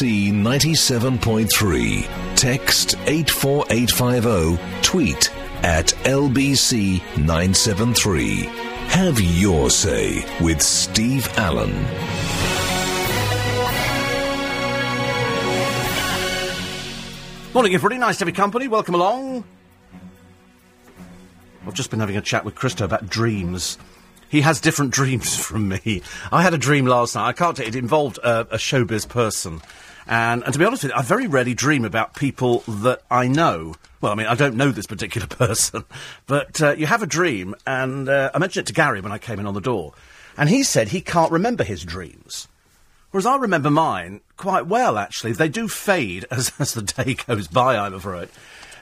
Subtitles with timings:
[0.00, 2.34] LBC 97.3.
[2.34, 4.82] Text 84850.
[4.82, 5.30] Tweet
[5.62, 8.44] at LBC 973.
[8.88, 11.74] Have your say with Steve Allen.
[17.52, 17.98] Morning, everybody.
[17.98, 18.68] Nice to have your company.
[18.68, 19.44] Welcome along.
[21.66, 23.76] I've just been having a chat with Christo about dreams.
[24.30, 26.00] He has different dreams from me.
[26.32, 27.28] I had a dream last night.
[27.28, 27.60] I can't.
[27.60, 29.60] It involved a showbiz person,
[30.06, 33.28] and and to be honest with you, I very rarely dream about people that I
[33.28, 33.74] know.
[34.00, 35.84] Well, I mean, I don't know this particular person,
[36.26, 39.18] but uh, you have a dream, and uh, I mentioned it to Gary when I
[39.18, 39.92] came in on the door,
[40.36, 42.48] and he said he can't remember his dreams.
[43.10, 45.32] Whereas I remember mine quite well, actually.
[45.32, 48.28] They do fade as, as the day goes by, I'm afraid.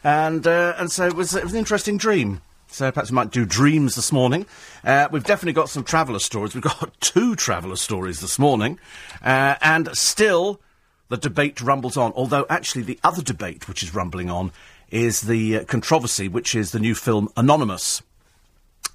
[0.05, 2.41] And, uh, and so it was, it was an interesting dream.
[2.71, 4.45] So perhaps we might do dreams this morning.
[4.85, 6.55] Uh, we've definitely got some traveller stories.
[6.55, 8.79] We've got two traveller stories this morning.
[9.23, 10.61] Uh, and still,
[11.09, 12.13] the debate rumbles on.
[12.13, 14.53] Although, actually, the other debate which is rumbling on
[14.91, 18.03] is the uh, controversy, which is the new film Anonymous.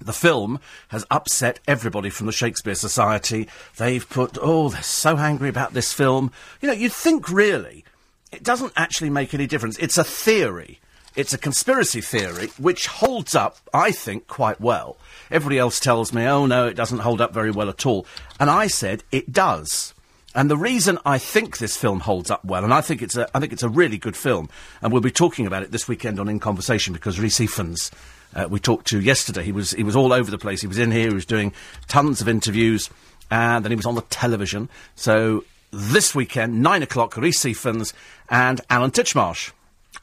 [0.00, 3.48] The film has upset everybody from the Shakespeare Society.
[3.76, 6.32] They've put, oh, they're so angry about this film.
[6.60, 7.84] You know, you'd think really
[8.32, 9.78] it doesn't actually make any difference.
[9.78, 10.80] It's a theory.
[11.14, 14.96] It's a conspiracy theory which holds up, I think, quite well.
[15.30, 18.04] Everybody else tells me, oh no, it doesn't hold up very well at all.
[18.40, 19.93] And I said, it does.
[20.34, 23.28] And the reason I think this film holds up well, and I think it's a,
[23.34, 24.48] I think it's a really good film,
[24.82, 27.92] and we'll be talking about it this weekend on In Conversation because Rhys Ifans,
[28.34, 30.60] uh, we talked to yesterday, he was, he was all over the place.
[30.60, 31.52] He was in here, he was doing
[31.86, 32.90] tons of interviews,
[33.30, 34.68] and then he was on the television.
[34.96, 37.92] So this weekend, nine o'clock, Rhys Ifans
[38.28, 39.52] and Alan Titchmarsh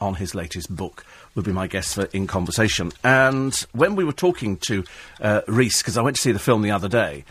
[0.00, 2.92] on his latest book would be my guest for In Conversation.
[3.04, 4.84] And when we were talking to
[5.20, 7.24] uh, Rhys, because I went to see the film the other day,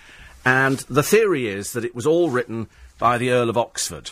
[0.46, 2.68] and the theory is that it was all written
[3.02, 4.12] by the Earl of Oxford.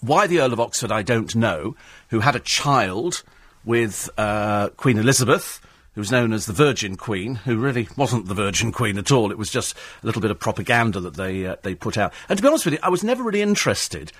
[0.00, 1.74] Why the Earl of Oxford, I don't know,
[2.10, 3.24] who had a child
[3.64, 5.60] with uh, Queen Elizabeth,
[5.96, 9.32] who was known as the Virgin Queen, who really wasn't the Virgin Queen at all.
[9.32, 12.12] It was just a little bit of propaganda that they, uh, they put out.
[12.28, 14.12] And to be honest with you, I was never really interested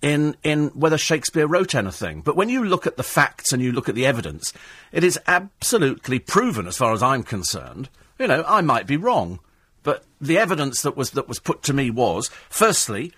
[0.00, 2.20] in in whether Shakespeare wrote anything.
[2.20, 4.52] But when you look at the facts and you look at the evidence,
[4.92, 7.88] it is absolutely proven, as far as I'm concerned.
[8.20, 9.40] You know, I might be wrong,
[9.82, 13.12] but the evidence that was that was put to me was, firstly,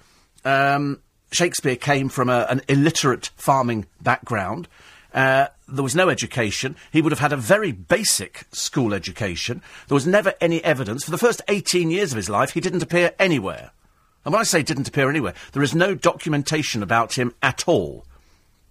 [0.45, 1.01] um,
[1.31, 4.69] Shakespeare came from a, an illiterate farming background.
[5.15, 6.77] Uh, there was no education.
[6.91, 9.63] He would have had a very basic school education.
[9.89, 11.05] There was never any evidence.
[11.05, 13.73] For the first 18 years of his life, he didn't appear anywhere.
[14.25, 18.07] And when I say didn't appear anywhere, there is no documentation about him at all.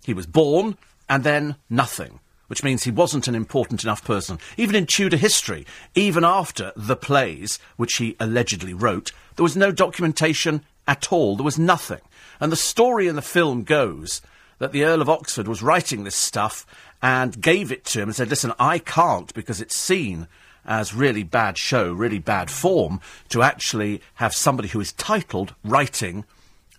[0.03, 0.77] He was born
[1.09, 2.19] and then nothing,
[2.51, 4.37] which means he wasn't an important enough person.
[4.57, 9.71] Even in Tudor history, even after the plays which he allegedly wrote, there was no
[9.71, 11.37] documentation at all.
[11.37, 12.01] There was nothing.
[12.41, 14.21] And the story in the film goes
[14.57, 16.65] that the Earl of Oxford was writing this stuff
[17.01, 20.27] and gave it to him and said, listen, I can't because it's seen
[20.65, 26.25] as really bad show, really bad form, to actually have somebody who is titled writing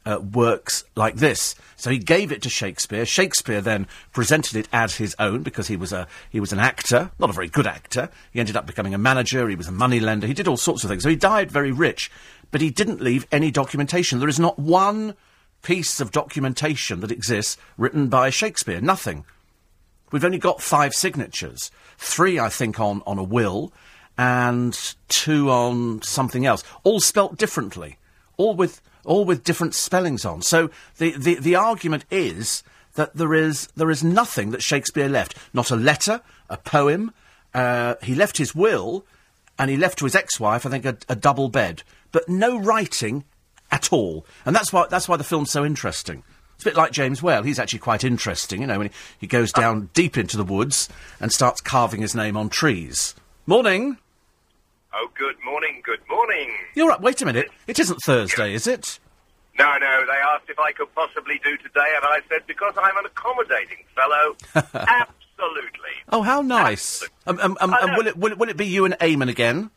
[0.05, 1.55] uh, works like this.
[1.77, 3.07] So he gave it to Shakespeare.
[3.07, 7.11] Shakespeare then presented it as his own because he was a he was an actor,
[7.19, 8.09] not a very good actor.
[8.33, 9.49] He ended up becoming a manager.
[9.49, 10.27] He was a moneylender.
[10.27, 11.03] He did all sorts of things.
[11.03, 12.11] So he died very rich,
[12.51, 14.19] but he didn't leave any documentation.
[14.19, 15.15] There is not one
[15.63, 18.81] piece of documentation that exists written by Shakespeare.
[18.81, 19.25] Nothing.
[20.11, 21.71] We've only got five signatures.
[21.97, 23.73] Three, I think, on, on a will,
[24.19, 26.63] and two on something else.
[26.85, 27.97] All spelt differently.
[28.37, 30.43] All with, all with different spellings on.
[30.43, 32.63] So the, the, the argument is
[32.95, 35.37] that there is, there is nothing that Shakespeare left.
[35.53, 37.13] Not a letter, a poem.
[37.55, 39.05] Uh, he left his will,
[39.59, 41.83] and he left to his ex-wife, I think, a, a double bed.
[42.11, 43.25] But no writing
[43.71, 44.27] at all.
[44.45, 46.23] And that's why, that's why the film's so interesting.
[46.55, 47.43] It's a bit like James Whale.
[47.43, 50.89] He's actually quite interesting, you know, when he, he goes down deep into the woods
[51.19, 53.15] and starts carving his name on trees.
[53.47, 53.97] Morning.
[54.95, 56.51] Oh, good morning, good morning.
[56.75, 57.01] You're right.
[57.03, 57.51] Wait a minute.
[57.67, 58.99] It isn't Thursday, is it?
[59.59, 62.97] No, no, they asked if I could possibly do today, and I said, because I'm
[62.97, 65.91] an accommodating fellow, absolutely.
[66.09, 67.07] Oh, how nice.
[67.27, 67.97] Um, um, um, I um, know.
[67.99, 69.71] will, it, will, it, will it be you and Eamon again?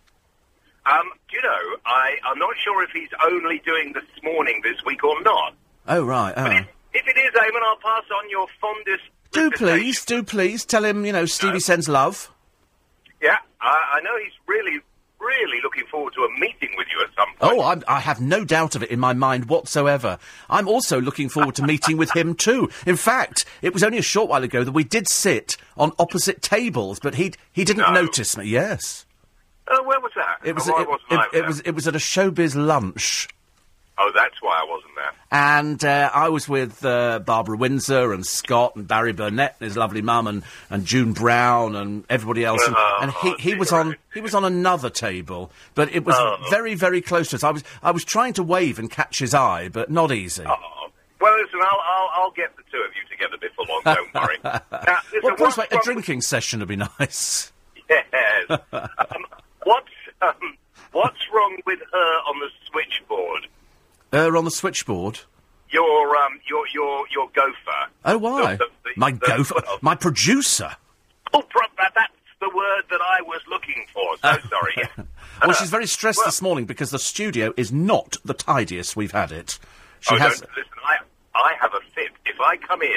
[0.85, 4.77] Um, do you know, I, I'm not sure if he's only doing this morning this
[4.85, 5.53] week or not.
[5.89, 6.33] Oh, right.
[6.37, 6.45] Oh.
[6.93, 9.03] If it is, Eamon, I'll pass on your fondest...
[9.33, 10.63] Do please, do please.
[10.63, 12.31] Tell him, you know, Stevie sends love.
[13.21, 14.79] Yeah, I, I know he's really,
[15.25, 17.59] really looking forward to a meeting with you at some point.
[17.59, 20.17] Oh, I'm, I have no doubt of it in my mind whatsoever.
[20.49, 22.69] I'm also looking forward to meeting with him too.
[22.85, 26.41] In fact, it was only a short while ago that we did sit on opposite
[26.41, 28.01] tables, but he he didn't No.
[28.01, 28.45] notice me.
[28.45, 29.05] Yes,
[29.67, 30.37] Oh, where was that?
[30.43, 33.27] it was oh, I it, wasn't it, it was it was at a showbiz lunch.
[33.97, 34.74] Oh, that's why I wasn't
[35.31, 39.75] And uh, I was with uh, Barbara Windsor and Scott and Barry Burnett and his
[39.75, 42.61] lovely mum and, and June Brown and everybody else.
[42.65, 46.37] And, and he, he was on he was on another table, but it was Oh.
[46.49, 47.43] very very close to us.
[47.43, 50.43] I was I was trying to wave and catch his eye, but not easy.
[50.47, 50.55] Oh.
[51.19, 54.37] Well, listen, I'll, I'll, I'll get the two of you together before long, don't worry.
[54.43, 54.59] Now,
[55.11, 57.51] listen, well, what's Bruce, a drinking session would be nice.
[57.89, 58.45] Yes.
[58.49, 59.25] um,
[59.63, 59.89] what's,
[60.21, 60.35] um,
[60.91, 63.44] what's wrong with her on the switchboard?
[64.13, 65.19] Uh, on the switchboard.
[65.69, 67.91] Your, um, your, your, your gopher.
[68.05, 68.55] Oh, why?
[68.55, 70.71] The- the- my the- gopher, my producer.
[71.33, 74.15] Oh, pro- that, that's the word that I was looking for.
[74.17, 74.73] So sorry.
[74.77, 75.03] yeah.
[75.43, 79.11] Well, she's very stressed well- this morning because the studio is not the tidiest we've
[79.11, 79.59] had it.
[79.99, 80.39] She oh, has.
[80.39, 80.95] don't, listen, I,
[81.37, 82.11] I have a fit.
[82.25, 82.89] If I come in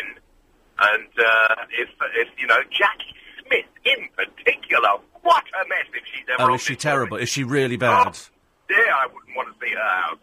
[0.78, 3.12] and uh, if, if, you know, Jacqui
[3.44, 4.88] Smith in particular,
[5.22, 7.16] what a mess if she's ever Oh, is she terrible?
[7.16, 8.18] Is she really Oh, bad?
[8.68, 10.18] dear, I wouldn't want to see her house.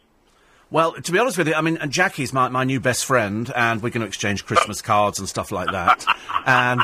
[0.76, 3.50] Well, to be honest with you, I mean, and Jacqui's my, my new best friend,
[3.56, 6.04] and we're going to exchange Christmas cards and stuff like that.
[6.46, 6.82] and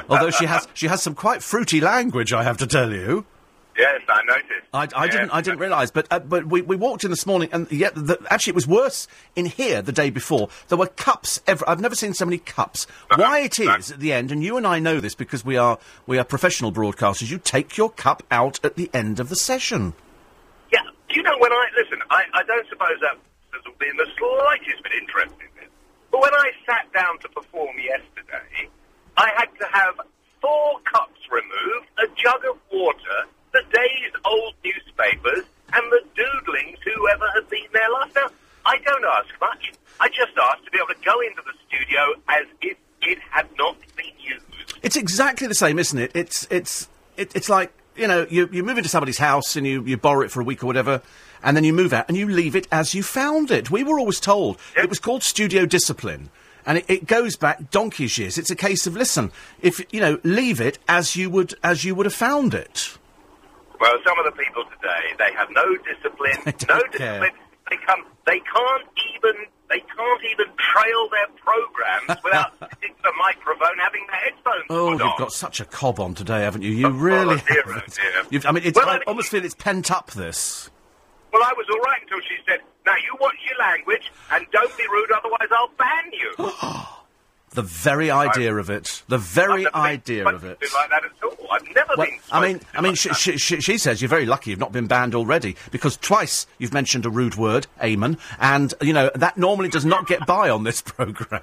[0.08, 3.26] although she has she has some quite fruity language, I have to tell you.
[3.76, 4.66] Yes, I noticed.
[4.72, 5.12] I, I Yes.
[5.14, 7.94] didn't I didn't realise, but uh, but we, we walked in this morning, and yet
[7.94, 9.06] the, actually it was worse
[9.36, 10.48] in here the day before.
[10.68, 11.42] There were cups.
[11.46, 12.86] Ever, I've never seen so many cups.
[13.14, 15.78] Why it is at the end, and you and I know this because we are
[16.06, 17.30] we are professional broadcasters.
[17.30, 19.92] You take your cup out at the end of the session.
[21.38, 22.02] When I listen?
[22.10, 23.16] I, I don't suppose that
[23.64, 25.70] will be in the slightest bit interested in this.
[26.10, 28.68] But when I sat down to perform yesterday,
[29.16, 29.94] I had to have
[30.40, 33.18] four cups removed, a jug of water,
[33.52, 38.14] the day's old newspapers, and the doodlings whoever had been there last.
[38.14, 38.28] Now,
[38.64, 39.72] I don't ask much.
[40.00, 43.48] I just ask to be able to go into the studio as if it had
[43.58, 44.44] not been used.
[44.82, 46.12] It's exactly the same, isn't it?
[46.14, 49.82] It's it's it, it's like you know you you move into somebody's house and you
[49.84, 51.02] you borrow it for a week or whatever,
[51.42, 53.70] and then you move out and you leave it as you found it.
[53.70, 54.84] We were always told Yeah.
[54.84, 56.30] it was called studio discipline.
[56.66, 58.36] And it, it goes back donkey's years.
[58.36, 59.32] It's a case of listen,
[59.62, 62.98] if you know, leave it as you would as you would have found it.
[63.80, 67.20] Well, some of the people today, they have no discipline, They no care.
[67.20, 67.30] discipline.
[67.70, 73.78] They come, they can't even, they can't even trail their programs without sitting the microphone,
[73.78, 75.18] having their headphones Oh, you've on.
[75.18, 76.72] got such a cob on today, haven't you?
[76.72, 77.40] You really.
[77.48, 77.84] dear, have.
[78.00, 78.26] oh.
[78.30, 80.10] You've, I mean, it's, Well, I I almost feel it's pent up.
[80.12, 80.70] This.
[81.32, 84.76] Well, I was all right until she said, "Now you watch your language and don't
[84.76, 86.52] be rude, otherwise I'll ban you."
[87.52, 89.02] The very idea of it.
[89.08, 90.58] The very I've never been idea of it.
[90.74, 91.48] like that at all.
[91.50, 92.18] I've never Well, been.
[92.30, 95.14] I mean, I mean, like she, she, says you're very lucky you've not been banned
[95.14, 99.86] already because twice you've mentioned a rude word, amen, and you know that normally does
[99.86, 101.40] not get by on this program.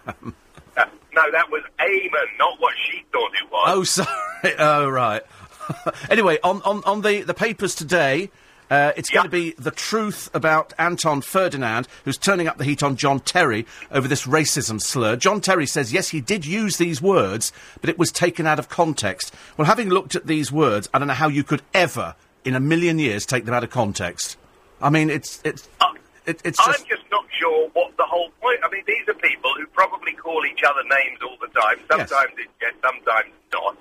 [0.77, 0.85] Uh,
[1.15, 3.65] no, that was Eamon, not what she thought it was.
[3.67, 4.55] oh, sorry.
[4.59, 5.23] Oh, right.
[6.11, 8.29] anyway, on, on, on the, the papers today,
[8.69, 12.83] uh, it's going to be the truth about Anton Ferdinand, who's turning up the heat
[12.83, 15.15] on John Terry over this racism slur.
[15.15, 17.51] John Terry says, yes, he did use these words,
[17.81, 19.33] but it was taken out of context.
[19.57, 22.59] Well, having looked at these words, I don't know how you could ever, in a
[22.59, 24.37] million years, take them out of context.
[24.81, 25.93] I mean, it's it's Uh,
[26.25, 28.59] it, it's I'm just just not sure what the whole point.
[28.63, 31.77] I mean, these are people who probably call each other names all the time.
[31.79, 32.09] Yes.
[32.09, 33.77] Sometimes it's yes, sometimes not.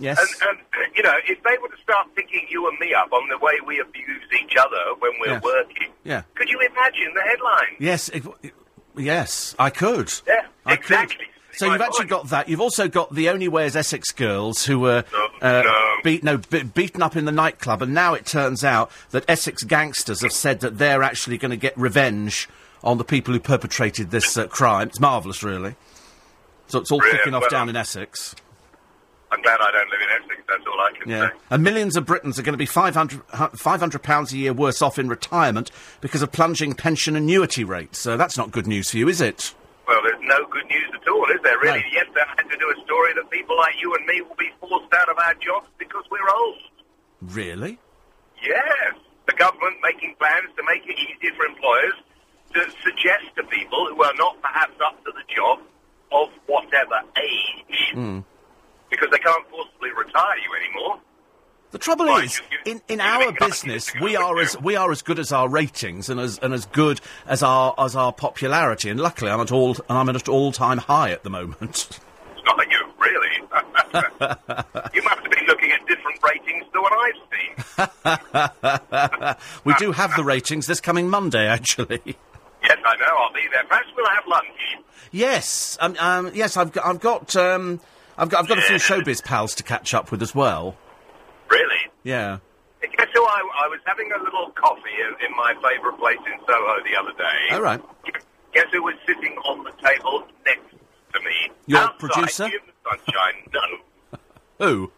[0.00, 0.18] Yes.
[0.42, 3.28] And, and you know, if they were to start picking you and me up on
[3.28, 5.42] the way we abuse each other when we're Yes.
[5.42, 6.22] working, Yeah.
[6.34, 7.76] could you imagine the headline?
[7.78, 8.24] Yes, it,
[8.96, 10.12] yes, I could.
[10.26, 11.16] Yeah, I exactly.
[11.18, 11.26] Could.
[11.52, 12.48] So My you've actually got that.
[12.48, 15.96] You've also got the Only Way Is Essex girls who were No, uh, no.
[16.04, 19.64] beat, no, be- beaten up in the nightclub, and now it turns out that Essex
[19.64, 22.48] gangsters have said that they're actually going to get revenge
[22.84, 24.88] on the people who perpetrated this uh, crime.
[24.88, 25.74] It's marvellous, really.
[26.68, 28.34] So it's all kicking off Well- down in Essex.
[29.32, 30.42] I'm glad I don't live in Essex.
[30.48, 31.28] That's all I can Yeah.
[31.28, 31.34] say.
[31.50, 34.82] And millions of Britons are going to be 500, hu- 500 pounds a year worse
[34.82, 35.70] off in retirement
[36.00, 37.98] because of plunging pension annuity rates.
[38.00, 39.54] So that's not good news for you, is it?
[39.86, 41.58] Well, there's no good news at all, is there?
[41.58, 41.80] Really?
[41.80, 41.86] No.
[41.92, 44.50] Yesterday I had to do a story that people like you and me will be
[44.60, 46.58] forced out of our jobs because we're old.
[47.22, 47.78] Really?
[48.42, 48.94] Yes.
[49.26, 51.94] The government making plans to make it easier for employers
[52.54, 55.60] to suggest to people who are not perhaps up to the job
[56.12, 58.20] of whatever age, Hmm.
[58.90, 60.98] Because they can't forcibly retire you anymore.
[61.72, 65.20] The trouble is, you- in, in our business, we are as we are as good
[65.20, 68.90] as our ratings and as and as good as our as our popularity.
[68.90, 71.58] And luckily, I'm at all and I'm at an all time high at the moment.
[71.62, 72.00] It's
[72.44, 73.36] not that you, really.
[74.94, 77.54] you must have been looking at different ratings to what I've seen.
[79.64, 82.00] we do have the ratings this coming Monday, actually.
[82.62, 83.16] Yes, I know.
[83.16, 83.62] I'll be there.
[83.68, 84.76] Perhaps we'll have lunch.
[85.12, 87.78] yes, um, um, yes, I've got, I've got um,
[88.20, 90.76] I've got I've got a few showbiz pals to catch up with as well.
[91.50, 91.78] Really?
[92.02, 92.38] Yeah.
[92.82, 96.38] Guess who I, I was having a little coffee in, in my favourite place in
[96.46, 97.54] Soho the other day.
[97.54, 97.80] All right.
[98.52, 100.68] Guess who was sitting on the table next
[101.14, 101.50] to me?
[101.66, 102.44] Your Outside, producer?
[102.44, 103.34] In the sunshine.
[103.54, 104.18] No.
[104.66, 104.92] Who?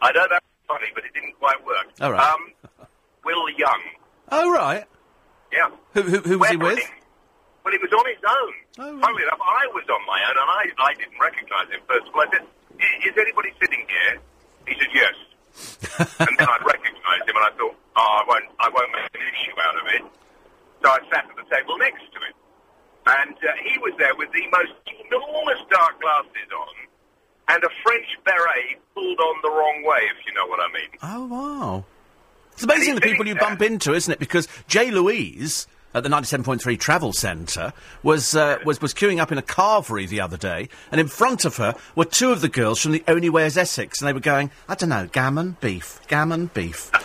[0.00, 1.86] I know that's funny, but it didn't quite work.
[2.00, 2.32] All right.
[2.32, 2.52] Um,
[3.24, 3.80] Will Young.
[4.30, 4.84] Oh, right.
[5.52, 5.68] Yeah.
[5.94, 6.78] Who, who, who was he with?
[7.64, 8.52] Well, he was on his own.
[8.78, 9.02] Oh, right.
[9.04, 12.14] Funnily enough, I was on my own, and I, I didn't recognise him first of
[12.14, 12.22] all.
[12.22, 12.46] I said, "I-
[12.78, 14.20] is anybody sitting here?
[14.66, 15.14] He said, yes.
[16.20, 19.26] and then I recognised him, and I thought, oh, I won't, I won't make an
[19.28, 20.02] issue out of it.
[20.82, 22.34] So I sat at the table next to him.
[23.04, 26.74] And uh, he was there with the most enormous dark glasses on,
[27.48, 30.90] and a French beret pulled on the wrong way, if you know what I mean.
[31.02, 31.84] Oh, wow.
[32.52, 34.18] It's amazing the people you bump into, isn't it?
[34.18, 37.72] Because Jay Louise at the 97.3 Travel Centre
[38.02, 41.44] was, uh, was, was queuing up in a carvery the other day, and in front
[41.44, 44.20] of her were two of the girls from the Only is Essex, and they were
[44.20, 46.90] going, I don't know, gammon, beef, gammon, beef,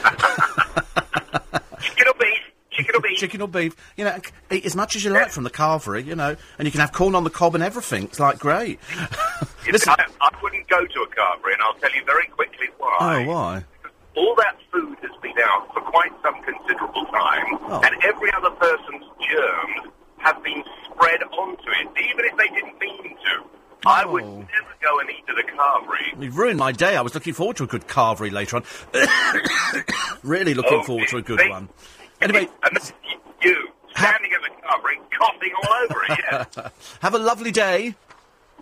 [1.79, 2.38] Chicken or beef?
[2.72, 3.17] Chicken or beef?
[3.17, 3.75] chicken or beef.
[3.96, 4.20] You know,
[4.51, 6.91] eat as much as you like from the carvery, you know, and you can have
[6.91, 8.03] corn on the cob and everything.
[8.03, 8.79] It's like great.
[9.72, 12.98] Listen, I, I wouldn't go to a carvery, and I'll tell you very quickly why.
[13.00, 13.63] oh, why?
[14.17, 17.81] All that food has been out for quite some considerable time, Oh.
[17.86, 23.15] and every other person's germs have been spread onto it, even if they didn't mean
[23.15, 23.43] to.
[23.86, 24.38] I would Oh.
[24.39, 26.21] never go and eat at a carvery.
[26.21, 26.97] You've ruined my day.
[26.97, 28.63] I was looking forward to a good carvery later on.
[30.24, 31.50] really looking Oh, forward to a good see?
[31.50, 31.69] one.
[32.21, 36.71] Anyway, And then y- you, standing at the carvery, coughing all over it,
[37.01, 37.93] have a lovely day.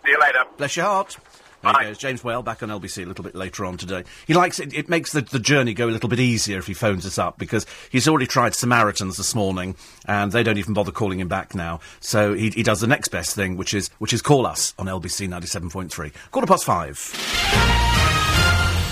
[0.04, 0.44] See you later.
[0.58, 1.18] Bless your heart.
[1.66, 1.98] There he goes.
[1.98, 4.04] James Whale back on LBC a little bit later on today.
[4.28, 4.74] He likes it.
[4.74, 7.40] It makes the, the journey go a little bit easier if he phones us up
[7.40, 11.56] because he's already tried Samaritans this morning and they don't even bother calling him back
[11.56, 11.80] now.
[12.00, 14.86] So he, he does the next best thing, which is which is call us on
[14.86, 16.14] LBC 97.3.
[16.32, 16.96] Quarter past five.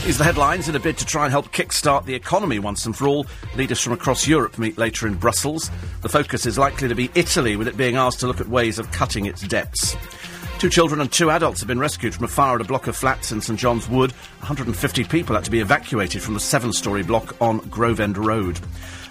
[0.07, 2.93] Is the headlines in a bid to try and help kickstart the economy once and
[2.93, 3.25] for all.
[3.55, 5.71] Leaders from across Europe meet later in Brussels.
[6.01, 8.79] The focus is likely to be Italy, with it being asked to look at ways
[8.79, 9.95] of cutting its debts.
[10.63, 12.95] Two children and two adults have been rescued from a fire at a block of
[12.95, 14.13] flats in St John's Wood.
[14.39, 18.61] 150 people had to be evacuated from a seven story block on Grove End Road.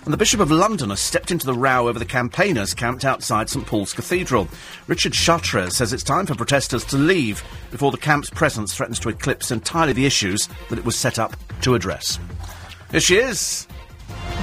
[0.06, 3.50] And the Bishop of London has stepped into the row over the campaigners camped outside
[3.50, 4.48] St Paul's Cathedral.
[4.86, 9.10] Richard Chartres says it's time for protesters to leave before the camp's presence threatens to
[9.10, 12.18] eclipse entirely the issues that it was set up to address.
[12.92, 13.68] Here she is.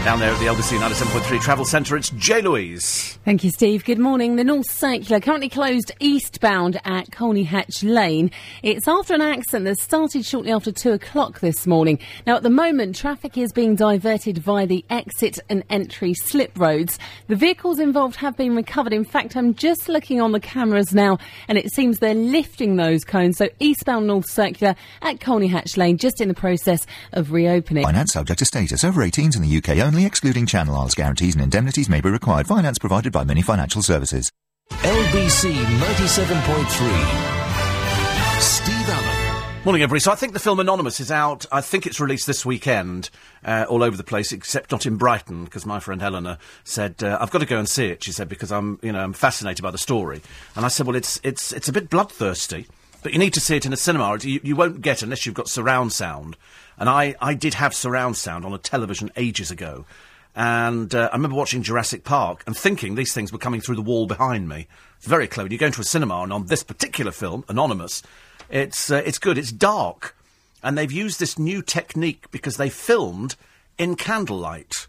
[0.06, 2.42] Down there at the LBC 97.3 Travel Centre, it's J.
[2.42, 3.20] Louise.
[3.26, 3.84] Thank you, Steve.
[3.84, 4.38] Good morning.
[4.38, 8.32] The North Circular currently closed eastbound at Colney Hatch Lane.
[8.64, 12.00] It's after an accident that started shortly after two o'clock this morning.
[12.26, 16.98] Now, at the moment, traffic is being diverted via the exit and entry slip roads.
[17.28, 18.94] The vehicles involved have been recovered.
[18.94, 21.18] In fact, I'm just looking on the cameras now,
[21.50, 23.38] and it seems they're lifting those cones.
[23.38, 27.84] So, eastbound North Circular at Colney Hatch Lane, just in the process of reopening.
[27.84, 28.86] Finance subject to status.
[28.86, 30.94] Over 18s in the UK only, excluding Channel Isles.
[30.96, 32.46] Guarantees and indemnities may be required.
[32.48, 34.32] Finance provided by many financial services.
[34.70, 38.40] LBC 97.3.
[38.40, 39.16] Steve Allen.
[39.66, 40.00] Morning, everybody.
[40.00, 41.46] So I think the film Anonymous is out.
[41.52, 43.10] I think it's released this weekend,
[43.44, 47.18] uh, all over the place, except not in Brighton, because my friend Eleanor said uh,
[47.20, 48.04] I've got to go and see it.
[48.04, 50.22] She said because I'm, you know, I'm fascinated by the story,
[50.56, 52.68] and I said, well, it's it's it's a bit bloodthirsty,
[53.04, 54.14] but you need to see it in a cinema.
[54.14, 56.38] It- You, you won't get unless you've got surround sound,
[56.80, 59.86] and I I did have surround sound on a television ages ago.
[60.36, 63.82] And uh, I remember watching Jurassic Park and thinking these things were coming through the
[63.82, 64.68] wall behind me.
[64.98, 65.52] It's very clever.
[65.52, 68.02] You go into a cinema, and on this particular film, Anonymous,
[68.50, 69.38] it's uh, it's good.
[69.38, 70.16] It's dark,
[70.64, 73.36] and they've used this new technique because they filmed
[73.78, 74.88] in candlelight,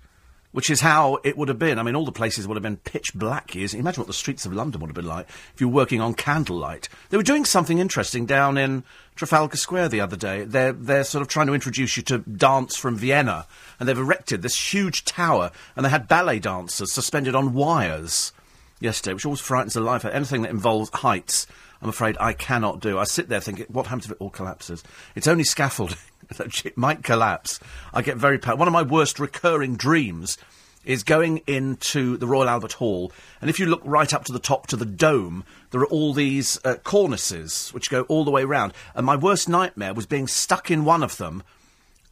[0.53, 1.79] which is how it would have been.
[1.79, 3.55] I mean, all the places would have been pitch black.
[3.55, 6.01] You imagine what the streets of London would have been like if you were working
[6.01, 6.89] on candlelight.
[7.11, 8.83] They were doing something interesting down in
[9.15, 10.45] Trafalgar Square the other day.
[10.45, 13.47] They're they're sort of trying to introduce you to dance from Vienna,
[13.79, 18.33] and they've erected this huge tower, and they had ballet dancers suspended on wires
[18.81, 20.15] yesterday, which always frightens the life out.
[20.15, 21.47] Anything that involves heights,
[21.83, 22.99] I'm afraid I cannot do.
[22.99, 24.83] I sit there thinking, what happens if it all collapses?
[25.15, 25.99] It's only scaffolding.
[26.65, 27.61] it might collapse.
[27.93, 30.39] I get very pa- One of my worst recurring dreams
[30.85, 34.39] is going into the Royal Albert Hall, and if you look right up to the
[34.39, 38.45] top to the dome, there are all these uh, cornices which go all the way
[38.45, 38.73] round.
[38.95, 41.43] And my worst nightmare was being stuck in one of them,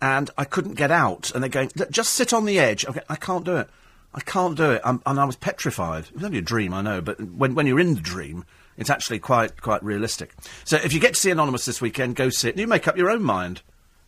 [0.02, 1.30] and I couldn't get out.
[1.32, 2.84] And they're going, just sit on the edge.
[3.08, 3.68] I can't do it.
[4.14, 4.82] I can't do it.
[4.84, 6.04] I'm, and I was petrified.
[6.04, 8.44] It was only a dream, I know, but when, when you're in the dream,
[8.76, 10.34] it's actually quite quite realistic.
[10.64, 12.50] So if you get to see Anonymous this weekend, go sit.
[12.50, 13.60] And you make up your own mind.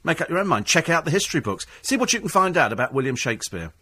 [0.03, 0.67] Make up your own mind.
[0.67, 1.67] Check out the history books.
[1.83, 3.73] See what you can find out about William Shakespeare.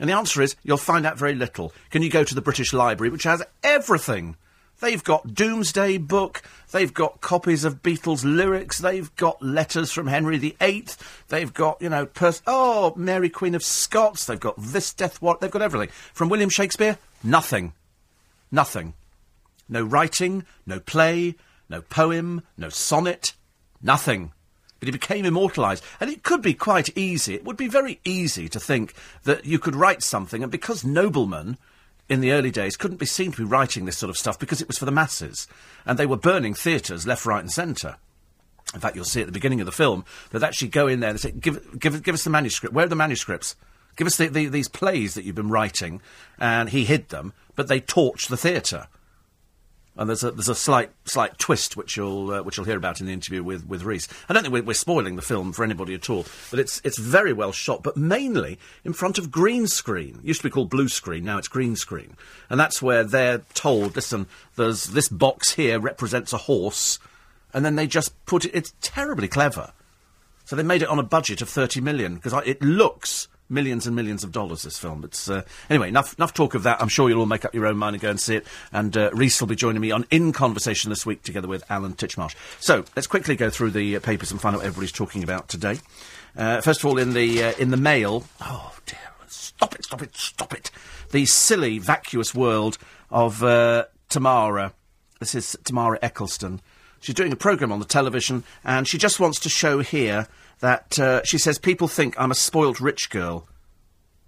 [0.00, 1.72] And the answer is you'll find out very little.
[1.90, 4.36] Can you go to the British Library, which has everything
[4.80, 6.42] They've got Domesday Book.
[6.70, 8.78] They've got copies of Beatles lyrics.
[8.78, 10.86] They've got letters from Henry VIII.
[11.28, 14.24] They've got, you know, pers- oh, Mary Queen of Scots.
[14.24, 15.40] They've got this death warrant.
[15.40, 15.88] They've got everything.
[16.12, 17.72] From William Shakespeare, nothing.
[18.52, 18.94] Nothing.
[19.68, 21.34] No writing, no play,
[21.68, 23.34] no poem, no sonnet,
[23.82, 24.32] nothing.
[24.80, 25.84] But he became immortalised.
[26.00, 27.34] And it could be quite easy.
[27.34, 28.94] It would be very easy to think
[29.24, 31.58] that you could write something, and because noblemen
[32.08, 34.62] in the early days couldn't be seen to be writing this sort of stuff because
[34.62, 35.46] it was for the masses.
[35.84, 37.96] And they were burning theatres left, right, and centre.
[38.74, 41.10] In fact, you'll see at the beginning of the film that actually go in there
[41.10, 42.74] and say, give, give, give us the manuscript.
[42.74, 43.56] Where are the manuscripts?
[43.96, 46.00] Give us the, the, these plays that you've been writing.
[46.38, 48.88] And he hid them, but they torched the theatre.
[49.98, 53.00] And there's a there's a slight slight twist which you'll uh, which you'll hear about
[53.00, 54.08] in the interview with with Rhys.
[54.28, 56.98] I don't think we're, we're, spoiling the film for anybody at all, but it's it's
[56.98, 60.20] very well shot, but mainly in front of green screen.
[60.22, 62.16] It used to be called blue screen, now it's green screen,
[62.48, 67.00] and that's where they're told, listen, there's this box here represents a horse,
[67.52, 68.52] and then they just put it.
[68.54, 69.72] It's terribly clever.
[70.44, 73.94] So they made it on a budget of thirty million because it looks millions and
[73.96, 74.62] millions of dollars.
[74.62, 75.04] This film.
[75.04, 76.80] It's uh, anyway enough enough talk of that.
[76.80, 78.46] I'm sure you'll all make up your own mind and go and see it.
[78.72, 81.94] And uh, Rhys will be joining me on in conversation this week together with Alan
[81.94, 82.34] Titchmarsh.
[82.60, 85.48] So let's quickly go through the uh, papers and find out what everybody's talking about
[85.48, 85.78] today.
[86.36, 88.24] Uh, first of all, in the uh, in the Mail.
[88.40, 88.98] Oh dear!
[89.26, 89.84] Stop it!
[89.84, 90.16] Stop it!
[90.16, 90.70] Stop it!
[91.10, 92.78] The silly, vacuous world
[93.10, 94.72] of uh, Tamara.
[95.20, 96.60] This is Tamara Ecclestone.
[97.00, 100.26] She's doing a programme on the television, and she just wants to show here
[100.60, 103.48] that uh, she says people think I'm a spoilt rich girl.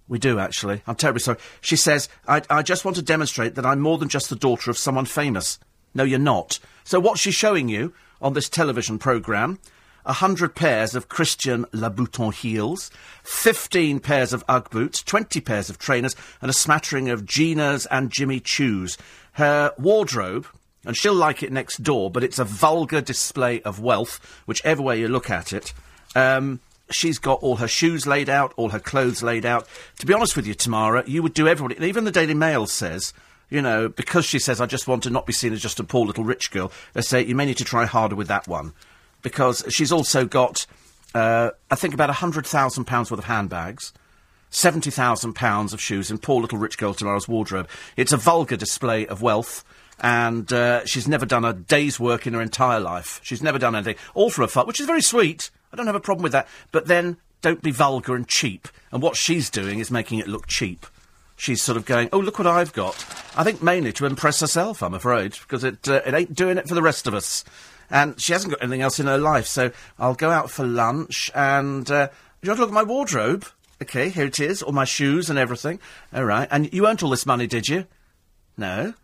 [0.07, 0.81] We do, actually.
[0.87, 1.37] I'm terribly sorry.
[1.61, 4.69] She says, I, I just want to demonstrate that I'm more than just the daughter
[4.69, 5.57] of someone famous.
[5.93, 6.59] No, you're not.
[6.83, 9.59] So what's she showing you on this television programme?
[10.03, 12.89] A hundred pairs of Christian Louboutin heels,
[13.23, 18.11] fifteen pairs of Ugg boots, twenty pairs of trainers, and a smattering of Ginas and
[18.11, 18.97] Jimmy Choos.
[19.33, 20.47] Her wardrobe,
[20.85, 24.99] and she'll like it next door, but it's a vulgar display of wealth, whichever way
[24.99, 25.71] you look at it.
[26.15, 29.67] Um, she's got all her shoes laid out, all her clothes laid out.
[29.99, 31.83] To be honest with you, Tamara, you would do everybody.
[31.85, 33.13] Even the Daily Mail says,
[33.49, 35.83] you know, because she says, I just want to not be seen as just a
[35.83, 38.73] poor little rich girl, they say you may need to try harder with that one.
[39.21, 40.65] Because she's also got,
[41.13, 43.93] uh, I think, about £100,000 worth of handbags.
[44.51, 47.69] £70,000 of shoes in poor little rich girl Tamara's wardrobe.
[47.95, 49.63] It's a vulgar display of wealth
[50.01, 53.21] and uh, she's never done a day's work in her entire life.
[53.23, 55.51] She's never done anything, all for a fuck, which is very sweet.
[55.71, 56.47] I don't have a problem with that.
[56.71, 58.67] But then don't be vulgar and cheap.
[58.91, 60.85] And what she's doing is making it look cheap.
[61.35, 62.95] She's sort of going, oh, look what I've got.
[63.35, 66.67] I think mainly to impress herself, I'm afraid, because it, uh, it ain't doing it
[66.67, 67.43] for the rest of us.
[67.89, 71.31] And she hasn't got anything else in her life, so I'll go out for lunch
[71.33, 71.89] and.
[71.89, 72.09] Uh,
[72.41, 73.45] do you want to look at my wardrobe?
[73.83, 75.79] Okay, here it is, all my shoes and everything.
[76.11, 76.47] All right.
[76.49, 77.85] And you earned all this money, did you?
[78.57, 78.95] No.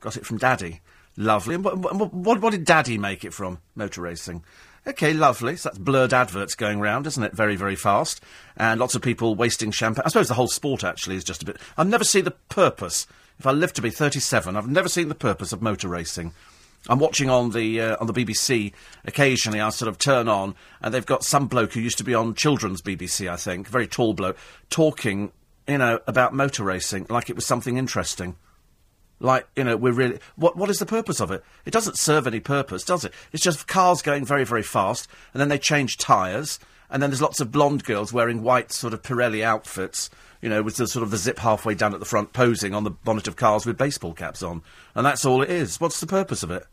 [0.00, 0.80] Got it from Daddy.
[1.14, 1.54] Lovely.
[1.54, 1.78] And what,
[2.12, 3.58] what, what, did Daddy make it from?
[3.74, 4.42] Motor racing.
[4.86, 5.56] Okay, lovely.
[5.56, 7.34] So that's blurred adverts going round, isn't it?
[7.34, 8.22] Very, very fast.
[8.56, 10.02] And lots of people wasting champagne.
[10.04, 11.58] I suppose the whole sport actually is just a bit.
[11.76, 13.06] I've never seen the purpose.
[13.38, 16.32] If I live to be 37, I've never seen the purpose of motor racing.
[16.88, 18.72] I'm watching on the uh, on the BBC
[19.04, 19.60] occasionally.
[19.60, 22.34] I sort of turn on, and they've got some bloke who used to be on
[22.34, 24.38] children's BBC, I think, very tall bloke,
[24.70, 25.32] talking,
[25.66, 28.36] you know, about motor racing like it was something interesting.
[29.20, 30.18] Like, you know, we're really.
[30.36, 31.42] What, what is the purpose of it?
[31.64, 33.12] It doesn't serve any purpose, does it?
[33.32, 37.22] It's just cars going very, very fast, and then they change tyres, and then there's
[37.22, 40.08] lots of blonde girls wearing white sort of Pirelli outfits,
[40.40, 42.84] you know, with the sort of the zip halfway down at the front, posing on
[42.84, 44.62] the bonnet of cars with baseball caps on.
[44.94, 45.80] And that's all it is.
[45.80, 46.66] What's the purpose of it?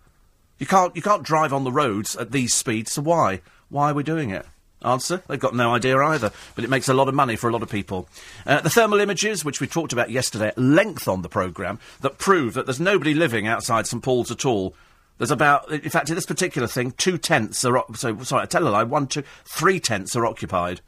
[0.60, 3.42] You can't, you can't drive on the roads at these speeds, so why?
[3.70, 4.46] Why are we doing it?
[4.86, 5.24] Answer?
[5.28, 7.64] They've got no idea either, but it makes a lot of money for a lot
[7.64, 8.08] of people.
[8.46, 12.20] Uh, the thermal images, which we talked about yesterday at length on the programme, that
[12.20, 14.76] prove that there's nobody living outside St Paul's at all.
[15.18, 18.68] There's about, in fact, in this particular thing, two tenths are, so, sorry, I tell
[18.68, 20.82] a lie, one, two, three tenths are occupied.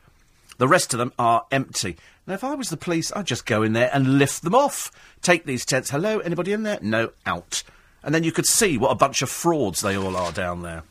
[0.59, 1.97] The rest of them are empty.
[2.27, 4.91] Now, if I was the police, I'd just go in there and lift them off.
[5.21, 5.89] Take these tents.
[5.89, 6.79] Hello, anybody in there?
[6.81, 7.63] No, out.
[8.03, 10.83] And then you could see what a bunch of frauds they all are down there.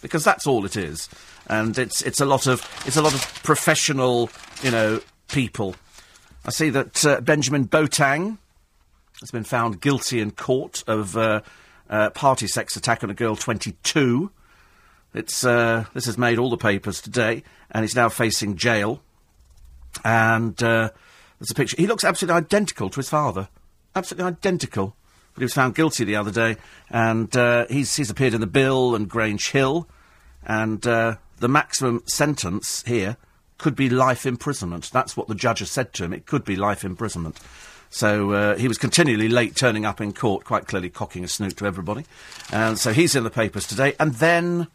[0.00, 1.08] Because that's all it is
[1.48, 4.30] and it's it's a lot of it's a lot of professional,
[4.62, 5.74] you know, people.
[6.46, 8.38] I see that uh, Benjamin Boateng
[9.20, 11.40] has been found guilty in court of uh,
[11.88, 14.30] uh, party sex attack on a girl 22.
[15.14, 19.00] It's uh, this has made all the papers today, and he's now facing jail.
[20.04, 20.90] And uh,
[21.38, 21.76] there's a picture.
[21.78, 23.48] He looks absolutely identical to his father,
[23.94, 24.96] absolutely identical.
[25.34, 26.56] But he was found guilty the other day,
[26.90, 29.88] and uh, he's he's appeared in the Bill and Grange Hill,
[30.44, 30.84] and
[31.38, 33.16] the maximum sentence here
[33.58, 34.90] could be life imprisonment.
[34.92, 36.12] That's what the judge has said to him.
[36.12, 37.38] It could be life imprisonment.
[37.90, 41.56] So uh, he was continually late turning up in court, quite clearly cocking a snoot
[41.58, 42.04] to everybody.
[42.52, 43.94] And so he's in the papers today.
[44.00, 44.66] And then,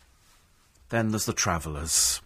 [0.89, 2.21] then there's the travellers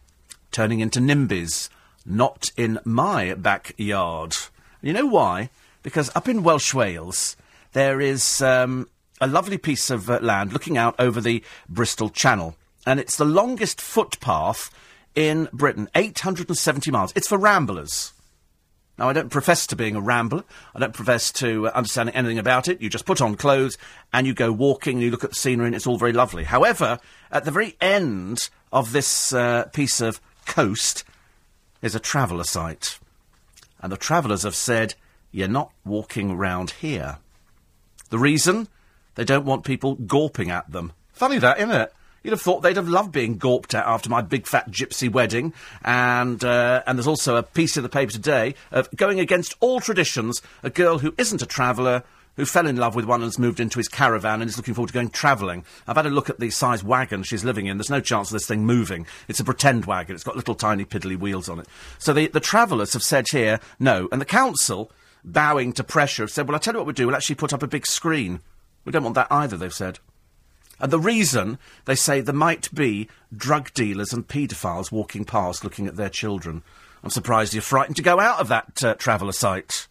[0.52, 1.70] turning into NIMBYs,
[2.06, 4.36] not in my backyard.
[4.84, 5.50] You know why?
[5.82, 7.36] Because up in Welsh Wales,
[7.72, 8.88] there is um,
[9.20, 12.56] a lovely piece of uh, land looking out over the Bristol Channel.
[12.86, 14.70] And it's the longest footpath
[15.16, 17.14] in Britain, 870 miles.
[17.16, 18.14] It's for ramblers.
[18.98, 20.44] Now, I don't profess to being a rambler.
[20.76, 22.82] I don't profess to uh, understanding anything about it.
[22.82, 23.78] You just put on clothes
[24.12, 26.44] and you go walking and you look at the scenery and it's all very lovely.
[26.44, 27.00] However,
[27.32, 31.04] at the very end of this uh, piece of coast
[31.82, 33.00] is a traveller site.
[33.82, 34.94] And the travellers have said,
[35.32, 37.18] you're not walking round here.
[38.12, 38.68] The reason?
[39.16, 40.94] They don't want people gawping at them.
[41.14, 41.94] Funny that, isn't it?
[42.24, 45.54] You'd have thought they'd have loved being gawped at after my big fat gypsy wedding.
[45.84, 49.82] And, uh, and there's also a piece in the paper today of going against all
[49.82, 52.04] traditions, a girl who isn't a traveller,
[52.36, 54.74] who fell in love with one and has moved into his caravan and is looking
[54.74, 55.66] forward to going travelling.
[55.86, 57.78] I've had a look at the size wagon she's living in.
[57.78, 59.06] There's no chance of this thing moving.
[59.28, 60.16] It's a pretend wagon.
[60.16, 61.68] It's got little tiny piddly wheels on it.
[62.00, 64.08] So the, the travellers have said here, no.
[64.12, 64.92] And the council,
[65.24, 67.06] bowing to pressure, have said, well, I'll tell you what we'll do.
[67.06, 68.40] We'll actually put up a big screen.
[68.86, 70.00] We don't want that either, they've said.
[70.80, 75.88] And the reason, they say, there might be drug dealers and paedophiles walking past looking
[75.88, 76.64] at their children.
[77.04, 79.88] I'm surprised you're frightened to go out of that uh, traveller site.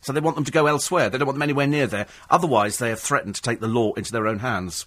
[0.00, 1.10] So they want them to go elsewhere.
[1.10, 2.06] They don't want them anywhere near there.
[2.30, 4.86] Otherwise, they have threatened to take the law into their own hands.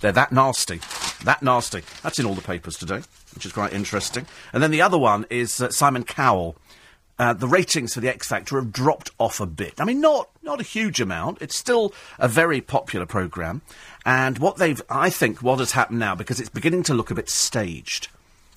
[0.00, 0.80] They're that nasty.
[1.24, 1.82] That nasty.
[2.02, 3.02] That's in all the papers today,
[3.34, 4.26] which is quite interesting.
[4.52, 6.56] And then the other one is uh, Simon Cowell.
[7.18, 9.74] Uh, the ratings for the X Factor have dropped off a bit.
[9.80, 11.42] I mean, not not a huge amount.
[11.42, 13.62] It's still a very popular program.
[14.08, 17.14] And what they've, I think, what has happened now because it's beginning to look a
[17.14, 18.08] bit staged.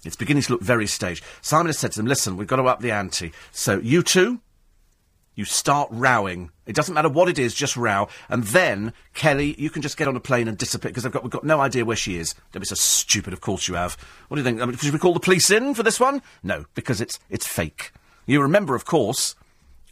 [0.05, 1.25] It's beginning to look very staged.
[1.41, 3.33] Simon has said to them, "Listen, we've got to up the ante.
[3.51, 4.39] So you two,
[5.35, 6.51] you start rowing.
[6.65, 8.07] It doesn't matter what it is, just row.
[8.29, 11.29] And then, Kelly, you can just get on a plane and disappear because got, we've
[11.29, 12.33] got no idea where she is.
[12.53, 13.97] Don't be so stupid, of course you have.
[14.29, 14.61] What do you think?
[14.61, 16.21] I mean, should we call the police in for this one?
[16.43, 17.91] No, because it's, it's fake.
[18.25, 19.35] You remember, of course,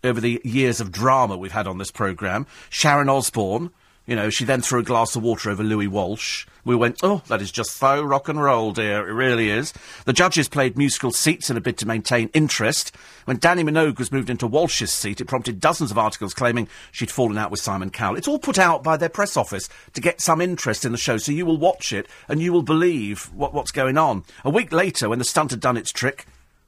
[0.05, 3.71] over the years of drama we've had on this programme, Sharon Osbourne,
[4.09, 6.47] you know, she then threw a glass of water over Louis Walsh.
[6.65, 9.07] We went, oh, that is just so rock and roll, dear.
[9.07, 9.71] It really is.
[10.05, 12.91] The judges played musical seats in a bid to maintain interest.
[13.25, 17.11] When Dannii Minogue was moved into Walsh's seat, it prompted dozens of articles claiming she'd
[17.11, 18.15] fallen out with Simon Cowell.
[18.15, 21.17] It's all put out by their press office to get some interest in the show,
[21.17, 24.23] so you will watch it and you will believe what, what's going on.
[24.43, 26.25] A week later, when the stunt had done its trick,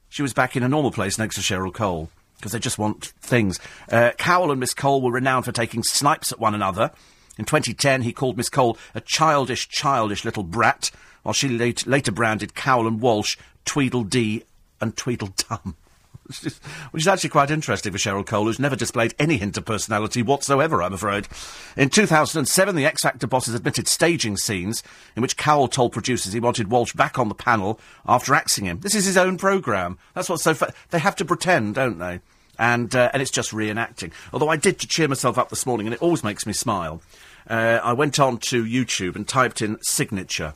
[0.10, 3.06] she was back in a normal place next to Cheryl Cole because they just want
[3.20, 3.60] things.
[3.92, 6.92] Uh, Cowell and Miss Cole were renowned for taking snipes at one another.
[7.42, 10.92] In 2010, he called Miss Cole a childish, childish little brat,
[11.24, 14.44] while she late, later branded Cowell and Walsh Tweedledee
[14.80, 15.76] and Tweedledum.
[16.92, 20.22] Which is, actually quite interesting for Cheryl Cole, who's never displayed any hint of personality
[20.22, 21.28] whatsoever, I'm afraid.
[21.76, 24.84] In 2007, the X Factor bosses admitted staging scenes
[25.16, 28.82] in which Cowell told producers he wanted Walsh back on the panel after axing him.
[28.82, 29.98] This is his own programme.
[30.14, 32.20] That's what's so fu- They have to pretend, don't they?
[32.60, 34.12] And, uh, and it's just reenacting.
[34.32, 37.02] Although I did to cheer myself up this morning, and it always makes me smile.
[37.50, 40.54] Uh, I went on to YouTube and typed in signature.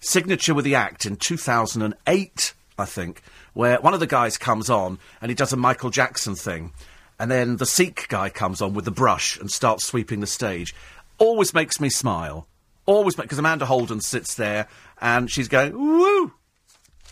[0.00, 4.98] Signature with the act in 2008, I think, where one of the guys comes on
[5.20, 6.72] and he does a Michael Jackson thing.
[7.18, 10.74] And then the Sikh guy comes on with the brush and starts sweeping the stage.
[11.18, 12.46] Always makes me smile.
[12.86, 14.68] Always, because Amanda Holden sits there
[15.00, 16.32] and she's going, woo!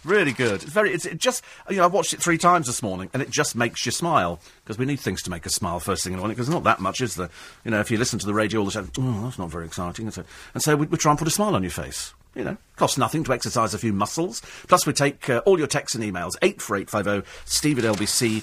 [0.05, 0.63] Really good.
[0.63, 0.93] It's very.
[0.93, 1.43] It's it just.
[1.69, 4.41] You know, I watched it three times this morning, and it just makes you smile
[4.65, 6.35] because we need things to make us smile first thing in the morning.
[6.35, 7.31] Because there's not that much, is there?
[7.65, 9.67] You know, if you listen to the radio all the time, oh, that's not very
[9.67, 10.07] exciting.
[10.07, 12.15] And so, and so we, we try and put a smile on your face.
[12.39, 14.41] You know, costs nothing to exercise a few muscles.
[14.69, 18.39] Plus, we take uh, all your texts and emails, 84850 steve at lbc.co.uk.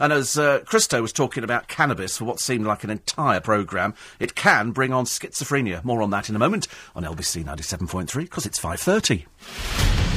[0.00, 3.94] And as uh, Christo was talking about cannabis for what seemed like an entire programme,
[4.18, 5.84] it can bring on schizophrenia.
[5.84, 10.13] More on that in a moment on LBC 97.3, because it's 5.30.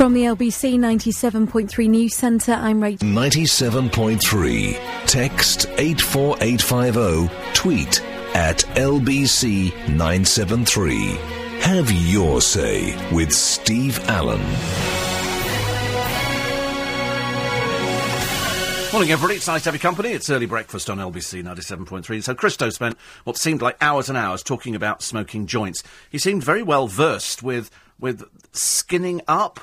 [0.00, 3.06] From the LBC 97.3 News Centre, I'm Rachel.
[3.06, 5.04] 97.3.
[5.04, 7.52] Text 84850.
[7.52, 8.00] Tweet
[8.34, 10.96] at LBC 973.
[11.60, 14.40] Have your say with Steve Allen.
[18.92, 19.34] Morning, everybody.
[19.34, 20.12] It's nice to have your company.
[20.12, 22.22] It's early breakfast on LBC 97.3.
[22.22, 25.82] So, Christo spent what seemed like hours and hours talking about smoking joints.
[26.08, 29.60] He seemed very well versed with, with skinning up.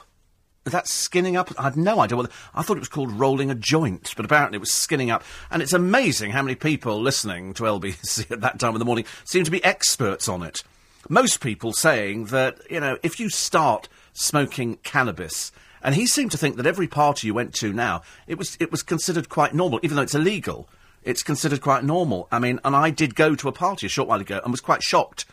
[0.68, 1.52] Is that skinning up?
[1.58, 2.30] I had no idea what.
[2.54, 5.24] I thought it was called rolling a joint, but apparently it was skinning up.
[5.50, 9.06] And it's amazing how many people listening to LBC at that time of the morning
[9.24, 10.64] seem to be experts on it.
[11.08, 15.52] Most people saying that, you know, if you start smoking cannabis.
[15.82, 18.72] And he seemed to think that every party you went to now, it was, it
[18.72, 20.68] was considered quite normal, even though it's illegal.
[21.04, 22.28] It's considered quite normal.
[22.30, 24.60] I mean, and I did go to a party a short while ago and was
[24.60, 25.26] quite shocked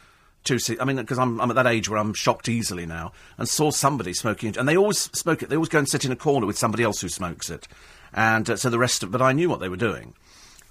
[0.58, 0.78] see.
[0.78, 3.70] I mean, because I'm, I'm at that age where I'm shocked easily now, and saw
[3.70, 5.48] somebody smoking, and they always smoke it.
[5.48, 7.66] They always go and sit in a corner with somebody else who smokes it,
[8.12, 9.10] and uh, so the rest of.
[9.10, 10.14] But I knew what they were doing,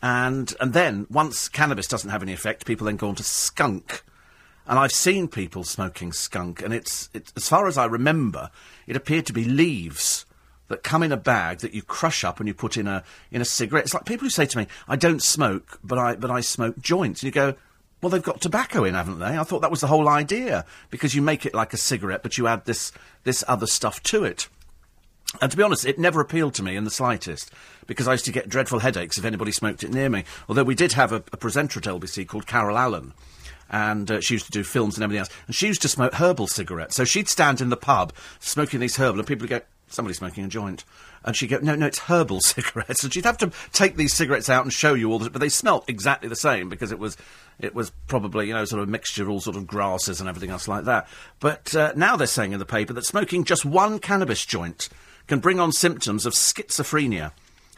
[0.02, 4.04] and and then once cannabis doesn't have any effect, people then go on to skunk.
[4.66, 8.50] And I've seen people smoking skunk, and it's, it's as far as I remember,
[8.88, 10.26] it appeared to be leaves
[10.70, 13.42] that come in a bag that you crush up and you put in a in
[13.42, 13.84] a cigarette.
[13.84, 16.80] It's like people who say to me, "I don't smoke, but I but I smoke
[16.80, 17.56] joints." And you go,
[18.04, 21.16] "Well, they've got tobacco in, haven't they?" I thought that was the whole idea because
[21.16, 22.92] you make it like a cigarette, but you add this
[23.24, 24.48] this other stuff to it.
[25.42, 27.50] And to be honest, it never appealed to me in the slightest
[27.88, 30.26] because I used to get dreadful headaches if anybody smoked it near me.
[30.48, 33.14] Although we did have a, a presenter at LBC called Carol Allen
[33.74, 35.30] and uh, she used to do films and everything else.
[35.48, 36.96] And she used to smoke herbal cigarettes.
[36.96, 39.62] So she'd stand in the pub smoking these herbal, and people would go,
[39.94, 40.84] somebody's smoking a joint.
[41.24, 43.04] And she'd go, no, no, it's herbal cigarettes.
[43.04, 45.50] And she'd have to take these cigarettes out and show you all the, but they
[45.50, 47.18] smelt exactly the same because it was,
[47.60, 50.28] it was probably, you know, sort of a mixture of all sort of grasses and
[50.28, 51.08] everything else like that.
[51.40, 54.90] But uh, now they're saying in the paper that smoking just one cannabis joint
[55.28, 57.32] can bring on symptoms of schizophrenia.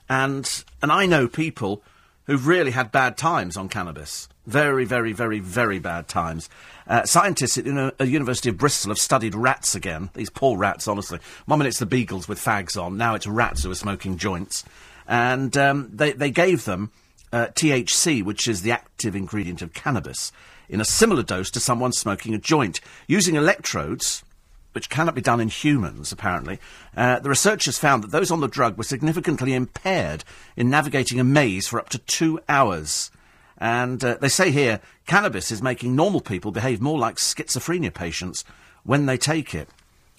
[0.10, 1.84] And, and I know people
[2.25, 4.28] who've really had bad times on cannabis.
[4.45, 6.49] Very, very, very, very bad times.
[6.88, 10.12] Uh, scientists at the University of Bristol have studied rats again.
[10.13, 11.19] These poor rats, honestly.
[11.45, 14.63] One minute it's the beagles with fags on, now it's rats who are smoking joints.
[15.08, 16.91] And um, they, they gave them
[17.31, 20.31] uh, THC, which is the active ingredient of cannabis,
[20.69, 22.81] in a similar dose to someone smoking a joint.
[23.08, 24.23] Using electrodes,
[24.73, 26.60] which cannot be done in humans, apparently,
[26.95, 30.23] uh, the researchers found that those on the drug were significantly impaired
[30.55, 33.10] in navigating a maze for up to two hours.
[33.58, 38.44] And uh, they say here, cannabis is making normal people behave more like schizophrenia patients
[38.84, 39.70] when they take it.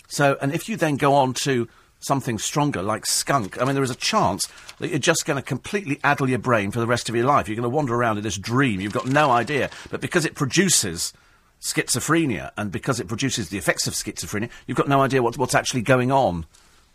[0.09, 1.69] So, and if you then go on to
[2.01, 5.43] something stronger like skunk, I mean, there is a chance that you're just going to
[5.43, 7.49] completely addle your brain for the rest of your life.
[7.49, 8.81] You're going to wander around in this dream.
[8.81, 9.71] You've got no idea.
[9.91, 11.13] But because it produces
[11.61, 15.55] schizophrenia and because it produces the effects of schizophrenia, you've got no idea what, what's
[15.55, 16.47] actually going on.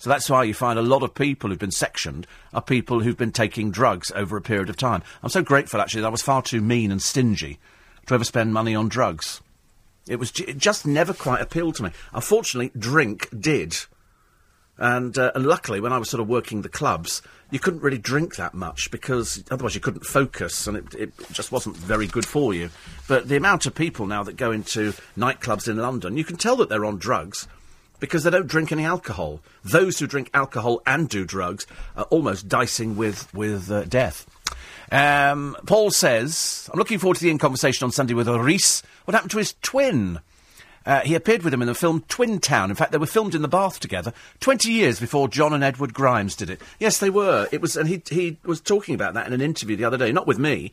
[0.02, 3.16] So that's why you find a lot of people who've been sectioned are people who've
[3.16, 5.04] been taking drugs over a period of time.
[5.22, 7.60] I'm so grateful, actually, that I was far too mean and stingy
[8.08, 9.42] to ever spend money on drugs.
[10.10, 11.92] It was it just never quite appealed to me.
[12.16, 13.78] Unfortunately, drink did.
[14.80, 18.00] And, uh, and luckily, when I was sort of working the clubs, you couldn't really
[18.00, 22.26] drink that much because otherwise you couldn't focus and it, it just wasn't very good
[22.26, 22.72] for you.
[23.08, 26.56] But the amount of people now that go into nightclubs in London, you can tell
[26.56, 27.48] that they're on drugs
[28.02, 29.40] because they don't drink any alcohol.
[29.64, 34.26] Those who drink alcohol and do drugs are almost dicing with, with uh, death.
[34.92, 38.84] Um, Paul says, I'm looking forward to the in conversation on Sunday with Rhys.
[39.06, 40.20] What happened to his twin?
[40.86, 42.72] Uh, he appeared with him in the film Twin Town.
[42.72, 45.94] In fact, they were filmed in the bath together 20 years before John and Edward
[45.94, 46.60] Grimes did it.
[46.80, 47.48] Yes, they were.
[47.52, 50.12] It was, and he, he was talking about that in an interview the other day,
[50.12, 50.72] not with me,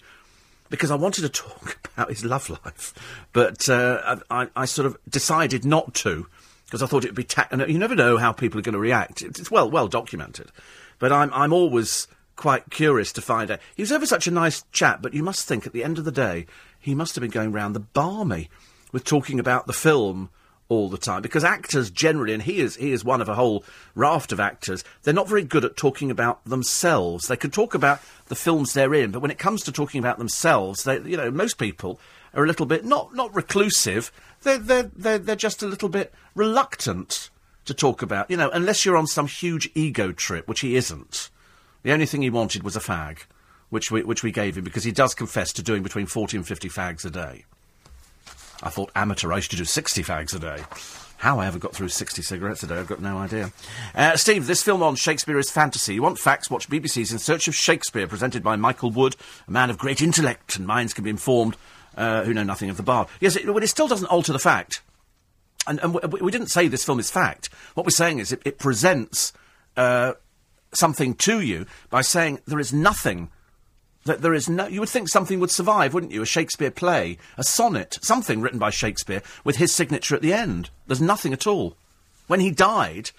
[0.70, 2.94] because I wanted to talk about his love life.
[3.34, 6.26] But uh, I, I, sort of decided not to
[6.68, 7.24] because I thought it would be.
[7.24, 9.22] Ta- uh, you never know how people are going to react.
[9.22, 10.52] It's well well documented,
[10.98, 13.60] but I'm I'm always quite curious to find out.
[13.74, 16.04] He was ever such a nice chap, but you must think at the end of
[16.04, 16.46] the day
[16.78, 18.48] he must have been going round the barmy
[18.92, 20.30] with talking about the film
[20.68, 23.64] all the time because actors generally and he is he is one of a whole
[23.94, 28.00] raft of actors they're not very good at talking about themselves they can talk about
[28.26, 31.30] the films they're in but when it comes to talking about themselves they you know
[31.30, 31.98] most people
[32.34, 36.12] are a little bit not not reclusive they're, they're, they're, they're just a little bit
[36.34, 37.30] reluctant
[37.64, 41.30] to talk about, you know, unless you're on some huge ego trip, which he isn't.
[41.82, 43.20] The only thing he wanted was a fag,
[43.70, 46.46] which we, which we gave him because he does confess to doing between 40 and
[46.46, 47.44] 50 fags a day.
[48.62, 50.64] I thought amateur, I used to do 60 fags a day.
[51.18, 53.52] How I ever got through 60 cigarettes a day, I've got no idea.
[53.94, 55.94] Uh, Steve, this film on Shakespeare is fantasy.
[55.94, 56.48] You want facts?
[56.48, 60.56] Watch BBC's In Search of Shakespeare, presented by Michael Wood, a man of great intellect,
[60.56, 61.56] and minds can be informed
[61.96, 63.08] uh, who know nothing of the bard.
[63.20, 64.82] Yes, it, but it still doesn't alter the fact.
[65.66, 67.50] And, and we, we, didn't say this film is fact.
[67.74, 69.32] What we're saying is it, it presents
[69.76, 70.14] uh,
[70.72, 73.30] something to you by saying there is nothing.
[74.04, 74.66] That there is no.
[74.66, 76.22] You would think something would survive, wouldn't you?
[76.22, 80.70] A Shakespeare play, a sonnet, something written by Shakespeare with his signature at the end.
[80.86, 81.76] There's nothing at all.
[82.26, 83.10] When he died,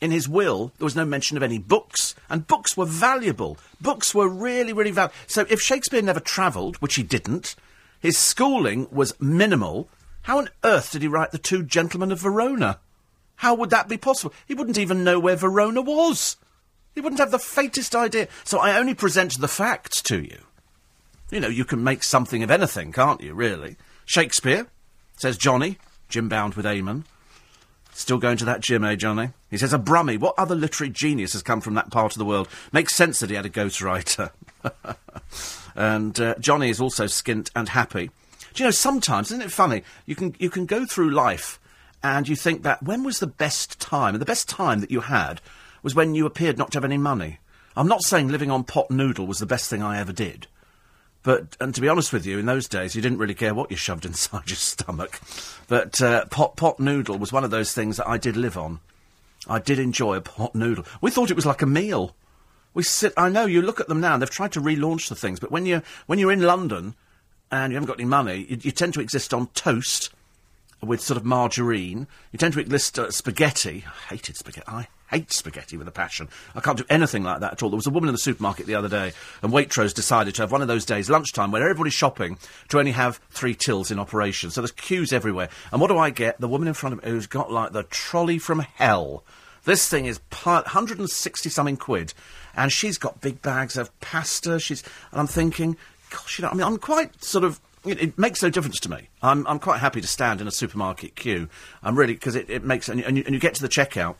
[0.00, 3.56] in his will, there was no mention of any books, and books were valuable.
[3.80, 5.14] Books were really, really valuable.
[5.26, 7.54] So if Shakespeare never travelled, which he didn't,
[8.04, 9.88] his schooling was minimal.
[10.24, 12.78] How on earth did he write The Two Gentlemen of Verona?
[13.36, 14.34] How would that be possible?
[14.46, 16.36] He wouldn't even know where Verona was.
[16.94, 18.28] He wouldn't have the faintest idea.
[18.44, 20.36] So I only present the facts to you.
[21.30, 23.78] You know, you can make something of anything, can't you, really?
[24.04, 24.66] Shakespeare,
[25.16, 25.78] says Johnny,
[26.10, 27.04] Jim bound with Eamon.
[27.94, 29.30] Still going to that gym, eh, Johnny?
[29.50, 30.20] He says, a Brummie.
[30.20, 32.50] What other literary genius has come from that part of the world?
[32.70, 34.30] Makes sense that he had a ghostwriter.
[35.74, 38.10] and uh, Johnny is also skint and happy.
[38.54, 39.82] Do you know, sometimes, isn't it funny?
[40.06, 41.58] You can, you can go through life
[42.02, 44.14] and you think that when was the best time?
[44.14, 45.40] And the best time that you had
[45.82, 47.38] was when you appeared not to have any money.
[47.76, 50.46] I'm not saying living on pot noodle was the best thing I ever did.
[51.24, 53.70] But, and to be honest with you, in those days, you didn't really care what
[53.70, 55.18] you shoved inside your stomach.
[55.66, 58.80] But uh, pot, pot noodle was one of those things that I did live on.
[59.48, 60.84] I did enjoy a pot noodle.
[61.00, 62.14] We thought it was like a meal.
[62.74, 63.12] We sit.
[63.16, 64.14] I know you look at them now.
[64.14, 66.94] and They've tried to relaunch the things, but when you when you're in London
[67.50, 70.10] and you haven't got any money, you, you tend to exist on toast
[70.82, 72.06] with sort of margarine.
[72.32, 73.84] You tend to exist uh, spaghetti.
[73.86, 74.66] I hated spaghetti.
[74.68, 76.28] I hate spaghetti with a passion.
[76.54, 77.70] I can't do anything like that at all.
[77.70, 80.52] There was a woman in the supermarket the other day, and Waitrose decided to have
[80.52, 84.50] one of those days, lunchtime, where everybody's shopping, to only have three tills in operation.
[84.50, 85.48] So there's queues everywhere.
[85.72, 86.40] And what do I get?
[86.40, 89.24] The woman in front of me who's got like the trolley from hell.
[89.64, 92.12] This thing is 160 something quid,
[92.56, 94.58] and she's got big bags of pasta.
[94.58, 95.76] She's, and I'm thinking,
[96.10, 98.90] gosh, you know, I mean, I'm quite sort of it, it, makes no difference to
[98.90, 99.08] me.
[99.22, 101.48] I'm, I'm quite happy to stand in a supermarket queue.
[101.82, 103.68] I'm really because it, it makes and you, and you, and you get to the
[103.68, 104.16] checkout,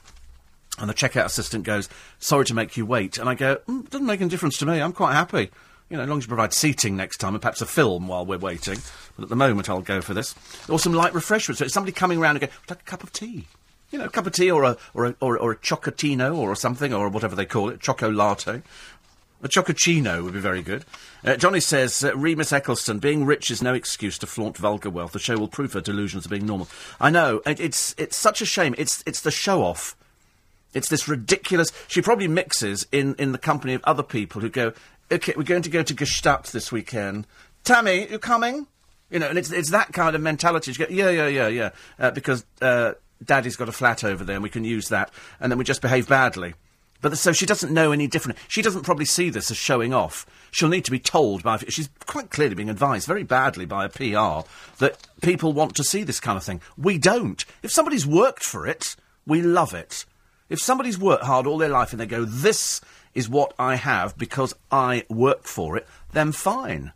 [0.78, 4.06] and the checkout assistant goes, "Sorry to make you wait," and I go, mm, "Doesn't
[4.06, 4.80] make any difference to me.
[4.80, 5.50] I'm quite happy."
[5.90, 8.24] You know, as long as you provide seating next time and perhaps a film while
[8.24, 8.78] we're waiting.
[9.16, 10.34] But at the moment, I'll go for this.
[10.68, 11.58] Or some light refreshments.
[11.58, 13.46] So it's somebody coming around and go, like a cup of tea.
[13.94, 16.56] You know, a cup of tea or a, or a, or or a chocotino or
[16.56, 18.60] something, or whatever they call it, choco latte.
[19.40, 20.84] A chococino would be very good.
[21.24, 25.12] Uh, Johnny says, uh, Remus Ecclestone, being rich is no excuse to flaunt vulgar wealth.
[25.12, 26.66] The show will prove her delusions of being normal.
[27.00, 28.74] I know, it, it's, it's such a shame.
[28.78, 29.94] It's, it's the show off.
[30.72, 31.70] It's this ridiculous.
[31.86, 34.72] She probably mixes in, in the company of other people who go,
[35.12, 37.28] okay, we're going to go to Gstaad this weekend.
[37.62, 38.66] Tammy, you coming?
[39.08, 40.72] You know, and it's, it's that kind of mentality.
[40.72, 44.36] She go, yeah, yeah, yeah, yeah, uh, because uh, Daddy's got a flat over there
[44.36, 45.10] and we can use that,
[45.40, 46.54] and then we just behave badly.
[47.00, 48.38] But so she doesn't know any different.
[48.48, 50.24] She doesn't probably see this as showing off.
[50.50, 51.58] She'll need to be told by.
[51.68, 56.02] She's quite clearly being advised very badly by a PR that people want to see
[56.02, 56.62] this kind of thing.
[56.78, 57.44] We don't.
[57.62, 60.06] If somebody's worked for it, we love it.
[60.48, 62.80] If somebody's worked hard all their life and they go, this
[63.14, 66.92] is what I have because I worked for it, then fine.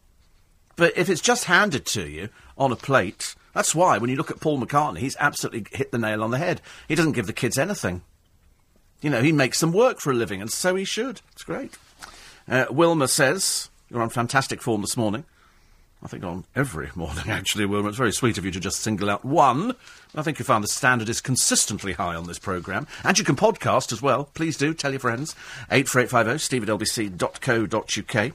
[0.76, 4.30] But if it's just handed to you on a plate, that's why when you look
[4.30, 6.60] at Paul McCartney, he's absolutely hit the nail on the head.
[6.86, 8.02] He doesn't give the kids anything.
[9.02, 11.22] You know, he makes them work for a living, and so he should.
[11.32, 11.76] It's great.
[12.46, 15.24] Uh, Wilma says, You're on fantastic form this morning.
[16.02, 17.88] I think on every morning, actually, Wilma.
[17.88, 19.74] It's very sweet of you to just single out one.
[20.14, 22.86] I think you found the standard is consistently high on this programme.
[23.04, 24.24] And you can podcast as well.
[24.34, 24.74] Please do.
[24.74, 25.34] Tell your friends.
[25.70, 28.32] 84850 steve at lbc.co.uk.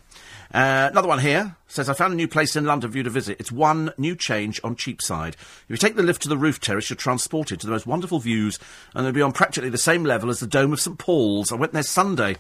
[0.54, 3.10] Uh, another one here says, I found a new place in London for you to
[3.10, 3.40] visit.
[3.40, 5.34] It's one new change on Cheapside.
[5.34, 8.20] If you take the lift to the roof terrace, you're transported to the most wonderful
[8.20, 8.60] views,
[8.94, 11.52] and they'll be on practically the same level as the Dome of St Paul's.
[11.52, 12.38] I went there Sunday.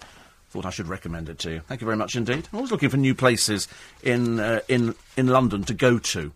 [0.53, 1.59] Thought I should recommend it to you.
[1.61, 2.47] Thank you very much indeed.
[2.53, 3.67] I'm always looking for new places
[4.03, 6.31] in, uh, in, in London to go to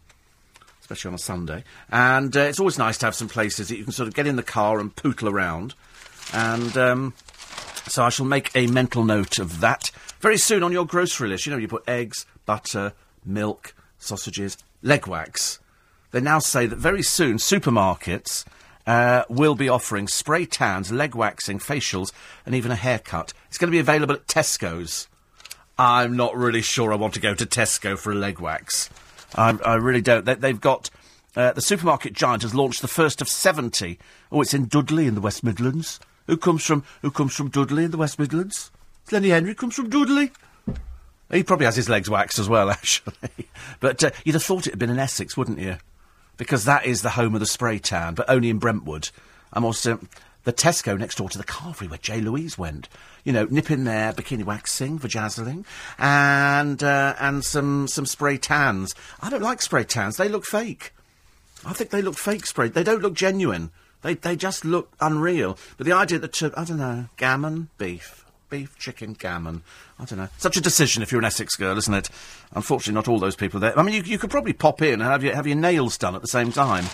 [0.81, 1.63] especially on a Sunday.
[1.91, 4.25] And uh, it's always nice to have some places that you can sort of get
[4.25, 5.75] in the car and pootle around.
[6.33, 7.13] And um,
[7.87, 9.91] so I shall make a mental note of that.
[10.21, 15.05] Very soon on your grocery list, you know, you put eggs, butter, milk, sausages, leg
[15.05, 15.59] wax.
[16.11, 18.45] They now say that very soon supermarkets
[18.87, 22.11] uh, will be offering spray tans, leg waxing, facials,
[22.45, 23.33] and even a haircut.
[23.49, 25.07] It's going to be available at Tesco's.
[25.77, 28.89] I'm not really sure I want to go to Tesco for a leg wax.
[29.35, 30.25] I, I really don't.
[30.25, 30.89] They, have got.
[31.35, 33.99] Uh, the supermarket giant has launched the first of 70.
[34.31, 35.99] Oh, it's in Dudley in the West Midlands.
[36.25, 38.71] Who comes from Who comes from Dudley in the West Midlands?
[39.11, 40.31] Lenny Henry comes from Dudley.
[41.31, 43.49] He probably has his legs waxed as well, actually.
[43.79, 45.77] but uh, you'd have thought it had been in Essex, wouldn't you?
[46.37, 49.09] Because that is the home of the spray tan, but only in Brentwood.
[49.51, 49.99] I'm also
[50.43, 52.87] the Tesco next door to the Carvery where Jay Louise went.
[53.25, 55.65] You know, nip in there, bikini waxing, vajazzling,
[55.97, 58.95] and uh, and some some spray tans.
[59.19, 60.93] I don't like spray tans; they look fake.
[61.65, 62.69] I think they look fake spray.
[62.69, 63.71] They don't look genuine.
[64.03, 65.57] They they just look unreal.
[65.75, 69.63] But the idea that I don't know, gammon, beef, beef, chicken, gammon.
[69.99, 70.29] I don't know.
[70.37, 72.09] Such a decision if you're an Essex girl, isn't it?
[72.53, 73.77] Unfortunately, not all those people there.
[73.77, 76.15] I mean, you, you could probably pop in and have your, have your nails done
[76.15, 76.85] at the same time.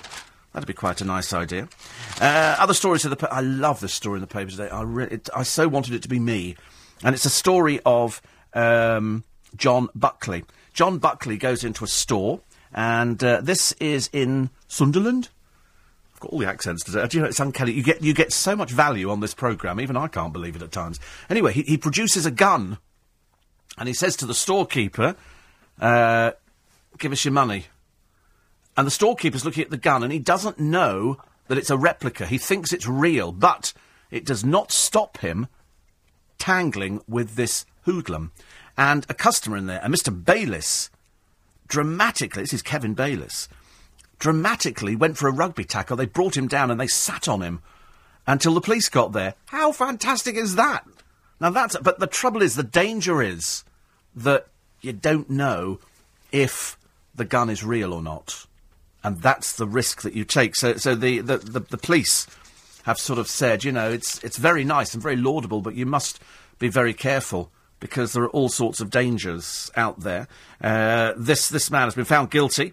[0.54, 1.68] That'd be quite a nice idea.
[2.22, 3.16] Uh, other stories of the.
[3.18, 4.70] Pa- I love this story in the paper today.
[4.70, 6.56] I re- it, I so wanted it to be me,
[7.04, 8.22] and it's a story of
[8.54, 9.24] um,
[9.56, 10.46] John Buckley.
[10.74, 12.42] John Buckley goes into a store,
[12.72, 15.30] and uh, this is in Sunderland
[16.26, 17.08] all the accents today.
[17.08, 17.72] Do you know, it's uncanny.
[17.72, 20.62] You get, you get so much value on this programme, even I can't believe it
[20.62, 21.00] at times.
[21.30, 22.78] Anyway, he, he produces a gun,
[23.78, 25.16] and he says to the storekeeper,
[25.80, 26.32] uh,
[26.98, 27.66] give us your money.
[28.76, 31.18] And the storekeeper's looking at the gun, and he doesn't know
[31.48, 32.26] that it's a replica.
[32.26, 33.74] He thinks it's real, but
[34.10, 35.48] it does not stop him
[36.38, 38.32] tangling with this hoodlum.
[38.78, 40.12] And a customer in there, a Mr.
[40.24, 40.90] Bayliss,
[41.68, 43.48] dramatically, this is Kevin Bayliss,
[44.24, 45.98] dramatically went for a rugby tackle.
[45.98, 47.62] They brought him down and they sat on him
[48.26, 49.34] until the police got there.
[49.48, 50.88] How fantastic is that?
[51.42, 53.66] Now that's, but the trouble is, the danger is
[54.16, 54.48] that
[54.80, 55.80] you don't know
[56.32, 56.78] if
[57.14, 58.48] the gun is real or not.
[59.04, 60.56] And that's the risk that you take.
[60.56, 62.26] So, so the, the, the, the police
[62.84, 65.86] have sort of said, you know, it's, it's very nice and very laudable, but you
[65.86, 66.22] must
[66.60, 67.52] be very careful
[67.82, 70.30] because there are all sorts of dangers out there.
[70.62, 72.72] Uh, this, this man has been found guilty.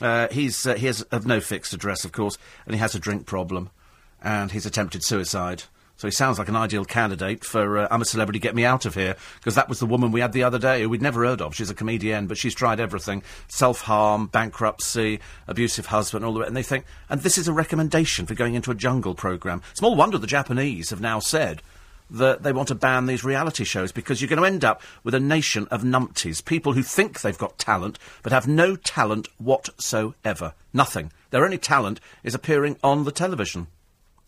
[0.00, 3.00] Uh, he's, uh, he has of no fixed address, of course, and he has a
[3.00, 3.70] drink problem,
[4.22, 5.64] and he's attempted suicide.
[5.96, 8.86] So he sounds like an ideal candidate for uh, I'm a celebrity, get me out
[8.86, 11.24] of here, because that was the woman we had the other day who we'd never
[11.24, 11.56] heard of.
[11.56, 15.18] She's a comedian, but she's tried everything: self-harm, bankruptcy,
[15.48, 16.46] abusive husband, all the way.
[16.46, 19.60] And they think, and this is a recommendation for going into a jungle program.
[19.74, 21.62] Small wonder the Japanese have now said
[22.10, 25.14] that they want to ban these reality shows because you're going to end up with
[25.14, 30.54] a nation of numpties, people who think they've got talent but have no talent whatsoever.
[30.72, 31.12] Nothing.
[31.30, 33.66] Their only talent is appearing on the television.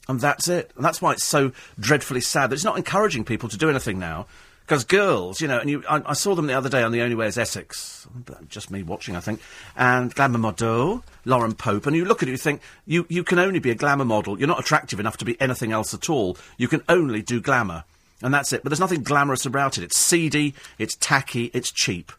[0.09, 0.73] And that's it.
[0.77, 3.99] And that's why it's so dreadfully sad that it's not encouraging people to do anything
[3.99, 4.27] now.
[4.71, 7.03] Because girls, you know, and you, I, I, saw them the other day on The
[7.03, 8.07] Only Way is Essex.
[8.49, 9.41] Just me watching, I think.
[9.77, 11.89] And glamour model, Lauren Pope.
[11.89, 14.39] And you look at it, you think, you, you can only be a glamour model.
[14.39, 16.37] You're not attractive enough to be anything else at all.
[16.57, 17.83] You can only do glamour.
[18.23, 18.63] And that's it.
[18.63, 19.83] But there's nothing glamorous about it.
[19.83, 22.13] It's seedy, it's tacky, it's cheap.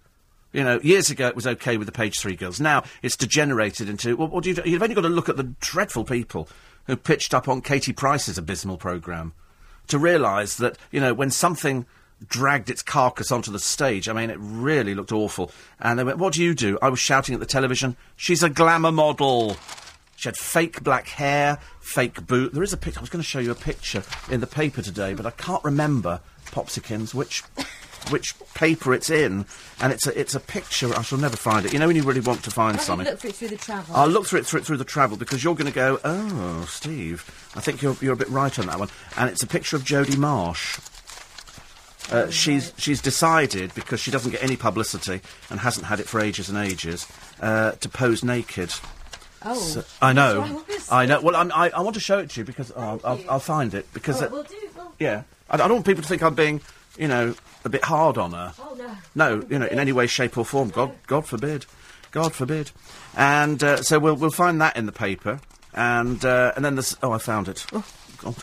[0.51, 2.59] You know, years ago it was okay with the page three girls.
[2.59, 4.17] Now it's degenerated into.
[4.17, 4.63] Well, what do you do?
[4.65, 6.49] You've only got to look at the dreadful people
[6.87, 9.31] who pitched up on Katie Price's abysmal programme
[9.87, 11.85] to realise that, you know, when something
[12.27, 15.51] dragged its carcass onto the stage, I mean, it really looked awful.
[15.79, 16.77] And they went, What do you do?
[16.81, 19.57] I was shouting at the television, She's a glamour model.
[20.15, 22.53] She had fake black hair, fake boot.
[22.53, 22.99] There is a picture.
[22.99, 25.63] I was going to show you a picture in the paper today, but I can't
[25.63, 27.43] remember, Popsykins, which
[28.09, 29.45] which paper it's in,
[29.79, 30.93] and it's a it's a picture.
[30.95, 31.73] I shall never find it.
[31.73, 33.07] You know when you really want to find something.
[33.07, 33.95] I'll look through it through the travel.
[33.95, 35.99] I'll look through it through, through the travel because you're going to go.
[36.03, 37.23] Oh, Steve,
[37.55, 38.89] I think you're you're a bit right on that one.
[39.17, 40.79] And it's a picture of Jodie Marsh.
[42.09, 46.19] Uh, she's she's decided because she doesn't get any publicity and hasn't had it for
[46.19, 47.07] ages and ages
[47.41, 48.73] uh, to pose naked.
[49.43, 51.21] Oh, So- I know, Sorry, what is I know.
[51.21, 53.39] Well, I'm, I I want to show it to you because oh, I'll, I'll, I'll
[53.39, 54.55] find it because we'll do.
[54.75, 56.61] Well, yeah, I, I don't want people to think I'm being
[56.97, 57.33] you know
[57.63, 58.53] a bit hard on her.
[58.59, 58.95] oh no.
[59.15, 60.69] No, you know, in any way, shape, or form.
[60.69, 61.65] God, God forbid.
[62.11, 62.71] God forbid.
[63.15, 65.39] And uh, so we'll we'll find that in the paper,
[65.73, 67.65] and uh, and then there's oh, I found it.
[67.73, 67.85] Oh,
[68.21, 68.35] God.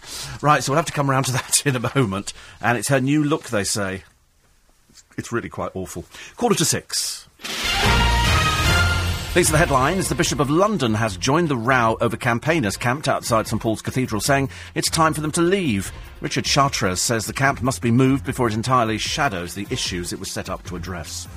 [0.43, 2.33] Right, so we'll have to come around to that in a moment.
[2.61, 4.05] And it's her new look, they say.
[4.91, 6.05] It's, it's really quite awful.
[6.37, 7.29] Quarter to six.
[9.35, 10.09] These are the headlines.
[10.09, 14.21] The Bishop of London has joined the row over campaigners camped outside St Paul's Cathedral,
[14.21, 15.93] saying it's time for them to leave.
[16.21, 20.19] Richard Chartres says the camp must be moved before it entirely shadows the issues it
[20.19, 21.29] was set up to address.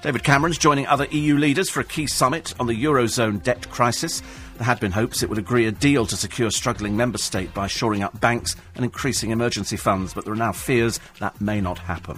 [0.00, 4.22] David Cameron's joining other EU leaders for a key summit on the Eurozone debt crisis.
[4.56, 7.66] There had been hopes it would agree a deal to secure struggling member state by
[7.66, 11.78] shoring up banks and increasing emergency funds, but there are now fears that may not
[11.78, 12.16] happen.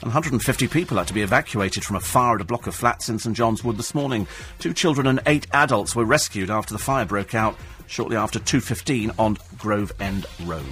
[0.00, 3.20] 150 people had to be evacuated from a fire at a block of flats in
[3.20, 4.26] St John's Wood this morning.
[4.58, 7.56] Two children and eight adults were rescued after the fire broke out
[7.86, 10.64] shortly after 2.15 on Grove End Road.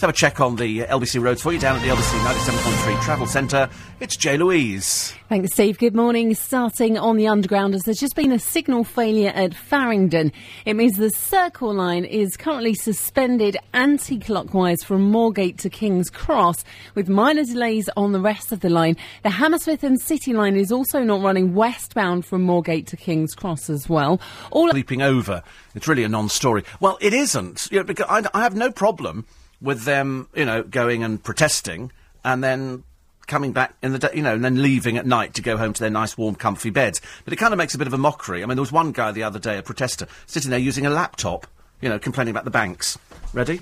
[0.00, 3.02] Let's have a check on the LBC roads for you down at the LBC 97.3
[3.02, 3.68] Travel Centre.
[4.00, 4.38] It's J.
[4.38, 5.12] Louise.
[5.28, 5.76] Thanks, Steve.
[5.76, 6.34] Good morning.
[6.34, 10.32] Starting on the underground, as there's just been a signal failure at Farringdon.
[10.64, 17.10] It means the Circle Line is currently suspended anti-clockwise from Moorgate to King's Cross, with
[17.10, 18.96] minor delays on the rest of the line.
[19.22, 23.68] The Hammersmith and City Line is also not running westbound from Moorgate to King's Cross
[23.68, 24.18] as well.
[24.50, 25.42] All Leaping over.
[25.74, 26.64] It's really a non-story.
[26.80, 27.68] Well, it isn't.
[27.70, 29.26] You know, because I, I have no problem
[29.60, 31.92] with them, you know, going and protesting
[32.24, 32.84] and then
[33.26, 35.72] coming back in the day, you know, and then leaving at night to go home
[35.72, 37.00] to their nice, warm, comfy beds.
[37.24, 38.42] But it kind of makes a bit of a mockery.
[38.42, 40.90] I mean, there was one guy the other day, a protester, sitting there using a
[40.90, 41.46] laptop,
[41.80, 42.98] you know, complaining about the banks.
[43.32, 43.60] Ready?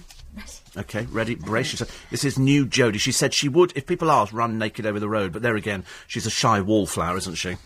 [0.77, 1.35] Okay, ready?
[1.35, 2.07] Brace yourself.
[2.11, 3.01] This is new Jodie.
[3.01, 5.33] She said she would, if people asked, run naked over the road.
[5.33, 7.57] But there again, she's a shy wallflower, isn't she?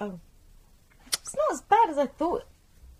[0.00, 0.18] Oh,
[1.06, 2.44] it's not as bad as I thought.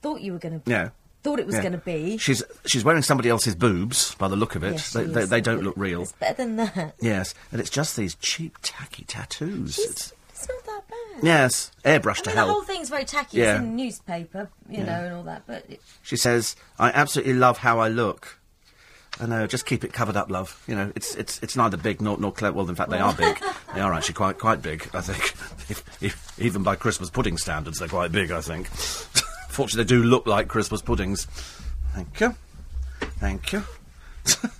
[0.01, 0.71] Thought you were going to.
[0.71, 0.91] Yeah.
[1.23, 1.61] Thought it was Yeah.
[1.62, 2.16] going to be.
[2.18, 4.73] She's she's wearing somebody else's boobs by the look of it.
[4.73, 6.03] Yes, they, they, they don't look real.
[6.03, 6.95] It's better than that.
[7.01, 9.79] Yes, and it's just these cheap, tacky tattoos.
[9.79, 11.23] It's, It's not that bad.
[11.25, 13.39] yes, airbrushed I to mean, the whole thing's very tacky.
[13.39, 13.53] Yeah.
[13.55, 15.45] It's in the newspaper, you know, and all that.
[15.47, 18.39] But it, She says, "I absolutely love how I look."
[19.20, 20.61] I know, just keep it covered up, love.
[20.66, 22.57] You know, it's it's it's neither big nor nor clever.
[22.57, 23.39] Well, in fact, they are big.
[23.75, 24.89] they are actually quite quite big.
[24.93, 25.23] I think,
[25.70, 28.33] if, if, even by Christmas pudding standards, they're quite big.
[28.33, 28.68] I think.
[29.53, 31.27] Fortunately, they do look like Christmas puddings.
[31.95, 32.35] Thank you.
[33.21, 33.65] Thank you.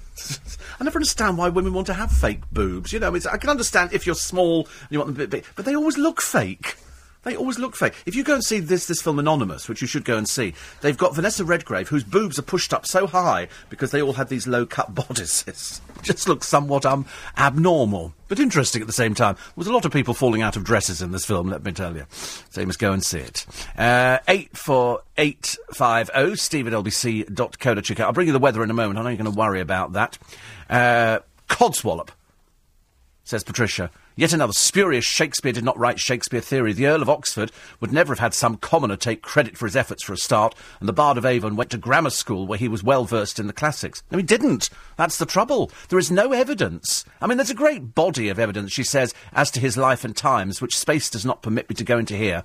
[0.79, 2.93] I never understand why women want to have fake boobs.
[2.93, 5.47] You know, I can understand if you're small and you want them a bit big,
[5.57, 6.77] but they always look fake.
[7.25, 7.95] They always look fake.
[8.05, 10.55] If you go and see this this film Anonymous, which you should go and see,
[10.81, 14.29] they've got Vanessa Redgrave, whose boobs are pushed up so high because they all had
[14.29, 15.81] these low cut bodices.
[16.03, 17.07] Just looks somewhat um
[17.37, 19.37] abnormal, but interesting at the same time.
[19.37, 21.49] There was a lot of people falling out of dresses in this film.
[21.49, 22.07] Let me tell you.
[22.11, 23.47] So you must go and see it.
[23.79, 26.35] Uh, eight four eight five zero.
[26.35, 28.01] Steve at lbc.co.uk.
[28.01, 28.99] I'll bring you the weather in a moment.
[28.99, 30.19] I know you're going to worry about that.
[30.69, 32.09] Uh, Codswallop
[33.25, 33.91] says Patricia.
[34.15, 36.73] Yet another spurious Shakespeare did not write Shakespeare theory.
[36.73, 37.51] The Earl of Oxford
[37.81, 40.89] would never have had some commoner take credit for his efforts for a start, and
[40.89, 43.53] the Bard of Avon went to grammar school where he was well versed in the
[43.53, 44.03] classics.
[44.11, 44.69] No, he didn't.
[44.97, 45.71] That's the trouble.
[45.89, 47.05] There is no evidence.
[47.21, 50.17] I mean, there's a great body of evidence, she says, as to his life and
[50.17, 52.43] times, which space does not permit me to go into here.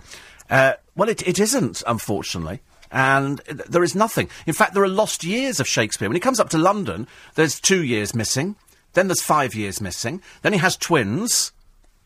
[0.50, 2.62] Uh, well, it, it isn't, unfortunately.
[2.90, 4.30] And there is nothing.
[4.46, 6.08] In fact, there are lost years of Shakespeare.
[6.08, 8.56] When he comes up to London, there's two years missing.
[8.94, 10.22] Then there's five years missing.
[10.42, 11.52] Then he has twins.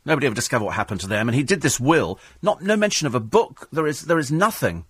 [0.06, 1.30] Nobody ever discovered what happened to them.
[1.30, 2.20] And he did this will.
[2.41, 3.68] Not no mention of a book.
[3.72, 4.86] There is there is nothing.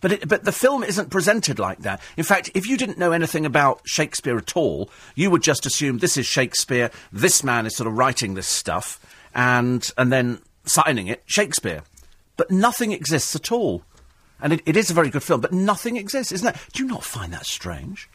[0.00, 2.00] But it, but the film isn't presented like that.
[2.16, 5.98] In fact, if you didn't know anything about Shakespeare at all, you would just assume
[5.98, 6.90] this is Shakespeare.
[7.12, 9.00] This man is sort of writing this stuff,
[9.34, 11.82] and and then signing it Shakespeare.
[12.36, 13.82] But nothing exists at all.
[14.42, 16.58] And it, it is a very good film, but nothing exists, isn't that?
[16.72, 18.08] Do you not find that strange?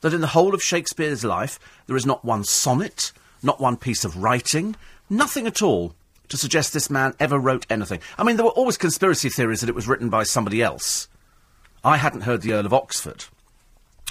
[0.00, 3.12] That in the whole of Shakespeare's life, there is not one sonnet,
[3.42, 4.74] not one piece of writing,
[5.10, 5.94] nothing at all
[6.28, 8.00] to suggest this man ever wrote anything.
[8.16, 11.08] I mean, there were always conspiracy theories that it was written by somebody else.
[11.84, 13.24] I hadn't heard the Earl of Oxford,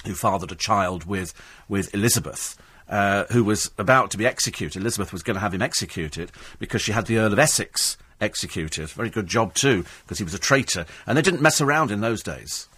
[0.04, 1.32] who fathered a child with,
[1.68, 2.56] with Elizabeth.
[2.88, 4.80] Uh, who was about to be executed.
[4.80, 8.88] Elizabeth was going to have him executed because she had the Earl of Essex executed.
[8.90, 10.84] Very good job, too, because he was a traitor.
[11.06, 12.68] And they didn't mess around in those days.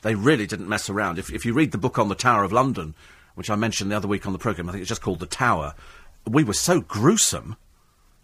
[0.00, 1.18] They really didn't mess around.
[1.18, 2.94] If, if you read the book on the Tower of London,
[3.34, 5.26] which I mentioned the other week on the programme, I think it's just called The
[5.26, 5.74] Tower,
[6.26, 7.56] we were so gruesome.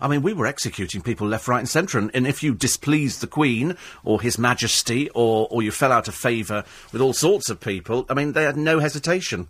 [0.01, 1.99] I mean, we were executing people left, right, and centre.
[1.99, 6.09] And, and if you displeased the Queen or His Majesty or, or you fell out
[6.09, 9.49] of favour with all sorts of people, I mean, they had no hesitation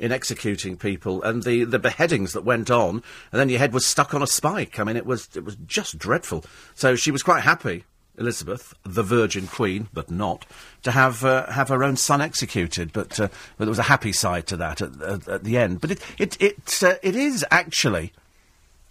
[0.00, 3.86] in executing people and the, the beheadings that went on, and then your head was
[3.86, 4.80] stuck on a spike.
[4.80, 6.44] I mean, it was it was just dreadful.
[6.74, 7.84] So she was quite happy,
[8.16, 10.46] Elizabeth, the Virgin Queen, but not,
[10.82, 12.92] to have uh, have her own son executed.
[12.92, 15.82] But, uh, but there was a happy side to that at, at, at the end.
[15.82, 18.12] But it it it, uh, it is actually.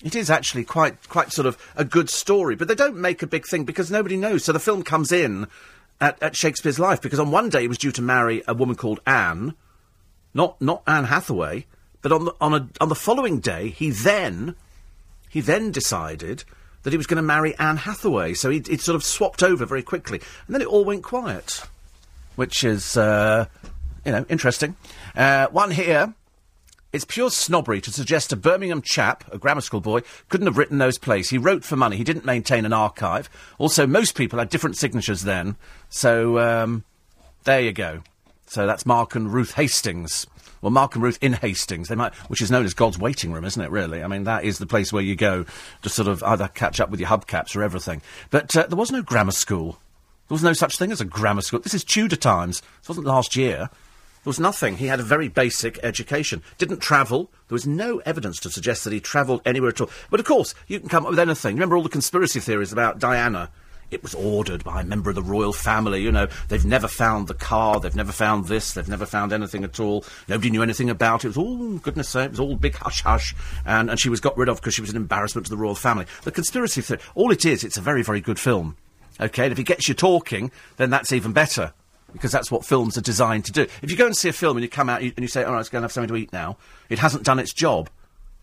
[0.04, 3.28] It is actually quite, quite sort of a good story, but they don't make a
[3.28, 4.46] big thing because nobody knows.
[4.46, 5.48] So the film comes in
[6.00, 8.76] at, at Shakespeare's life because on one day he was due to marry a woman
[8.76, 9.56] called Anne,
[10.34, 11.66] not not Anne Hathaway,
[12.02, 14.56] but on the on a on the following day he then
[15.30, 16.44] he then decided
[16.84, 18.34] that he was going to marry Anne Hathaway.
[18.34, 21.62] So he it sort of swapped over very quickly, and then it all went quiet,
[22.36, 23.46] which is uh,
[24.06, 24.76] you know interesting.
[25.16, 26.14] Uh, one here.
[26.92, 30.80] It's pure snobbery to suggest a Birmingham chap, a grammar school boy, couldn't have written
[30.80, 31.30] those plays.
[31.30, 31.98] He wrote for money.
[31.98, 33.30] He didn't maintain an archive.
[33.60, 35.56] Also, most people had different signatures then.
[35.90, 36.84] So, um,
[37.44, 38.02] there you go.
[38.48, 40.26] So that's Mark and Ruth Hastings.
[40.62, 43.46] Well, Mark and Ruth in Hastings, they might, which is known as God's waiting room,
[43.46, 43.70] isn't it?
[43.70, 45.46] Really, I mean, that is the place where you go
[45.84, 48.02] to sort of either catch up with your hubcaps or everything.
[48.32, 49.74] But uh, there was no grammar school.
[50.28, 51.60] There was no such thing as a grammar school.
[51.60, 52.62] This is Tudor times.
[52.82, 53.70] This wasn't last year.
[54.24, 54.78] There was nothing.
[54.78, 56.44] He had a very basic education.
[56.58, 57.32] Didn't travel.
[57.48, 59.90] There was no evidence to suggest that he travelled anywhere at all.
[60.10, 61.56] But of course, you can come up with anything.
[61.56, 63.50] Remember all the conspiracy theories about Diana?
[63.92, 66.02] It was ordered by a member of the royal family.
[66.04, 67.80] You know, they've never found the car.
[67.80, 68.74] They've never found this.
[68.74, 70.04] They've never found anything at all.
[70.28, 71.28] Nobody knew anything about it.
[71.28, 73.34] It was all, goodness sake, it was all big hush hush.
[73.66, 75.76] And, and she was got rid of because she was an embarrassment to the royal
[75.76, 76.06] family.
[76.24, 78.76] The conspiracy theory, all it is, it's a very, very good film.
[79.22, 81.74] Okay, and if it gets you talking, then that's even better
[82.14, 83.64] because that's what films are designed to do.
[83.82, 85.52] If you go and see a film and you come out and you say, all
[85.52, 86.58] right, let's go and have something to eat now,
[86.90, 87.90] it hasn't done its job.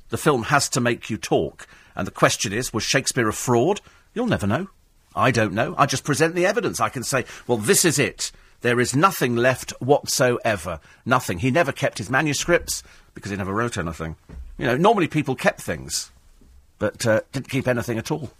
[0.08, 1.66] The film has to make you talk.
[1.94, 3.80] And the question is, was Shakespeare a fraud?
[4.14, 4.68] You'll never know.
[5.14, 5.74] I don't know.
[5.78, 6.80] I just present the evidence.
[6.80, 8.30] I can say, well, this is it.
[8.60, 10.80] There is nothing left whatsoever.
[11.04, 11.38] Nothing.
[11.38, 12.82] He never kept his manuscripts
[13.14, 14.16] because he never wrote anything.
[14.58, 16.10] You know, normally people kept things
[16.78, 18.30] but uh, didn't keep anything at all.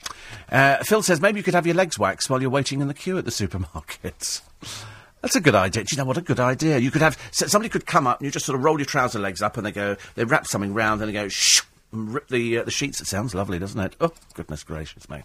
[0.50, 2.94] Uh, Phil says maybe you could have your legs waxed while you're waiting in the
[2.94, 4.42] queue at the supermarkets.
[5.26, 5.82] That's a good idea.
[5.82, 6.78] Do you know what a good idea?
[6.78, 8.86] You could have so somebody could come up and you just sort of roll your
[8.86, 12.14] trouser legs up and they go they wrap something round and they go shh and
[12.14, 13.00] rip the uh, the sheets.
[13.00, 13.96] It sounds lovely, doesn't it?
[14.00, 15.24] Oh goodness gracious me,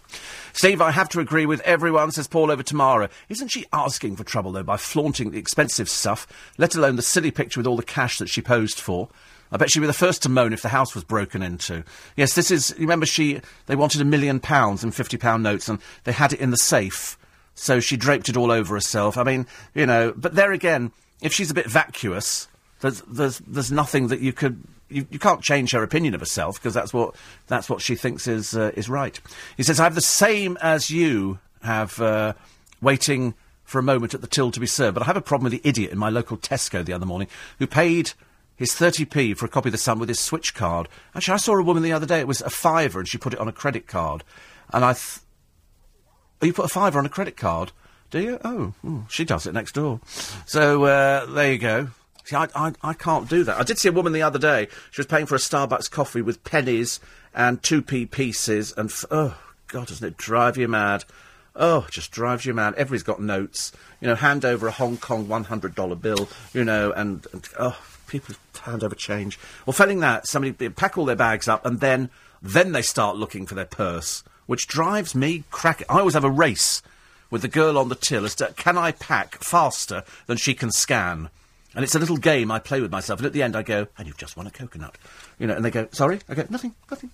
[0.54, 0.82] Steve!
[0.82, 2.10] I have to agree with everyone.
[2.10, 3.10] Says Paul over Tamara.
[3.28, 6.26] Isn't she asking for trouble though by flaunting the expensive stuff,
[6.58, 9.08] let alone the silly picture with all the cash that she posed for?
[9.52, 11.84] I bet she'd be the first to moan if the house was broken into.
[12.16, 12.74] Yes, this is.
[12.76, 13.40] Remember she?
[13.66, 16.56] They wanted a million pounds in fifty pound notes, and they had it in the
[16.56, 17.16] safe.
[17.54, 19.16] So she draped it all over herself.
[19.16, 20.12] I mean, you know.
[20.16, 22.48] But there again, if she's a bit vacuous,
[22.80, 26.56] there's there's there's nothing that you could you, you can't change her opinion of herself
[26.56, 27.14] because that's what
[27.46, 29.18] that's what she thinks is uh, is right.
[29.56, 32.34] He says I have the same as you have uh,
[32.80, 33.34] waiting
[33.64, 35.62] for a moment at the till to be served, but I have a problem with
[35.62, 37.28] the idiot in my local Tesco the other morning
[37.58, 38.12] who paid
[38.56, 40.88] his 30p for a copy of The Sun with his switch card.
[41.14, 43.32] Actually, I saw a woman the other day, it was a fiver, and she put
[43.32, 44.24] it on a credit card.
[44.72, 44.92] And I.
[44.92, 45.20] Th-
[46.42, 47.72] oh, you put a fiver on a credit card?
[48.10, 48.38] Do you?
[48.44, 50.00] Oh, hmm, she does it next door.
[50.44, 51.88] So, uh, there you go.
[52.24, 53.58] See, I, I, I can't do that.
[53.58, 54.68] I did see a woman the other day.
[54.90, 57.00] She was paying for a Starbucks coffee with pennies
[57.34, 58.90] and 2p pieces, and.
[58.90, 59.38] F- oh,
[59.68, 61.04] God, doesn't it drive you mad?
[61.54, 62.74] Oh, it just drives you mad.
[62.74, 63.72] Everybody's got notes.
[64.00, 68.34] You know, hand over a Hong Kong $100 bill, you know, and, and oh, people
[68.62, 69.38] hand over change.
[69.66, 72.10] Well, failing that, somebody pack all their bags up and then
[72.42, 75.82] then they start looking for their purse, which drives me crack.
[75.88, 76.82] I always have a race
[77.30, 80.70] with the girl on the till as to can I pack faster than she can
[80.70, 81.30] scan.
[81.74, 83.20] And it's a little game I play with myself.
[83.20, 84.98] And at the end, I go, and you've just won a coconut.
[85.38, 86.20] You know, and they go, sorry?
[86.28, 87.10] I go, nothing, nothing.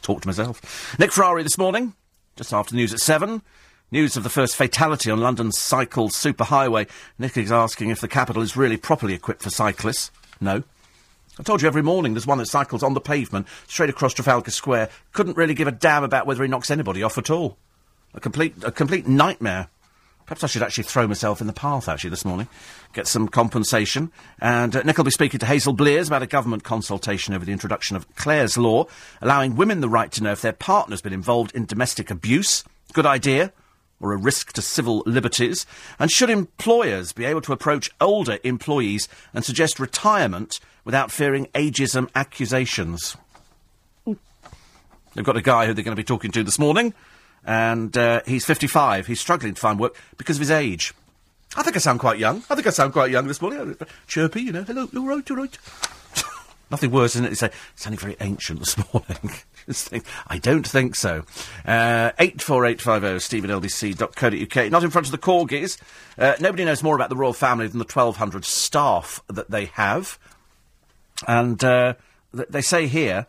[0.00, 0.98] Talk to myself.
[0.98, 1.92] Nick Ferrari this morning,
[2.36, 3.42] just after news at seven.
[3.90, 6.88] News of the first fatality on London's cycle superhighway.
[7.18, 10.10] Nick is asking if the capital is really properly equipped for cyclists.
[10.40, 10.62] No.
[11.38, 14.50] I told you every morning there's one that cycles on the pavement straight across Trafalgar
[14.50, 14.90] Square.
[15.12, 17.56] Couldn't really give a damn about whether he knocks anybody off at all.
[18.14, 19.68] A complete, a complete nightmare.
[20.26, 22.48] Perhaps I should actually throw myself in the path, actually, this morning.
[22.92, 24.10] Get some compensation.
[24.40, 27.52] And uh, Nick will be speaking to Hazel Blears about a government consultation over the
[27.52, 28.86] introduction of Clare's Law,
[29.22, 32.64] allowing women the right to know if their partner's been involved in domestic abuse.
[32.92, 33.52] Good idea.
[34.00, 35.66] Or a risk to civil liberties.
[35.98, 42.08] And should employers be able to approach older employees and suggest retirement without fearing ageism
[42.14, 43.14] accusations?
[44.06, 46.94] They've got a guy who they're going to be talking to this morning,
[47.44, 49.06] and uh, he's 55.
[49.06, 50.94] He's struggling to find work because of his age.
[51.58, 52.38] I think I sound quite young.
[52.48, 53.76] I think I sound quite young this morning.
[54.06, 54.62] Chirpy, you know.
[54.62, 55.58] Hello, all right, all right?
[56.70, 57.32] Nothing worse, isn't it?
[57.32, 59.98] It's sounding very ancient this morning.
[60.26, 61.26] I don't think so.
[61.66, 64.70] Uh, 84850 steve at lbc.co.uk.
[64.70, 65.76] Not in front of the corgis.
[66.16, 70.18] Uh, nobody knows more about the royal family than the 1,200 staff that they have.
[71.26, 71.94] And uh,
[72.34, 73.26] th- they say here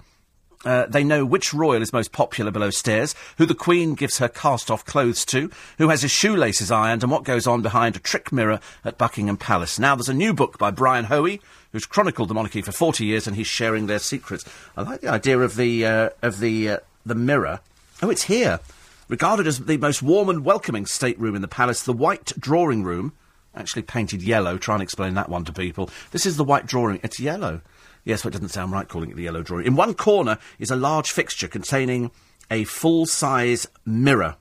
[0.65, 4.27] uh, they know which royal is most popular below stairs, who the Queen gives her
[4.27, 7.99] cast off clothes to, who has his shoelaces ironed, and what goes on behind a
[7.99, 9.79] trick mirror at Buckingham Palace.
[9.79, 13.25] Now, there's a new book by Brian Hoey, who's chronicled the monarchy for 40 years,
[13.25, 14.43] and he's sharing their secrets.
[14.75, 17.61] I like the idea of the, uh, of the, uh, the mirror.
[18.01, 18.59] Oh, it's here.
[19.07, 23.13] Regarded as the most warm and welcoming stateroom in the palace, the white drawing room,
[23.55, 25.89] actually painted yellow, try and explain that one to people.
[26.11, 26.99] This is the white drawing.
[27.01, 27.61] It's yellow.
[28.03, 29.65] Yes, but it doesn't sound right calling it the yellow drawing.
[29.65, 32.11] In one corner is a large fixture containing
[32.49, 34.37] a full-size mirror.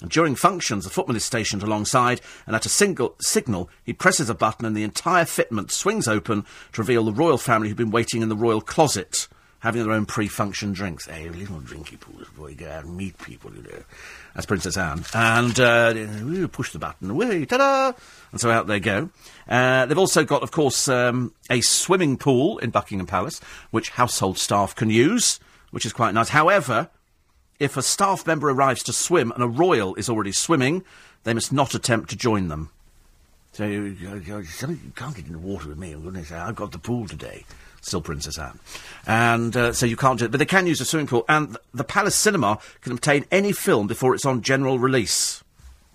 [0.00, 4.28] And during functions, a footman is stationed alongside, and at a single signal, he presses
[4.28, 7.92] a button and the entire fitment swings open to reveal the royal family who've been
[7.92, 9.28] waiting in the royal closet,
[9.62, 11.08] having their own pre-function drinks.
[11.08, 13.82] A little drinky pools before you go out and meet people, you know.
[14.34, 15.04] That's Princess Anne.
[15.14, 17.92] And uh, push the button, away, ta-da!
[18.32, 19.10] And so out they go.
[19.48, 23.40] Uh, they've also got, of course, um, a swimming pool in Buckingham Palace,
[23.70, 25.38] which household staff can use,
[25.70, 26.30] which is quite nice.
[26.30, 26.90] However,
[27.60, 30.82] if a staff member arrives to swim and a royal is already swimming,
[31.22, 32.70] they must not attempt to join them.
[33.52, 35.92] So you, you, you, you can't get in the water with me.
[35.92, 37.44] To say, I've got the pool today.
[37.82, 38.58] Still Princess Anne.
[39.06, 40.30] And uh, so you can't do it.
[40.30, 41.24] But they can use a swimming pool.
[41.28, 45.42] And th- the Palace Cinema can obtain any film before it's on general release.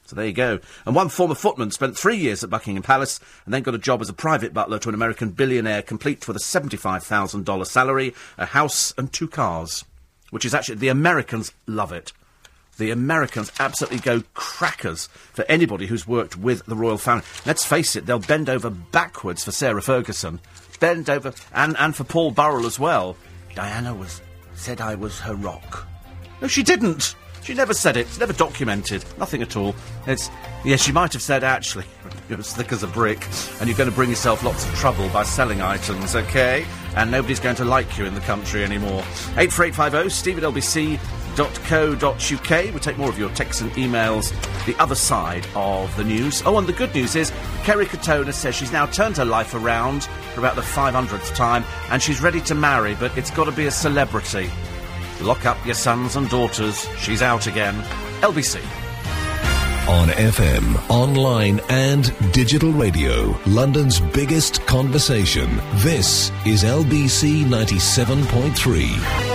[0.06, 0.60] So there you go.
[0.86, 4.02] And one former footman spent three years at Buckingham Palace and then got a job
[4.02, 8.94] as a private butler to an American billionaire, complete with a $75,000 salary, a house,
[8.98, 9.84] and two cars.
[10.30, 12.12] Which is actually, the Americans love it.
[12.78, 17.24] The Americans absolutely go crackers for anybody who's worked with the royal family.
[17.46, 20.40] Let's face it, they'll bend over backwards for Sarah Ferguson.
[20.80, 23.18] Bend over, and, and for Paul Burrell as well.
[23.56, 24.22] Diana was
[24.54, 25.88] said I was her rock.
[26.42, 27.16] No, she didn't.
[27.48, 28.02] She never said it.
[28.02, 29.06] It's never documented.
[29.18, 29.74] Nothing at all.
[30.06, 30.30] It's
[30.66, 31.86] yes, she might have said actually.
[32.30, 33.26] You're as thick as a brick,
[33.62, 36.66] and you're going to bring yourself lots of trouble by selling items, okay?
[36.98, 39.02] And nobody's going to like you in the country anymore.
[39.38, 40.10] Eight four eight five oh, zero.
[40.10, 41.00] Steve at LBC
[41.40, 42.50] uk.
[42.50, 44.34] We'll take more of your texts and emails
[44.66, 46.44] the other side of the news.
[46.46, 47.32] Oh, and the good news is
[47.64, 52.02] Kerry Katona says she's now turned her life around for about the 500th time and
[52.02, 54.50] she's ready to marry, but it's got to be a celebrity.
[55.22, 56.88] Lock up your sons and daughters.
[57.00, 57.76] She's out again.
[58.22, 58.62] LBC.
[59.88, 65.62] On FM, online, and digital radio, London's biggest conversation.
[65.76, 69.27] This is LBC 97.3.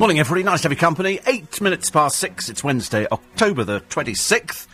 [0.00, 0.42] Morning, everybody.
[0.44, 1.20] Nice to have your company.
[1.26, 2.48] Eight minutes past six.
[2.48, 4.66] It's Wednesday, October the 26th.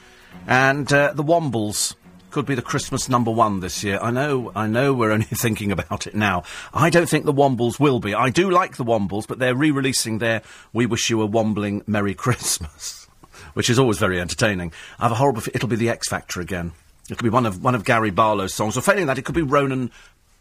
[0.47, 1.97] And uh, the Wombles
[2.31, 3.99] could be the Christmas number one this year.
[4.01, 6.45] I know, I know we're only thinking about it now.
[6.73, 8.15] I don't think the Wombles will be.
[8.15, 12.15] I do like the Wombles, but they're re-releasing their We Wish You a Wombling Merry
[12.15, 13.09] Christmas,
[13.55, 14.73] which is always very entertaining.
[15.01, 15.41] I have a horrible...
[15.41, 16.71] F- it'll be the X Factor again.
[17.11, 18.77] It could be one of, one of Gary Barlow's songs.
[18.77, 19.91] Or failing that, it could be Ronan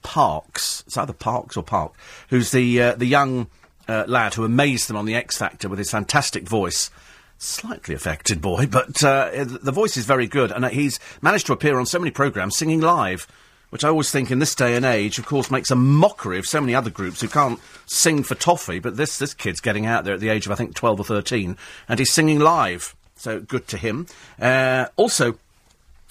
[0.04, 0.84] Parks.
[0.86, 1.96] It's either Parks or Park,
[2.30, 3.48] who's the, uh, the young
[3.88, 6.90] uh, lad who amazed them on the X Factor with his fantastic voice
[7.38, 11.78] slightly affected boy, but uh, the voice is very good, and he's managed to appear
[11.78, 13.28] on so many programmes singing live,
[13.70, 16.46] which I always think in this day and age, of course, makes a mockery of
[16.46, 18.80] so many other groups who can't sing for toffee.
[18.80, 21.04] But this this kid's getting out there at the age of I think twelve or
[21.04, 21.58] thirteen,
[21.90, 22.96] and he's singing live.
[23.18, 24.08] So good to him.
[24.40, 25.38] Uh, also,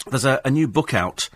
[0.09, 1.29] there's a, a new book out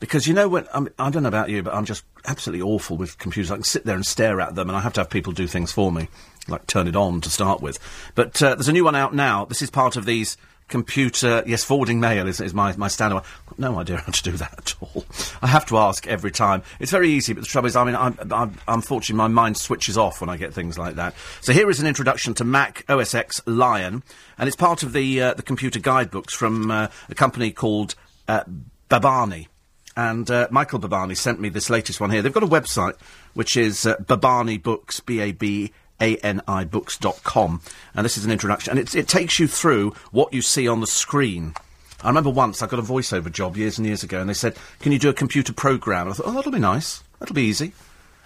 [0.00, 2.62] because you know when I, mean, I don't know about you, but I'm just absolutely
[2.62, 3.50] awful with computers.
[3.50, 5.46] I can sit there and stare at them, and I have to have people do
[5.46, 6.08] things for me
[6.48, 7.78] like turn it on to start with.
[8.14, 9.44] But uh, there's a new one out now.
[9.44, 10.36] This is part of these
[10.68, 11.42] computer.
[11.46, 13.18] Yes, forwarding mail is, is my, my standard.
[13.18, 15.04] I've got no idea how to do that at all.
[15.42, 16.62] I have to ask every time.
[16.80, 19.96] It's very easy, but the trouble is, I mean, I'm, I'm, unfortunately, my mind switches
[19.96, 21.14] off when I get things like that.
[21.40, 24.02] So here is an introduction to Mac OS X Lion,
[24.38, 27.94] and it's part of the uh, the computer guidebooks from uh, a company called
[28.28, 28.44] uh,
[28.90, 29.48] Babani.
[29.96, 32.20] And uh, Michael Babani sent me this latest one here.
[32.20, 32.96] They've got a website
[33.34, 37.60] which is uh, Babani Books, B A B anibooks.com.
[37.94, 38.76] And this is an introduction.
[38.76, 41.54] And it takes you through what you see on the screen.
[42.02, 44.56] I remember once I got a voiceover job years and years ago, and they said,
[44.80, 46.08] Can you do a computer program?
[46.08, 47.02] I thought, Oh, that'll be nice.
[47.18, 47.72] That'll be easy.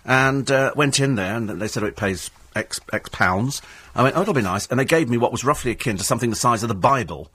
[0.05, 3.63] And uh, went in there, and they said, oh, It pays X, X pounds.
[3.95, 4.67] I went, Oh, it'll be nice.
[4.67, 7.31] And they gave me what was roughly akin to something the size of the Bible.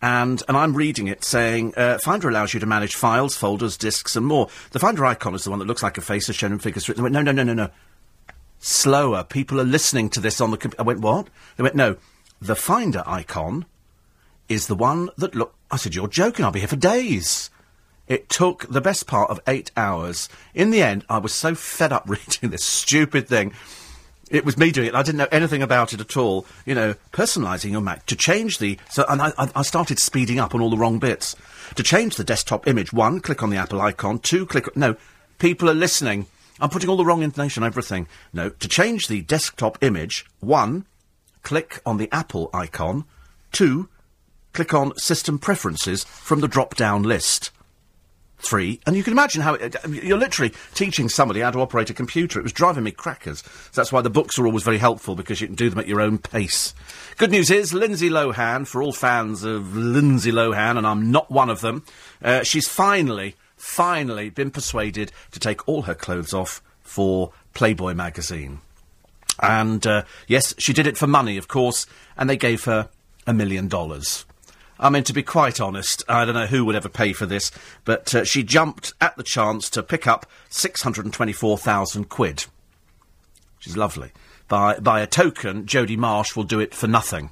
[0.00, 4.14] And, and I'm reading it saying, uh, Finder allows you to manage files, folders, disks,
[4.14, 4.48] and more.
[4.70, 6.86] The Finder icon is the one that looks like a face as shown in figures.
[6.86, 7.70] They went, no, no, no, no, no
[8.58, 9.24] slower.
[9.24, 10.82] People are listening to this on the computer.
[10.82, 11.28] I went, what?
[11.56, 11.96] They went, no.
[12.40, 13.66] The Finder icon
[14.48, 15.54] is the one that look.
[15.70, 16.44] I said, you're joking.
[16.44, 17.50] I'll be here for days.
[18.06, 20.28] It took the best part of eight hours.
[20.54, 23.52] In the end, I was so fed up reading this stupid thing.
[24.30, 24.94] It was me doing it.
[24.94, 26.46] I didn't know anything about it at all.
[26.66, 30.54] You know, personalising your Mac to change the so, and I, I started speeding up
[30.54, 31.34] on all the wrong bits.
[31.74, 34.18] To change the desktop image, one, click on the Apple icon.
[34.18, 34.74] Two, click.
[34.76, 34.96] No,
[35.38, 36.26] people are listening.
[36.60, 38.08] I'm putting all the wrong information everything.
[38.32, 40.86] No, to change the desktop image, one,
[41.42, 43.04] click on the Apple icon.
[43.52, 43.88] Two,
[44.52, 47.52] click on System Preferences from the drop-down list.
[48.40, 51.94] Three, and you can imagine how it, you're literally teaching somebody how to operate a
[51.94, 52.38] computer.
[52.38, 53.42] It was driving me crackers.
[53.42, 55.88] So that's why the books are always very helpful because you can do them at
[55.88, 56.72] your own pace.
[57.16, 61.50] Good news is Lindsay Lohan, for all fans of Lindsay Lohan, and I'm not one
[61.50, 61.84] of them,
[62.22, 68.60] uh, she's finally finally been persuaded to take all her clothes off for Playboy magazine.
[69.40, 71.86] And uh, yes, she did it for money, of course,
[72.16, 72.88] and they gave her
[73.26, 74.24] a million dollars.
[74.80, 77.50] I mean, to be quite honest, I don't know who would ever pay for this,
[77.84, 82.46] but uh, she jumped at the chance to pick up 624,000 quid.
[83.58, 84.12] She's lovely.
[84.46, 87.30] By, by a token, Jodie Marsh will do it for nothing.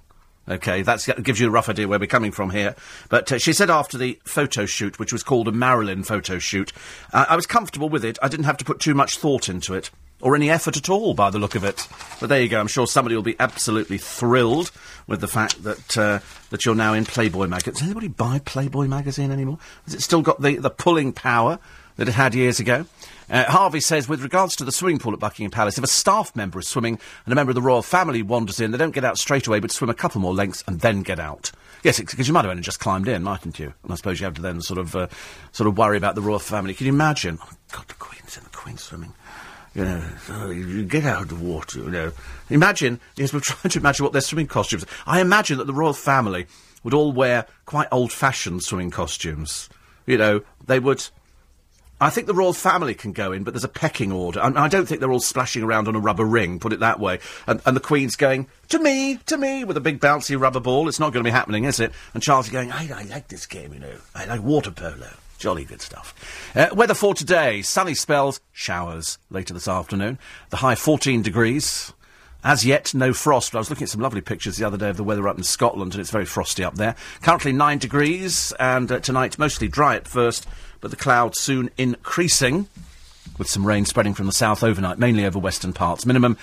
[0.48, 2.76] Okay, that gives you a rough idea where we're coming from here.
[3.08, 6.72] But uh, she said after the photo shoot, which was called a Marilyn photo shoot,
[7.12, 8.18] uh, I was comfortable with it.
[8.22, 9.90] I didn't have to put too much thought into it.
[10.22, 11.86] Or any effort at all, by the look of it.
[12.20, 12.58] But there you go.
[12.58, 14.70] I'm sure somebody will be absolutely thrilled
[15.06, 17.74] with the fact that uh, that you're now in Playboy magazine.
[17.74, 19.58] Does anybody buy Playboy magazine anymore?
[19.84, 21.58] Has it still got the, the pulling power
[21.96, 22.86] that it had years ago?
[23.28, 26.34] Uh, Harvey says, with regards to the swimming pool at Buckingham Palace, if a staff
[26.36, 29.04] member is swimming and a member of the royal family wanders in, they don't get
[29.04, 31.50] out straight away, but swim a couple more lengths and then get out.
[31.82, 33.74] Yes, because you might have only just climbed in, mightn't you?
[33.82, 35.08] And I suppose you have to then sort of, uh,
[35.52, 36.72] sort of worry about the royal family.
[36.72, 37.38] Can you imagine?
[37.42, 39.12] Oh, God, the Queen's in the Queen's swimming.
[39.76, 42.12] You know, you get out of the water, you know.
[42.48, 45.92] Imagine, yes, we're trying to imagine what their swimming costumes I imagine that the royal
[45.92, 46.46] family
[46.82, 49.68] would all wear quite old-fashioned swimming costumes.
[50.06, 51.06] You know, they would
[52.00, 54.40] I think the royal family can go in, but there's a pecking order.
[54.40, 57.00] I, I don't think they're all splashing around on a rubber ring, put it that
[57.00, 57.20] way.
[57.46, 60.88] And, and, the Queen's going, to me, to me, with a big bouncy rubber ball.
[60.88, 61.92] It's not going to be happening, is it?
[62.12, 63.96] And Charles is going, I, I like this game, you know.
[64.14, 65.08] I like water polo.
[65.36, 66.14] Jolly good stuff.
[66.54, 70.18] Uh, weather for today sunny spells, showers later this afternoon.
[70.50, 71.92] The high 14 degrees.
[72.44, 73.56] As yet, no frost.
[73.56, 75.42] I was looking at some lovely pictures the other day of the weather up in
[75.42, 76.94] Scotland, and it's very frosty up there.
[77.22, 80.46] Currently 9 degrees, and uh, tonight mostly dry at first
[80.80, 82.68] but the clouds soon increasing,
[83.38, 86.06] with some rain spreading from the south overnight, mainly over western parts.
[86.06, 86.36] Minimum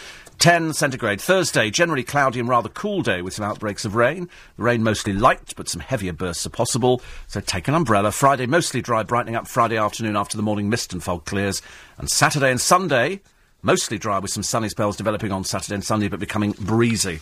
[0.43, 1.21] 10 centigrade.
[1.21, 4.27] Thursday, generally cloudy and rather cool day with some outbreaks of rain.
[4.57, 8.11] The rain mostly light, but some heavier bursts are possible, so take an umbrella.
[8.11, 11.61] Friday, mostly dry, brightening up Friday afternoon after the morning mist and fog clears.
[11.97, 13.21] And Saturday and Sunday,
[13.61, 17.21] mostly dry with some sunny spells developing on Saturday and Sunday, but becoming breezy.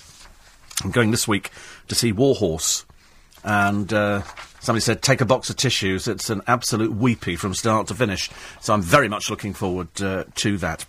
[0.84, 1.52] I'm going this week
[1.90, 2.88] to see Warhorse
[3.44, 4.22] and uh,
[4.60, 6.08] somebody said, take a box of tissues.
[6.08, 8.30] It's an absolute weepy from start to finish.
[8.62, 10.86] So I'm very much looking forward uh, to that.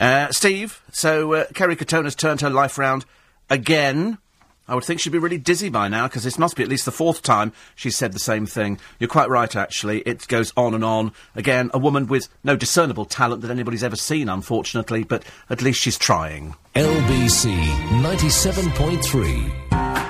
[0.00, 3.04] Uh, Steve, so uh, Kerry Katona's turned her life round
[3.48, 4.18] again.
[4.66, 6.84] I would think she'd be really dizzy by now, because this must be at least
[6.84, 8.78] the fourth time she's said the same thing.
[9.00, 10.02] You're quite right, actually.
[10.02, 11.10] It goes on and on.
[11.34, 15.80] Again, a woman with no discernible talent that anybody's ever seen, unfortunately, but at least
[15.80, 16.54] she's trying.
[16.76, 17.52] LBC
[18.00, 20.09] 97.3.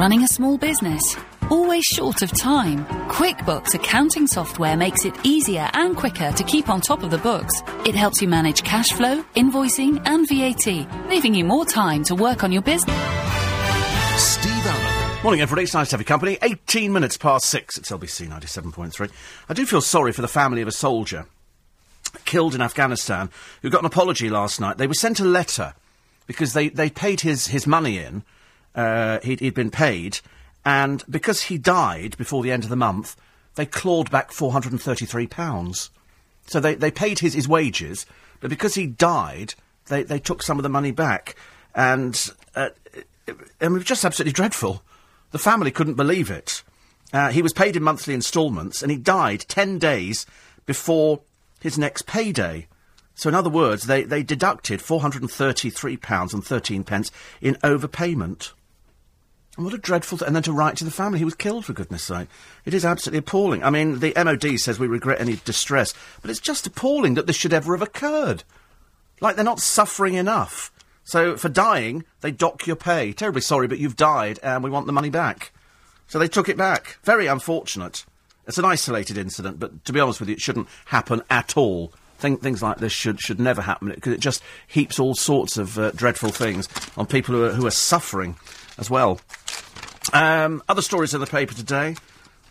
[0.00, 1.14] Running a small business?
[1.50, 2.86] Always short of time?
[3.10, 7.62] QuickBooks accounting software makes it easier and quicker to keep on top of the books.
[7.84, 12.42] It helps you manage cash flow, invoicing, and VAT, leaving you more time to work
[12.42, 12.96] on your business.
[14.16, 15.22] Steve Allen.
[15.22, 15.64] Morning, everybody.
[15.64, 16.38] It's nice to have your company.
[16.40, 17.76] 18 minutes past six.
[17.76, 19.10] It's LBC 97.3.
[19.50, 21.26] I do feel sorry for the family of a soldier
[22.24, 23.28] killed in Afghanistan
[23.60, 24.78] who got an apology last night.
[24.78, 25.74] They were sent a letter
[26.26, 28.24] because they, they paid his, his money in.
[28.74, 30.20] Uh, he'd, he'd been paid.
[30.64, 33.16] And because he died before the end of the month,
[33.54, 35.90] they clawed back £433.
[36.46, 38.06] So they, they paid his, his wages,
[38.40, 39.54] but because he died,
[39.86, 41.36] they, they took some of the money back.
[41.74, 42.70] And uh,
[43.26, 44.82] and it was just absolutely dreadful.
[45.30, 46.62] The family couldn't believe it.
[47.12, 50.26] Uh, he was paid in monthly instalments, and he died ten days
[50.66, 51.20] before
[51.60, 52.66] his next payday.
[53.14, 57.10] So, in other words, they, they deducted £433 and 13 pence
[57.40, 58.52] in overpayment.
[59.64, 60.26] What a dreadful thing.
[60.26, 62.28] And then to write to the family, he was killed, for goodness sake.
[62.64, 63.62] It is absolutely appalling.
[63.62, 65.92] I mean, the MOD says we regret any distress,
[66.22, 68.42] but it's just appalling that this should ever have occurred.
[69.20, 70.72] Like, they're not suffering enough.
[71.04, 73.12] So for dying, they dock your pay.
[73.12, 75.52] Terribly sorry, but you've died, and we want the money back.
[76.06, 76.98] So they took it back.
[77.04, 78.06] Very unfortunate.
[78.46, 81.92] It's an isolated incident, but to be honest with you, it shouldn't happen at all.
[82.18, 85.90] Things like this should should never happen because it just heaps all sorts of uh,
[85.92, 88.36] dreadful things on people who are, who are suffering
[88.76, 89.20] as well.
[90.12, 91.94] Um, other stories in the paper today.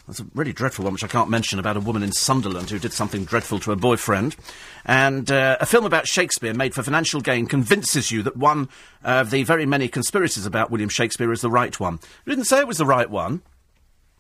[0.08, 2.80] There's a really dreadful one, which I can't mention, about a woman in Sunderland who
[2.80, 4.36] did something dreadful to her boyfriend.
[4.86, 8.70] And uh, a film about Shakespeare made for financial gain convinces you that one
[9.04, 12.00] of the very many conspiracies about William Shakespeare is the right one.
[12.26, 13.44] We didn't say it was the right one.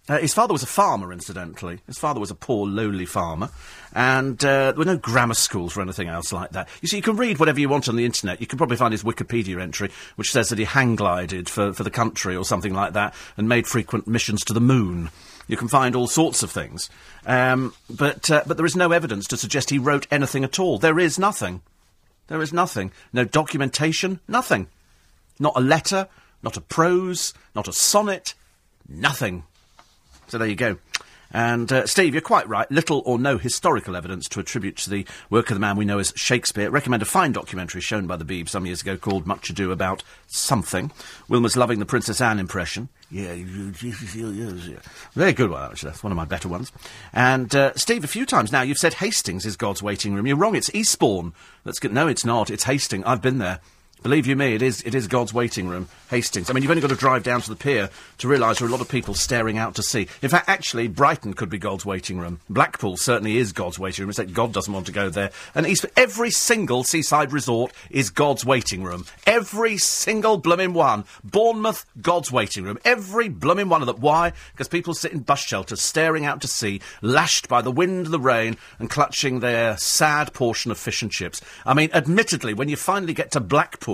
[0.09, 1.79] Uh, his father was a farmer, incidentally.
[1.85, 3.49] His father was a poor, lowly farmer.
[3.93, 6.67] And uh, there were no grammar schools or anything else like that.
[6.81, 8.41] You see, you can read whatever you want on the internet.
[8.41, 11.83] You can probably find his Wikipedia entry, which says that he hang glided for, for
[11.83, 15.11] the country or something like that and made frequent missions to the moon.
[15.47, 16.89] You can find all sorts of things.
[17.27, 20.79] Um, but, uh, but there is no evidence to suggest he wrote anything at all.
[20.79, 21.61] There is nothing.
[22.27, 22.91] There is nothing.
[23.13, 24.67] No documentation, nothing.
[25.39, 26.07] Not a letter,
[26.41, 28.33] not a prose, not a sonnet,
[28.87, 29.43] nothing.
[30.29, 30.77] So there you go.
[31.31, 32.69] And uh, Steve, you're quite right.
[32.71, 35.99] Little or no historical evidence to attribute to the work of the man we know
[35.99, 36.71] as Shakespeare.
[36.71, 40.03] Recommend a fine documentary shown by the Beeb some years ago called Much Ado About
[40.27, 40.91] Something.
[41.29, 42.89] Wilma's loving the Princess Anne impression.
[43.11, 43.35] Yeah,
[45.13, 45.89] very good one actually.
[45.89, 46.71] That's one of my better ones.
[47.13, 50.25] And uh, Steve, a few times now you've said Hastings is God's waiting room.
[50.25, 50.55] You're wrong.
[50.55, 51.33] It's Eastbourne.
[51.63, 51.93] That's good.
[51.93, 52.49] No, it's not.
[52.49, 53.03] It's Hastings.
[53.05, 53.59] I've been there.
[54.01, 56.49] Believe you me, it is, it is God's waiting room, Hastings.
[56.49, 57.89] I mean, you've only got to drive down to the pier
[58.19, 60.07] to realise there are a lot of people staring out to sea.
[60.21, 62.39] In fact, actually, Brighton could be God's waiting room.
[62.49, 65.31] Blackpool certainly is God's waiting room, except God doesn't want to go there.
[65.53, 69.05] And East, every single seaside resort is God's waiting room.
[69.27, 71.03] Every single blooming one.
[71.25, 72.79] Bournemouth, God's waiting room.
[72.85, 73.99] Every blooming one of them.
[73.99, 74.31] Why?
[74.53, 78.19] Because people sit in bus shelters, staring out to sea, lashed by the wind, the
[78.19, 81.41] rain, and clutching their sad portion of fish and chips.
[81.65, 83.88] I mean, admittedly, when you finally get to Blackpool,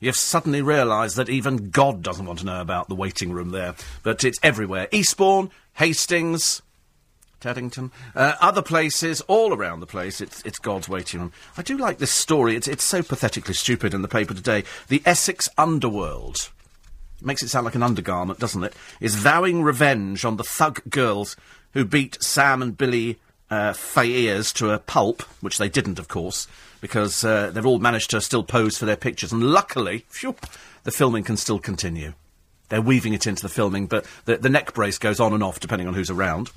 [0.00, 3.74] you've suddenly realised that even God doesn't want to know about the waiting room there.
[4.02, 4.88] But it's everywhere.
[4.90, 6.60] Eastbourne, Hastings,
[7.40, 11.32] Teddington, uh, other places, all around the place, it's, it's God's waiting room.
[11.56, 12.56] I do like this story.
[12.56, 14.64] It's, it's so pathetically stupid in the paper today.
[14.88, 16.50] The Essex Underworld.
[17.20, 18.74] Makes it sound like an undergarment, doesn't it?
[19.00, 21.36] Is vowing revenge on the thug girls
[21.72, 23.18] who beat Sam and Billy
[23.50, 26.48] uh, to a pulp, which they didn't, of course,
[26.82, 29.32] because uh, they've all managed to still pose for their pictures.
[29.32, 30.34] And luckily, phew,
[30.82, 32.12] the filming can still continue.
[32.68, 35.60] They're weaving it into the filming, but the, the neck brace goes on and off
[35.60, 36.50] depending on who's around.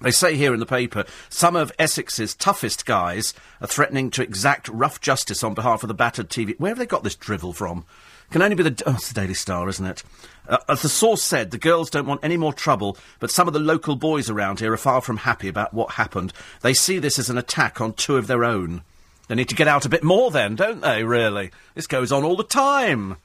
[0.00, 4.68] They say here in the paper, some of Essex's toughest guys are threatening to exact
[4.68, 6.58] rough justice on behalf of the battered TV.
[6.58, 7.84] Where have they got this drivel from?
[8.30, 8.82] Can only be the.
[8.86, 10.04] Oh, it's the Daily Star, isn't it?
[10.48, 13.54] Uh, as the source said, the girls don't want any more trouble, but some of
[13.54, 16.32] the local boys around here are far from happy about what happened.
[16.60, 18.82] They see this as an attack on two of their own.
[19.30, 21.52] They need to get out a bit more then, don't they, really?
[21.76, 23.16] This goes on all the time.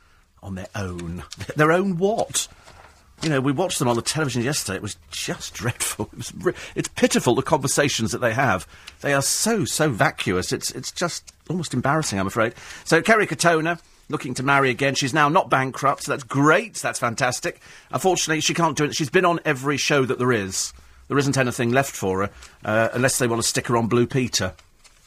[0.43, 1.23] On their own.
[1.55, 2.47] Their own what?
[3.23, 4.75] You know, we watched them on the television yesterday.
[4.75, 6.11] It was just dreadful.
[6.13, 8.67] It was it's pitiful the conversations that they have.
[9.01, 10.53] They are so so vacuous.
[10.53, 12.53] It's it's just almost embarrassing, I'm afraid.
[12.83, 14.93] So Kerry Katona looking to marry again.
[14.93, 16.75] She's now not bankrupt, so that's great.
[16.75, 17.59] That's fantastic.
[17.89, 18.95] Unfortunately, she can't do it.
[18.95, 20.71] She's been on every show that there is.
[21.07, 22.31] There isn't anything left for her,
[22.63, 24.53] uh, unless they want to stick her on Blue Peter.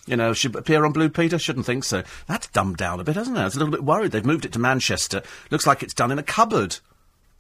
[0.09, 1.39] You know, should appear on Blue Peter?
[1.39, 2.03] Shouldn't think so.
[2.27, 3.41] That's dumbed down a bit, hasn't it?
[3.41, 4.11] I was a little bit worried.
[4.11, 5.23] They've moved it to Manchester.
[5.51, 6.79] Looks like it's done in a cupboard.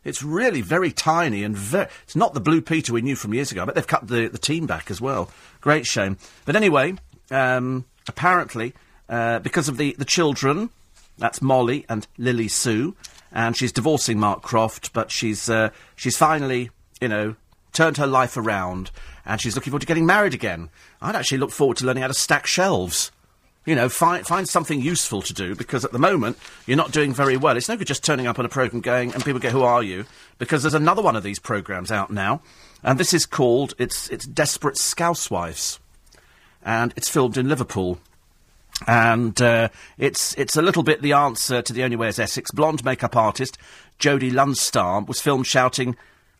[0.04, 1.86] It's really very tiny and very.
[2.04, 3.62] It's not the Blue Peter we knew from years ago.
[3.62, 5.30] I bet they've cut the, the team back as well.
[5.62, 6.18] Great shame.
[6.44, 6.96] But anyway,
[7.30, 8.74] um, apparently,
[9.08, 10.68] uh, because of the, the children,
[11.16, 12.94] that's Molly and Lily Sue,
[13.32, 17.34] and she's divorcing Mark Croft, but she's uh, she's finally, you know,
[17.72, 18.90] turned her life around,
[19.24, 20.70] and she's looking forward to getting married again.
[21.00, 23.10] I'd actually look forward to learning how to stack shelves.
[23.66, 27.12] You know, find find something useful to do because at the moment you're not doing
[27.12, 27.56] very well.
[27.56, 29.82] It's no good just turning up on a program going and people go, "Who are
[29.82, 30.06] you?"
[30.38, 32.40] Because there's another one of these programs out now,
[32.82, 35.80] and this is called it's it's Desperate Scousewives,
[36.62, 37.98] and it's filmed in Liverpool.
[38.86, 42.50] And uh, it's it's a little bit the answer to the only way is Essex.
[42.50, 43.58] Blonde makeup artist
[43.98, 45.96] Jodie Lundstram was filmed shouting,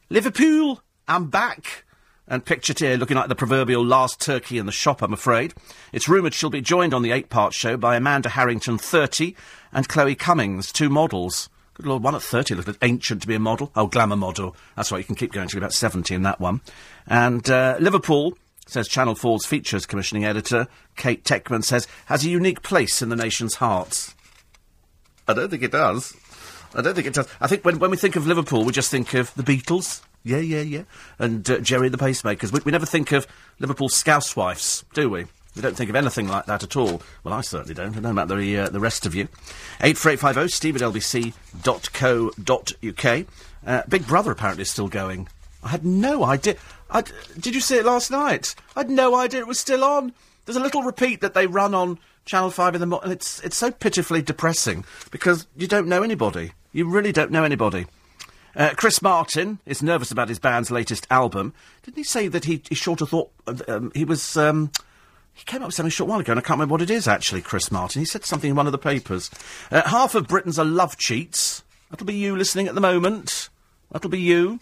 [0.09, 1.84] "Liverpool, I'm back!"
[2.30, 5.00] And pictured here looking like the proverbial last turkey in the shop.
[5.00, 5.54] I'm afraid
[5.92, 9.34] it's rumoured she'll be joined on the eight-part show by Amanda Harrington, 30,
[9.72, 11.48] and Chloe Cummings, two models.
[11.72, 13.70] Good lord, one at 30 looked ancient to be a model.
[13.76, 14.56] Oh, glamour model.
[14.76, 16.61] That's right, you can keep going till about 70 in that one.
[17.06, 18.36] And uh, Liverpool
[18.66, 23.16] says Channel 4's features commissioning editor, Kate Teckman, says, has a unique place in the
[23.16, 24.14] nation's hearts.
[25.26, 26.16] I don't think it does.
[26.74, 27.28] I don't think it does.
[27.40, 30.02] I think when, when we think of Liverpool, we just think of the Beatles.
[30.22, 30.82] Yeah, yeah, yeah.
[31.18, 32.52] And uh, Gerry the Pacemakers.
[32.52, 33.26] We, we never think of
[33.58, 35.26] Liverpool Scousewives, do we?
[35.56, 37.02] We don't think of anything like that at all.
[37.24, 37.90] Well, I certainly don't.
[37.90, 39.28] I don't know about the, uh, the rest of you.
[39.80, 41.34] 84850 steve at lbc.co.uk.
[43.66, 45.28] Uh, Big Brother apparently is still going.
[45.64, 46.56] I had no idea.
[46.90, 47.02] i
[47.38, 48.54] did you see it last night?
[48.76, 50.12] I had no idea it was still on.
[50.44, 53.10] There's a little repeat that they run on Channel 5 in the morning.
[53.10, 56.52] It's, it's so pitifully depressing because you don't know anybody.
[56.72, 57.86] You really don't know anybody.
[58.59, 61.54] Uh, Chris Martin is nervous about his band's latest album.
[61.84, 63.30] Didn't he say that he, he sort of thought
[63.68, 64.36] um, he was.
[64.36, 64.72] Um,
[65.32, 66.90] he came up with something a short while ago, and I can't remember what it
[66.90, 68.00] is actually, Chris Martin.
[68.00, 69.30] He said something in one of the papers.
[69.70, 71.62] Uh, half of Britons are love cheats.
[71.90, 73.48] That'll be you listening at the moment.
[73.92, 74.59] That'll be you.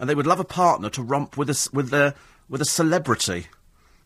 [0.00, 2.14] And they would love a partner to romp with a, with a,
[2.48, 3.48] with a celebrity.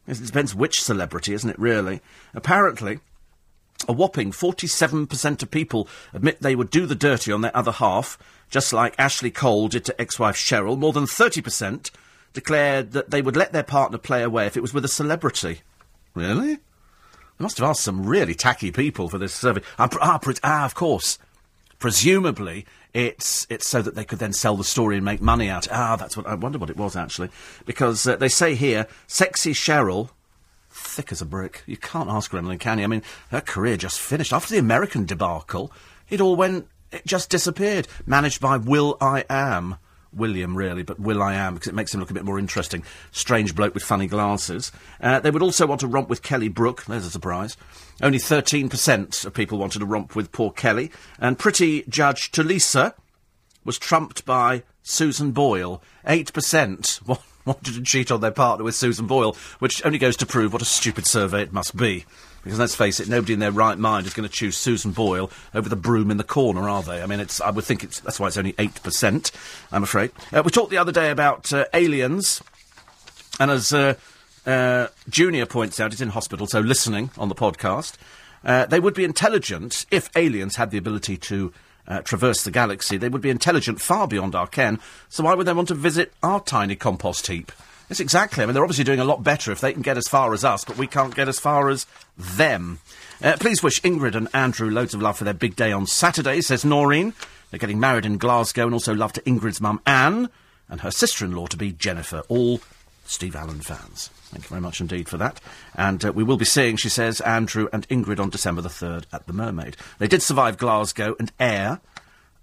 [0.08, 2.00] It depends which celebrity, isn't it, really?
[2.34, 2.98] Apparently,
[3.88, 8.18] a whopping 47% of people admit they would do the dirty on their other half,
[8.48, 10.78] just like Ashley Cole did to ex-wife Cheryl.
[10.78, 11.90] More than 30%
[12.32, 15.60] declared that they would let their partner play away if it was with a celebrity.
[16.14, 16.56] Really?
[16.56, 19.62] They must have asked some really tacky people for this survey.
[19.78, 21.18] Ah, ah, ah, of course.
[21.78, 25.68] Presumably, it's it's so that they could then sell the story and make money out.
[25.70, 27.28] Ah, that's what I wonder what it was actually,
[27.66, 30.08] because uh, they say here, sexy Cheryl,
[30.70, 31.62] thick as a brick.
[31.66, 32.84] You can't ask anything, can you?
[32.84, 35.70] I mean, her career just finished after the American debacle.
[36.08, 37.88] It all went, it just disappeared.
[38.06, 39.76] Managed by will.i.am.
[40.12, 42.82] William, really, but will.i.am, because it makes him look a bit more interesting.
[43.12, 44.72] Strange bloke with funny glasses.
[45.00, 46.84] Uh, they would also want to romp with Kelly Brook.
[46.86, 47.56] There's a surprise.
[48.02, 50.90] Only 13% of people wanted to romp with poor Kelly.
[51.18, 52.94] And pretty Judge Tulisa
[53.64, 55.82] was trumped by Susan Boyle.
[56.06, 60.52] 8% wanted to cheat on their partner with Susan Boyle, which only goes to prove
[60.52, 62.06] what a stupid survey it must be.
[62.46, 65.32] Because let's face it, nobody in their right mind is going to choose Susan Boyle
[65.52, 67.02] over the broom in the corner, are they?
[67.02, 69.32] I mean, it's, I would think it's, that's why it's only 8%,
[69.72, 70.12] I'm afraid.
[70.32, 72.40] Uh, we talked the other day about uh, aliens,
[73.40, 73.94] and as uh,
[74.46, 77.96] uh, Junior points out, he's in hospital, so listening on the podcast,
[78.44, 81.52] uh, they would be intelligent if aliens had the ability to
[81.88, 82.96] uh, traverse the galaxy.
[82.96, 84.78] They would be intelligent far beyond our ken,
[85.08, 87.50] so why would they want to visit our tiny compost heap?
[87.88, 88.42] Yes, exactly.
[88.42, 90.44] I mean, they're obviously doing a lot better if they can get as far as
[90.44, 92.80] us, but we can't get as far as them.
[93.22, 96.40] Uh, please wish Ingrid and Andrew loads of love for their big day on Saturday,
[96.40, 97.14] says Noreen.
[97.50, 100.28] They're getting married in Glasgow, and also love to Ingrid's mum, Anne,
[100.68, 102.22] and her sister-in-law to be Jennifer.
[102.28, 102.60] All
[103.04, 104.08] Steve Allen fans.
[104.30, 105.40] Thank you very much indeed for that.
[105.74, 109.04] And uh, we will be seeing, she says, Andrew and Ingrid on December the 3rd
[109.12, 109.76] at the Mermaid.
[109.98, 111.80] They did survive Glasgow and Ayr.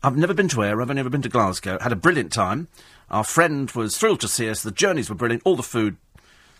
[0.01, 1.77] I've never been to Ayr, I've only ever been to Glasgow.
[1.79, 2.67] Had a brilliant time.
[3.09, 4.63] Our friend was thrilled to see us.
[4.63, 5.43] The journeys were brilliant.
[5.45, 5.97] All the food.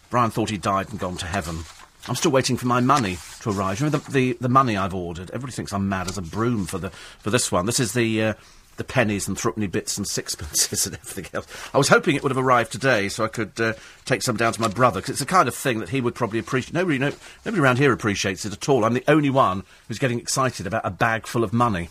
[0.10, 1.60] Brian thought he'd died and gone to heaven.
[2.08, 3.80] I'm still waiting for my money to arrive.
[3.80, 5.30] You know the, the, the money I've ordered?
[5.30, 7.66] Everybody thinks I'm mad as a broom for the for this one.
[7.66, 8.34] This is the uh,
[8.76, 11.48] the pennies and threepenny bits and sixpences and everything else.
[11.74, 13.74] I was hoping it would have arrived today so I could uh,
[14.06, 16.16] take some down to my brother because it's the kind of thing that he would
[16.16, 16.74] probably appreciate.
[16.74, 17.12] Nobody, no,
[17.46, 18.84] nobody around here appreciates it at all.
[18.84, 21.90] I'm the only one who's getting excited about a bag full of money.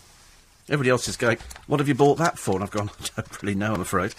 [0.72, 2.54] Everybody else is going, what have you bought that for?
[2.54, 4.14] And I've gone, I don't really know, I'm afraid.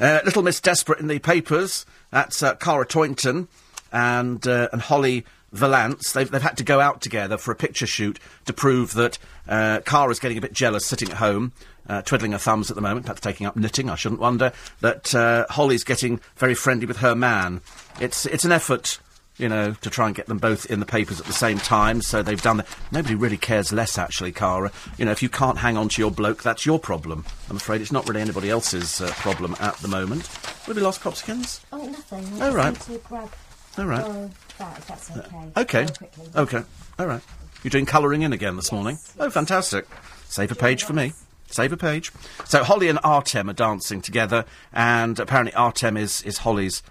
[0.00, 1.84] Uh, Little Miss Desperate in the papers.
[2.10, 3.46] That's uh, Kara Tointon
[3.92, 7.86] and, uh, and Holly Valance, they've, they've had to go out together for a picture
[7.86, 11.52] shoot to prove that uh, Kara's getting a bit jealous sitting at home,
[11.88, 15.14] uh, twiddling her thumbs at the moment, perhaps taking up knitting, I shouldn't wonder, that
[15.14, 17.62] uh, Holly's getting very friendly with her man.
[17.98, 18.98] It's, it's an effort,
[19.38, 22.02] you know, to try and get them both in the papers at the same time,
[22.02, 22.66] so they've done that.
[22.92, 24.70] Nobody really cares less, actually, Kara.
[24.96, 27.24] You know, if you can't hang on to your bloke, that's your problem.
[27.48, 30.26] I'm afraid it's not really anybody else's uh, problem at the moment.
[30.66, 31.60] Have we lost Cropskins?
[31.72, 32.42] Oh, nothing.
[32.42, 32.88] All right.
[33.78, 34.04] All right.
[34.04, 35.50] Oh, that, that's okay.
[35.56, 35.86] Okay.
[36.34, 36.62] Okay.
[36.98, 37.22] All right.
[37.62, 38.98] You're doing colouring in again this morning?
[39.18, 39.86] Oh, fantastic.
[40.26, 41.12] Save a page for me.
[41.50, 42.12] Save a page.
[42.44, 46.82] So Holly and Artem are dancing together, and apparently Artem is, is Holly's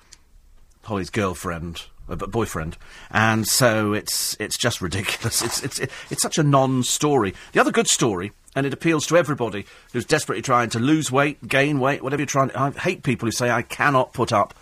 [0.84, 2.78] Holly's girlfriend, uh, boyfriend,
[3.12, 5.42] and so it's it's just ridiculous.
[5.42, 5.80] It's it's
[6.10, 7.34] it's such a non-story.
[7.52, 11.48] The other good story, and it appeals to everybody who's desperately trying to lose weight,
[11.48, 12.52] gain weight, whatever you're trying.
[12.52, 14.54] I hate people who say I cannot put up,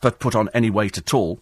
[0.00, 1.40] but put on any weight at all.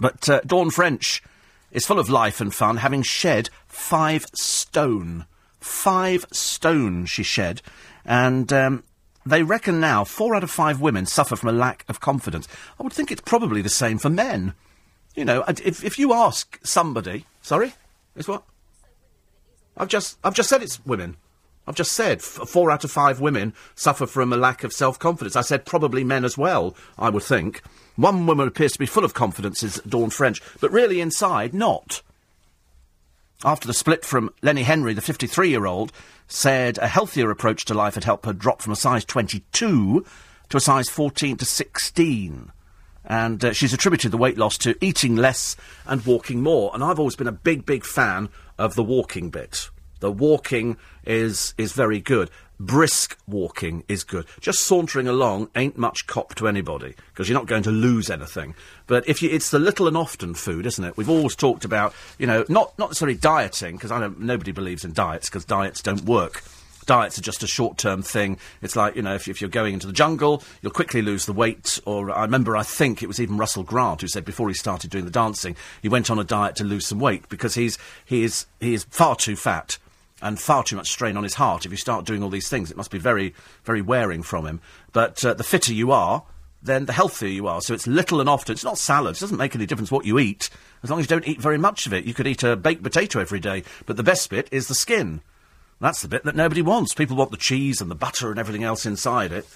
[0.00, 1.22] But uh, Dawn French
[1.70, 5.26] is full of life and fun, having shed five stone.
[5.60, 7.60] Five stone she shed.
[8.04, 8.84] And um,
[9.26, 12.48] they reckon now four out of five women suffer from a lack of confidence.
[12.78, 14.54] I would think it's probably the same for men.
[15.14, 17.26] You know, if, if you ask somebody.
[17.42, 17.74] Sorry?
[18.16, 18.44] It's what?
[19.76, 21.16] I've just, I've just said it's women.
[21.66, 24.98] I've just said f- four out of five women suffer from a lack of self
[24.98, 25.36] confidence.
[25.36, 27.62] I said probably men as well, I would think.
[27.96, 32.02] One woman appears to be full of confidence, is Dawn French, but really inside, not.
[33.44, 35.92] After the split from Lenny Henry, the 53 year old
[36.28, 40.04] said a healthier approach to life had helped her drop from a size 22
[40.50, 42.52] to a size 14 to 16.
[43.10, 46.70] And uh, she's attributed the weight loss to eating less and walking more.
[46.72, 49.68] And I've always been a big, big fan of the walking bit.
[49.98, 52.30] The walking is is very good.
[52.60, 54.26] Brisk walking is good.
[54.40, 58.54] Just sauntering along ain't much cop to anybody because you're not going to lose anything.
[58.86, 60.96] But if you, it's the little and often food, isn't it?
[60.96, 64.20] We've always talked about, you know, not not necessarily dieting because I don't.
[64.20, 66.44] Nobody believes in diets because diets don't work.
[66.90, 68.36] Diets are just a short-term thing.
[68.62, 71.32] It's like you know, if, if you're going into the jungle, you'll quickly lose the
[71.32, 71.78] weight.
[71.86, 74.90] Or I remember, I think it was even Russell Grant who said before he started
[74.90, 78.24] doing the dancing, he went on a diet to lose some weight because he's he
[78.24, 79.78] is he is far too fat
[80.20, 81.64] and far too much strain on his heart.
[81.64, 84.60] If you start doing all these things, it must be very, very wearing from him.
[84.92, 86.24] But uh, the fitter you are,
[86.60, 87.60] then the healthier you are.
[87.60, 88.52] So it's little and often.
[88.52, 89.20] It's not salads.
[89.20, 90.50] It doesn't make any difference what you eat,
[90.82, 92.04] as long as you don't eat very much of it.
[92.04, 95.20] You could eat a baked potato every day, but the best bit is the skin.
[95.80, 96.94] That's the bit that nobody wants.
[96.94, 99.46] People want the cheese and the butter and everything else inside it.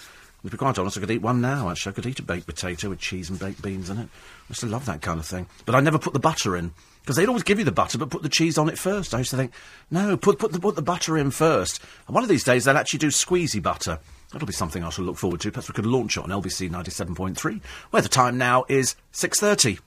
[0.44, 1.92] To be quite honest, I could eat one now, actually.
[1.92, 4.08] I could eat a baked potato with cheese and baked beans in it.
[4.50, 5.46] I to love that kind of thing.
[5.64, 6.72] But I never put the butter in.
[7.00, 9.14] Because they'd always give you the butter, but put the cheese on it first.
[9.14, 9.52] I used to think,
[9.90, 11.82] no, put, put, the, put the butter in first.
[12.06, 13.98] And one of these days, they'll actually do squeezy butter.
[14.32, 15.50] That'll be something I shall look forward to.
[15.50, 19.80] Perhaps we could launch it on LBC 97.3, where the time now is 6.30.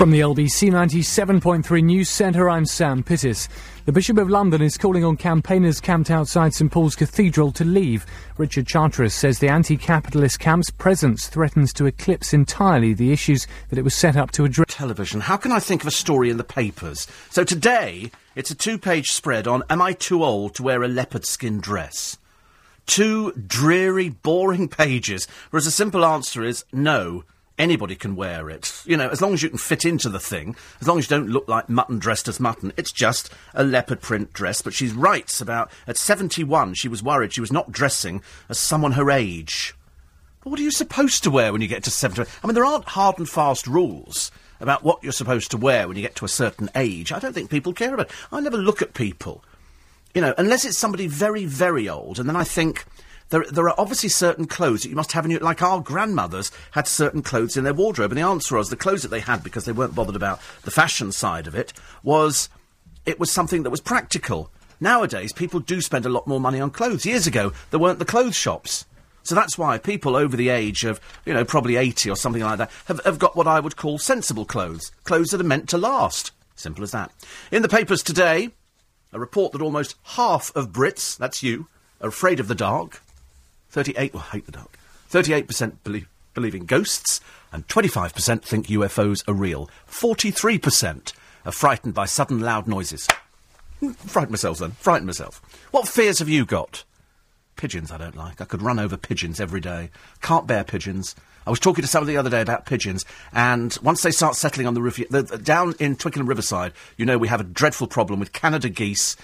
[0.00, 3.50] From the LBC 97.3 News Centre, I'm Sam Pittis.
[3.84, 8.06] The Bishop of London is calling on campaigners camped outside St Paul's Cathedral to leave.
[8.38, 13.82] Richard Chartres says the anti-capitalist camp's presence threatens to eclipse entirely the issues that it
[13.82, 14.74] was set up to address.
[14.74, 15.20] Television.
[15.20, 17.06] How can I think of a story in the papers?
[17.28, 21.26] So today, it's a two-page spread on Am I Too Old to Wear a Leopard
[21.26, 22.16] Skin Dress?
[22.86, 27.24] Two dreary, boring pages, whereas the simple answer is no.
[27.60, 28.82] Anybody can wear it.
[28.86, 31.14] You know, as long as you can fit into the thing, as long as you
[31.14, 34.62] don't look like mutton dressed as mutton, it's just a leopard print dress.
[34.62, 38.92] But she writes about, at 71, she was worried she was not dressing as someone
[38.92, 39.74] her age.
[40.42, 42.22] But what are you supposed to wear when you get to 70?
[42.42, 45.98] I mean, there aren't hard and fast rules about what you're supposed to wear when
[45.98, 47.12] you get to a certain age.
[47.12, 48.12] I don't think people care about it.
[48.32, 49.44] I never look at people,
[50.14, 52.86] you know, unless it's somebody very, very old, and then I think
[53.30, 55.40] there, there are obviously certain clothes that you must have in your...
[55.40, 59.02] Like our grandmothers had certain clothes in their wardrobe, and the answer was the clothes
[59.02, 62.48] that they had, because they weren't bothered about the fashion side of it, was...
[63.06, 64.50] It was something that was practical.
[64.78, 67.06] Nowadays, people do spend a lot more money on clothes.
[67.06, 68.84] Years ago, there weren't the clothes shops.
[69.22, 72.58] So that's why people over the age of, you know, probably 80 or something like
[72.58, 74.92] that, have, have got what I would call sensible clothes.
[75.04, 76.32] Clothes that are meant to last.
[76.56, 77.12] Simple as that.
[77.50, 78.50] In the papers today,
[79.12, 81.68] a report that almost half of Brits, that's you,
[82.00, 83.02] are afraid of the dark.
[83.70, 84.78] 38, well, hate the dark.
[85.10, 87.20] 38% believe, believe in ghosts,
[87.52, 89.68] and 25% think UFOs are real.
[89.88, 91.12] 43%
[91.44, 93.08] are frightened by sudden loud noises.
[93.80, 94.72] Hmm, Frighten myself then.
[94.72, 95.40] Frighten myself.
[95.70, 96.84] What fears have you got?
[97.56, 98.40] Pigeons I don't like.
[98.40, 99.90] I could run over pigeons every day.
[100.22, 101.14] Can't bear pigeons.
[101.46, 104.66] I was talking to somebody the other day about pigeons, and once they start settling
[104.66, 107.86] on the roof, the, the, down in Twickenham Riverside, you know we have a dreadful
[107.86, 109.16] problem with Canada geese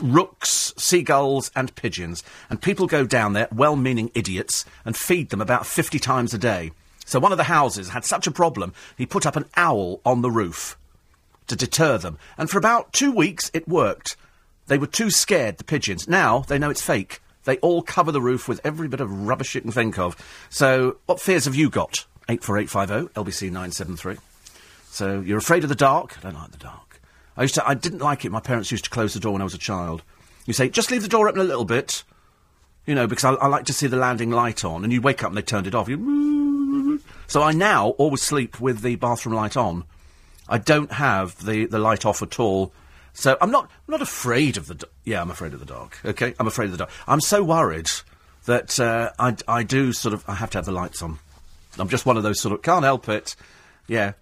[0.00, 2.22] rooks, seagulls, and pigeons.
[2.50, 6.38] And people go down there, well meaning idiots, and feed them about 50 times a
[6.38, 6.72] day.
[7.04, 10.22] So one of the houses had such a problem, he put up an owl on
[10.22, 10.76] the roof
[11.48, 12.18] to deter them.
[12.38, 14.16] And for about two weeks, it worked.
[14.66, 16.08] They were too scared, the pigeons.
[16.08, 17.20] Now they know it's fake.
[17.44, 20.16] They all cover the roof with every bit of rubbish you can think of.
[20.48, 22.06] So, what fears have you got?
[22.30, 24.16] 84850, LBC 973.
[24.88, 26.16] So, you're afraid of the dark?
[26.16, 26.83] I don't like the dark.
[27.36, 28.32] I used to, I didn't like it.
[28.32, 30.02] My parents used to close the door when I was a child.
[30.46, 32.04] You say, just leave the door open a little bit.
[32.86, 34.84] You know, because I, I like to see the landing light on.
[34.84, 35.88] And you wake up and they turned it off.
[35.88, 39.84] You, so I now always sleep with the bathroom light on.
[40.48, 42.72] I don't have the, the light off at all.
[43.14, 46.00] So I'm not I'm not afraid of the d- yeah I'm afraid of the dark.
[46.04, 46.90] Okay, I'm afraid of the dark.
[47.06, 47.88] I'm so worried
[48.46, 51.20] that uh, I I do sort of I have to have the lights on.
[51.78, 53.36] I'm just one of those sort of can't help it.
[53.86, 54.12] Yeah,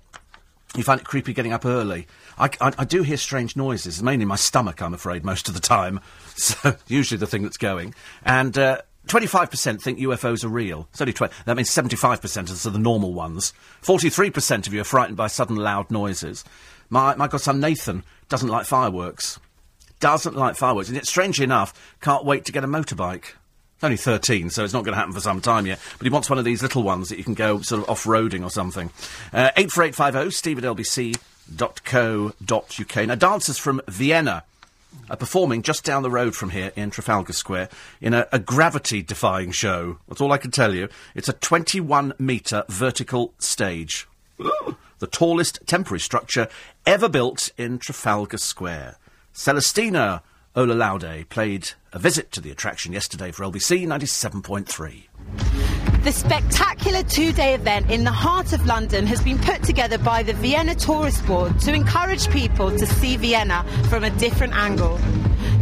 [0.77, 2.07] you find it creepy getting up early.
[2.39, 4.81] I, I, I do hear strange noises, mainly my stomach.
[4.81, 6.01] I'm afraid most of the time.
[6.35, 7.94] So usually the thing that's going
[8.24, 8.57] and.
[8.57, 10.86] Uh, 25% think UFOs are real.
[10.93, 11.35] It's only 20.
[11.44, 13.53] That means 75% are the normal ones.
[13.82, 16.44] 43% of you are frightened by sudden loud noises.
[16.89, 19.40] My, my godson Nathan doesn't like fireworks.
[19.99, 20.89] Doesn't like fireworks.
[20.89, 23.35] And yet, strangely enough, can't wait to get a motorbike.
[23.83, 25.81] He's only 13, so it's not going to happen for some time yet.
[25.99, 28.45] But he wants one of these little ones that you can go sort of off-roading
[28.45, 28.91] or something.
[29.33, 30.65] Uh, 84850, steve at
[31.57, 32.29] lbc.co.uk.
[33.09, 34.45] Now, dancers from Vienna
[35.11, 39.51] are performing just down the road from here in Trafalgar Square in a, a gravity-defying
[39.51, 39.99] show.
[40.07, 40.89] That's all I can tell you.
[41.17, 44.07] It's a 21-metre vertical stage.
[44.39, 46.47] the tallest temporary structure
[46.87, 48.97] ever built in Trafalgar Square.
[49.35, 50.23] Celestina
[50.55, 56.05] Olulode played a visit to the attraction yesterday for LBC 97.3.
[56.05, 60.23] The spectacular two day event in the heart of London has been put together by
[60.23, 65.01] the Vienna Tourist Board to encourage people to see Vienna from a different angle.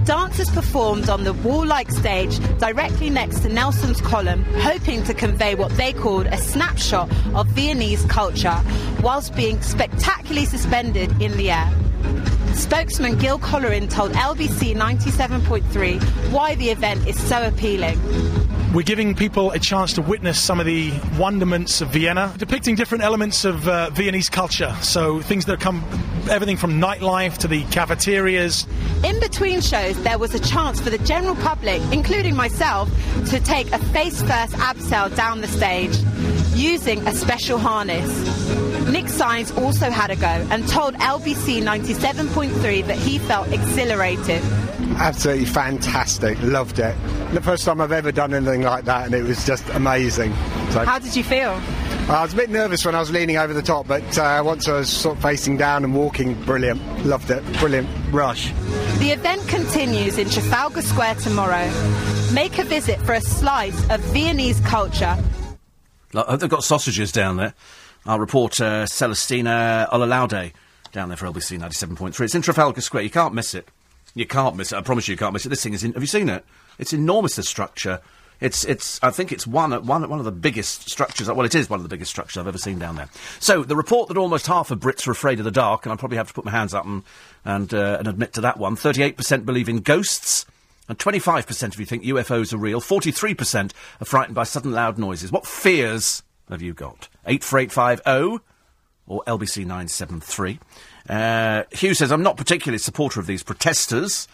[0.04, 5.54] Dancers performed on the wall like stage directly next to Nelson's column, hoping to convey
[5.54, 8.60] what they called a snapshot of Viennese culture
[9.02, 11.72] whilst being spectacularly suspended in the air.
[12.54, 16.00] Spokesman Gil Collerin told LBC 97.3
[16.32, 17.98] why the event is so appealing.
[18.72, 23.02] We're giving people a chance to witness some of the wonderments of Vienna, depicting different
[23.02, 24.74] elements of uh, Viennese culture.
[24.80, 25.84] So things that come,
[26.30, 28.66] everything from nightlife to the cafeterias.
[29.04, 32.88] In between shows, there was a chance for the general public, including myself,
[33.30, 35.96] to take a face first abseil down the stage
[36.60, 38.08] using a special harness.
[38.90, 44.42] Nick Sines also had a go and told LBC 97.3 that he felt exhilarated.
[44.96, 46.36] Absolutely fantastic.
[46.42, 46.94] Loved it.
[47.32, 50.32] The first time I've ever done anything like that, and it was just amazing.
[50.70, 51.58] So, How did you feel?
[52.10, 54.68] I was a bit nervous when I was leaning over the top, but uh, once
[54.68, 57.06] I was sort of facing down and walking, brilliant.
[57.06, 57.42] Loved it.
[57.54, 57.88] Brilliant.
[58.10, 58.52] Rush.
[58.98, 61.70] The event continues in Trafalgar Square tomorrow.
[62.34, 65.16] Make a visit for a slice of Viennese culture.
[66.12, 67.54] Like, oh, they've got sausages down there.
[68.06, 70.52] Our reporter Celestina Olulode
[70.92, 72.20] down there for LBC 97.3.
[72.20, 73.04] It's in Trafalgar Square.
[73.04, 73.68] You can't miss it.
[74.14, 74.76] You can't miss it.
[74.76, 75.50] I promise you, you can't miss it.
[75.50, 75.92] This thing is in.
[75.92, 76.44] Have you seen it?
[76.78, 77.36] It's enormous.
[77.36, 78.00] The structure.
[78.40, 78.64] It's.
[78.64, 78.98] It's.
[79.02, 79.70] I think it's one.
[79.86, 80.08] One.
[80.08, 81.28] One of the biggest structures.
[81.28, 83.08] Well, it is one of the biggest structures I've ever seen down there.
[83.38, 85.98] So the report that almost half of Brits are afraid of the dark, and I'll
[85.98, 87.04] probably have to put my hands up and
[87.44, 88.74] and uh, and admit to that one.
[88.74, 90.44] Thirty-eight percent believe in ghosts.
[90.90, 92.80] And 25% of you think UFOs are real.
[92.80, 95.30] 43% are frightened by sudden loud noises.
[95.30, 97.08] What fears have you got?
[97.26, 98.44] 84850
[99.06, 100.58] or LBC 973.
[101.08, 104.26] Uh, Hugh says, I'm not particularly a supporter of these protesters,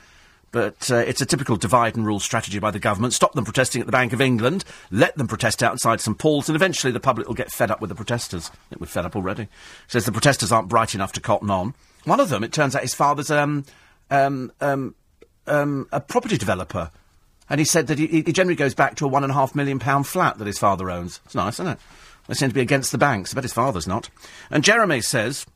[0.51, 3.13] but uh, it's a typical divide and rule strategy by the government.
[3.13, 6.57] Stop them protesting at the Bank of England, let them protest outside St Paul's, and
[6.57, 8.51] eventually the public will get fed up with the protesters.
[8.51, 9.49] I think we're fed up already.
[9.89, 11.75] Says the protesters aren't bright enough to cotton on.
[12.05, 13.67] One of them, it turns out, his father's um,
[14.11, 14.95] um, um,
[15.47, 16.91] um, a property developer.
[17.49, 19.55] And he said that he, he generally goes back to a one and a half
[19.55, 21.21] million pound flat that his father owns.
[21.25, 21.79] It's nice, isn't it?
[22.27, 23.33] They seem to be against the banks.
[23.33, 24.11] I bet his father's not.
[24.51, 25.47] And Jeremy says,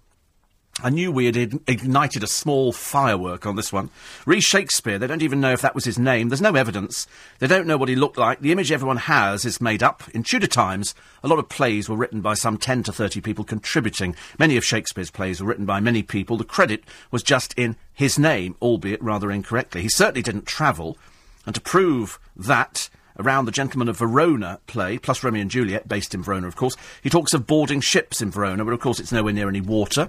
[0.83, 3.91] I knew we had ignited a small firework on this one.
[4.25, 6.29] Reece Shakespeare, they don't even know if that was his name.
[6.29, 7.07] There's no evidence.
[7.39, 8.41] They don't know what he looked like.
[8.41, 10.03] The image everyone has is made up.
[10.15, 13.45] In Tudor times, a lot of plays were written by some 10 to 30 people
[13.45, 14.15] contributing.
[14.39, 16.37] Many of Shakespeare's plays were written by many people.
[16.37, 19.83] The credit was just in his name, albeit rather incorrectly.
[19.83, 20.97] He certainly didn't travel.
[21.45, 22.89] And to prove that,
[23.19, 26.77] around the Gentleman of Verona play, plus Romeo and Juliet, based in Verona, of course,
[27.03, 30.09] he talks of boarding ships in Verona, but of course it's nowhere near any water.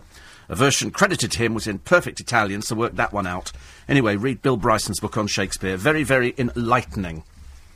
[0.52, 3.54] A version credited to him was in perfect Italian, so work that one out.
[3.88, 5.78] Anyway, read Bill Bryson's book on Shakespeare.
[5.78, 7.24] Very, very enlightening.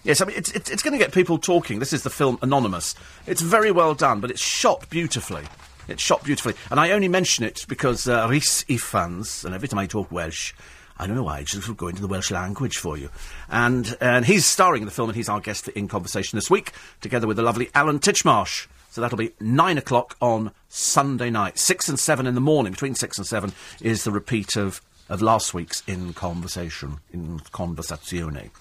[0.04, 1.80] Yes, I mean, it's, it's, it's going to get people talking.
[1.80, 2.94] This is the film Anonymous.
[3.28, 5.44] It's very well done, but it's shot beautifully.
[5.88, 6.56] It's shot beautifully.
[6.70, 10.54] And I only mention it because uh, Rhys Ifans, and every time I talk Welsh,
[10.98, 13.10] I don't know why, I just go into the Welsh language for you.
[13.50, 16.74] And, and he's starring in the film, and he's our guest in conversation this week,
[17.00, 18.68] together with the lovely Alan Titchmarsh.
[18.96, 21.60] So that'll be nine o'clock on Sunday night.
[21.60, 23.52] Six and seven in the morning, between six and seven,
[23.82, 28.52] is the repeat of, of last week's In Conversation, In Conversazione.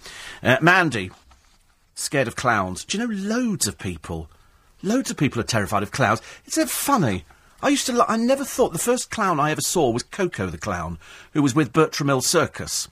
[0.42, 1.12] Uh, Mandy,
[1.94, 2.84] scared of clowns.
[2.84, 4.28] Do you know loads of people?
[4.82, 6.20] Loads of people are terrified of clowns.
[6.46, 7.24] It's uh, funny.
[7.62, 7.92] I used to.
[7.92, 10.98] Lo- I never thought the first clown I ever saw was Coco the clown,
[11.32, 12.88] who was with Bertram Mills Circus,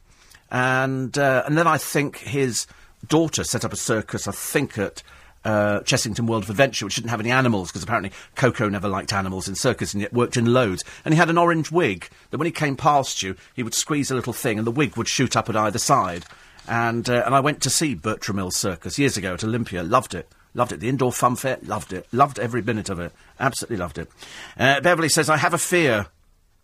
[0.49, 2.69] and uh, and then I think his
[3.05, 4.29] daughter set up a circus.
[4.29, 5.03] I think at.
[5.45, 9.13] Uh, Chessington World of Adventure, which didn't have any animals because apparently Coco never liked
[9.13, 10.85] animals in circus and yet worked in loads.
[11.05, 14.13] And he had an orange wig that when he came past you, he would squeeze
[14.13, 16.27] a little thing and the wig would shoot up at either side.
[16.69, 19.83] And uh, and I went to see Bertram Mills Circus years ago at Olympia.
[19.83, 20.29] Loved it.
[20.55, 20.81] Loved it.
[20.81, 21.59] The indoor fun fair.
[21.63, 22.07] Loved it.
[22.13, 23.13] Loved every minute of it.
[23.41, 24.09] Absolutely loved it.
[24.59, 26.07] Uh, Beverly says, I have a fear.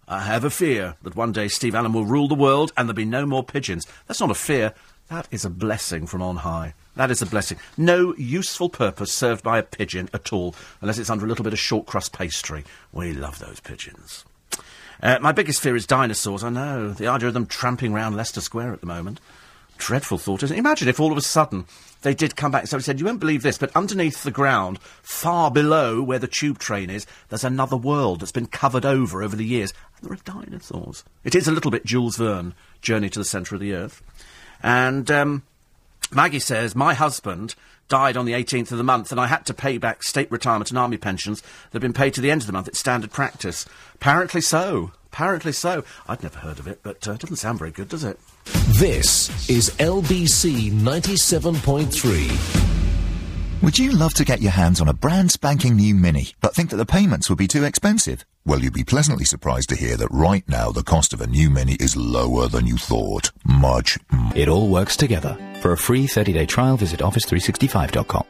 [0.07, 2.97] I have a fear that one day Steve Allen will rule the world and there'll
[2.97, 3.87] be no more pigeons.
[4.07, 4.73] That's not a fear.
[5.09, 6.75] That is a blessing from on high.
[6.99, 7.59] That is a blessing.
[7.77, 11.53] No useful purpose served by a pigeon at all, unless it's under a little bit
[11.53, 12.65] of short crust pastry.
[12.93, 14.25] We love those pigeons.
[15.01, 16.43] Uh, my biggest fear is dinosaurs.
[16.43, 16.91] I know.
[16.91, 19.21] The idea of them tramping round Leicester Square at the moment.
[19.77, 20.59] Dreadful thought, isn't it?
[20.59, 21.67] Imagine if all of a sudden
[22.03, 22.67] they did come back.
[22.67, 26.27] So he said, You won't believe this, but underneath the ground, far below where the
[26.27, 29.73] tube train is, there's another world that's been covered over over the years.
[30.01, 31.05] And there are dinosaurs.
[31.23, 34.03] It is a little bit Jules Verne, Journey to the Centre of the Earth.
[34.65, 35.45] And um,
[36.11, 37.55] Maggie says, My husband
[37.89, 40.71] died on the 18th of the month, and I had to pay back state retirement
[40.71, 42.69] and army pensions that had been paid to the end of the month.
[42.69, 43.67] It's standard practice.
[43.95, 44.93] Apparently so.
[45.13, 45.85] Apparently so.
[46.07, 48.19] I'd never heard of it, but uh, it doesn't sound very good, does it?
[48.79, 53.63] This is LBC 97.3.
[53.63, 56.71] Would you love to get your hands on a brand spanking new Mini, but think
[56.71, 58.25] that the payments would be too expensive?
[58.47, 61.51] Well, you'd be pleasantly surprised to hear that right now the cost of a new
[61.51, 63.31] Mini is lower than you thought.
[63.45, 63.99] Much.
[64.35, 65.37] It all works together.
[65.61, 68.25] For a free 30-day trial, visit office365.com.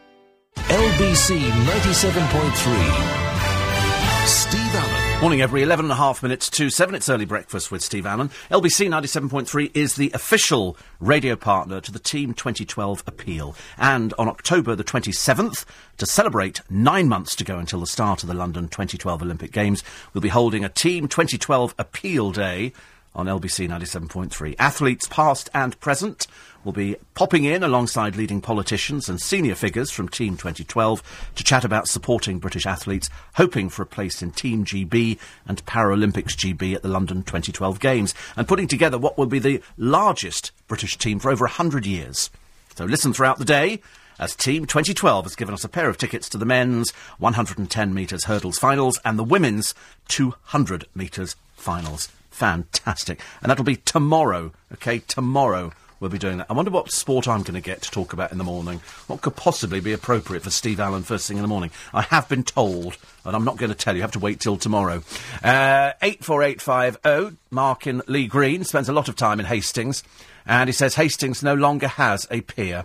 [0.57, 4.27] LBC 97.3.
[4.27, 4.98] Steve Allen.
[5.21, 6.95] Morning, every 11 and a half minutes to 7.
[6.95, 8.31] It's early breakfast with Steve Allen.
[8.53, 13.57] LBC 97.3 is the official radio partner to the Team 2012 appeal.
[13.77, 15.65] And on October the 27th,
[15.97, 19.83] to celebrate nine months to go until the start of the London 2012 Olympic Games,
[20.15, 22.73] we'll be holding a Team 2012 Appeal Day
[23.19, 24.55] on LBC 97.3.
[24.61, 26.29] Athletes past and present
[26.65, 31.65] will be popping in alongside leading politicians and senior figures from Team 2012 to chat
[31.65, 36.83] about supporting British athletes hoping for a place in Team GB and Paralympics GB at
[36.83, 41.31] the London 2012 Games and putting together what will be the largest British team for
[41.33, 42.31] over 100 years.
[42.77, 43.83] So listen throughout the day
[44.21, 48.25] as Team 2012 has given us a pair of tickets to the men's 110 metres
[48.25, 49.75] hurdles finals and the women's
[50.07, 52.09] 200 metres finals.
[52.39, 53.21] Fantastic.
[53.43, 55.01] And that'll be tomorrow, okay?
[55.01, 56.47] Tomorrow we'll be doing that.
[56.49, 58.81] I wonder what sport I'm going to get to talk about in the morning.
[59.09, 61.73] What could possibly be appropriate for Steve Allen first thing in the morning?
[61.93, 63.99] I have been told, and I'm not going to tell you.
[63.99, 65.03] You have to wait till tomorrow.
[65.43, 70.05] Uh, 84850, Mark in Lee Green, spends a lot of time in Hastings,
[70.47, 72.85] and he says Hastings no longer has a pier.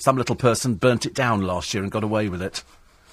[0.00, 2.64] Some little person burnt it down last year and got away with it.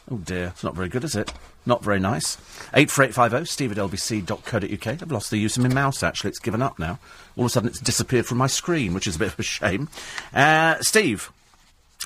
[0.09, 1.31] Oh dear, it's not very good, is it?
[1.65, 2.35] Not very nice.
[2.73, 5.01] 84850, steve at lbc.co.uk.
[5.01, 6.29] I've lost the use of my mouse, actually.
[6.29, 6.99] It's given up now.
[7.35, 9.43] All of a sudden, it's disappeared from my screen, which is a bit of a
[9.43, 9.89] shame.
[10.33, 11.31] Uh, Steve,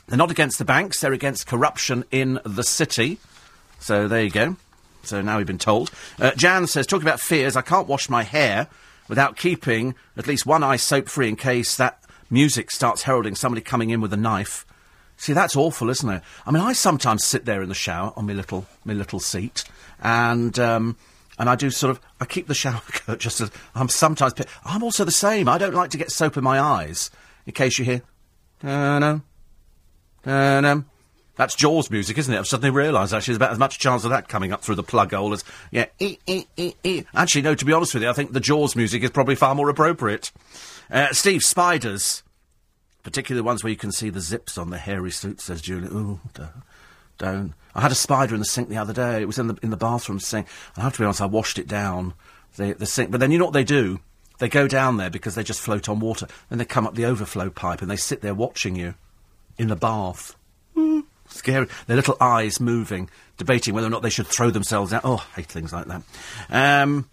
[0.07, 3.19] they're not against the banks, they're against corruption in the city.
[3.80, 4.56] So there you go.
[5.03, 5.91] So now we've been told.
[6.19, 8.68] Uh, Jan says, talking about fears, I can't wash my hair
[9.07, 13.61] without keeping at least one eye soap free in case that music starts heralding somebody
[13.61, 14.65] coming in with a knife.
[15.20, 16.24] See, that's awful, isn't it?
[16.46, 19.66] I mean, I sometimes sit there in the shower on my little my little seat,
[20.02, 20.96] and um,
[21.38, 24.34] and I do sort of I keep the shower curtain just as I'm sometimes.
[24.64, 25.50] I'm also the same.
[25.50, 27.12] I don't like to get soap in my eyes.
[27.46, 28.02] In case you hear,
[28.64, 29.22] no, no,
[31.36, 32.38] that's Jaws music, isn't it?
[32.38, 34.84] I've suddenly realised actually there's about as much chance of that coming up through the
[34.84, 35.88] plug hole as yeah.
[36.00, 37.04] ee, ee, ee.
[37.14, 37.56] Actually, no.
[37.56, 40.32] To be honest with you, I think the Jaws music is probably far more appropriate.
[40.90, 42.24] Uh, Steve, spiders
[43.03, 45.88] particularly the ones where you can see the zips on the hairy suit, says Julie.
[45.88, 46.19] Ooh,
[47.17, 47.53] don't.
[47.76, 49.21] I had a spider in the sink the other day.
[49.21, 50.47] It was in the in the bathroom sink.
[50.76, 52.13] I have to be honest, I washed it down
[52.57, 53.11] the the sink.
[53.11, 53.99] But then you know what they do?
[54.39, 56.27] They go down there because they just float on water.
[56.49, 58.95] Then they come up the overflow pipe and they sit there watching you
[59.57, 60.35] in the bath.
[61.27, 61.67] Scary.
[61.88, 65.01] Their little eyes moving, debating whether or not they should throw themselves out.
[65.03, 66.01] Oh, I hate things like that.
[66.49, 67.09] Um,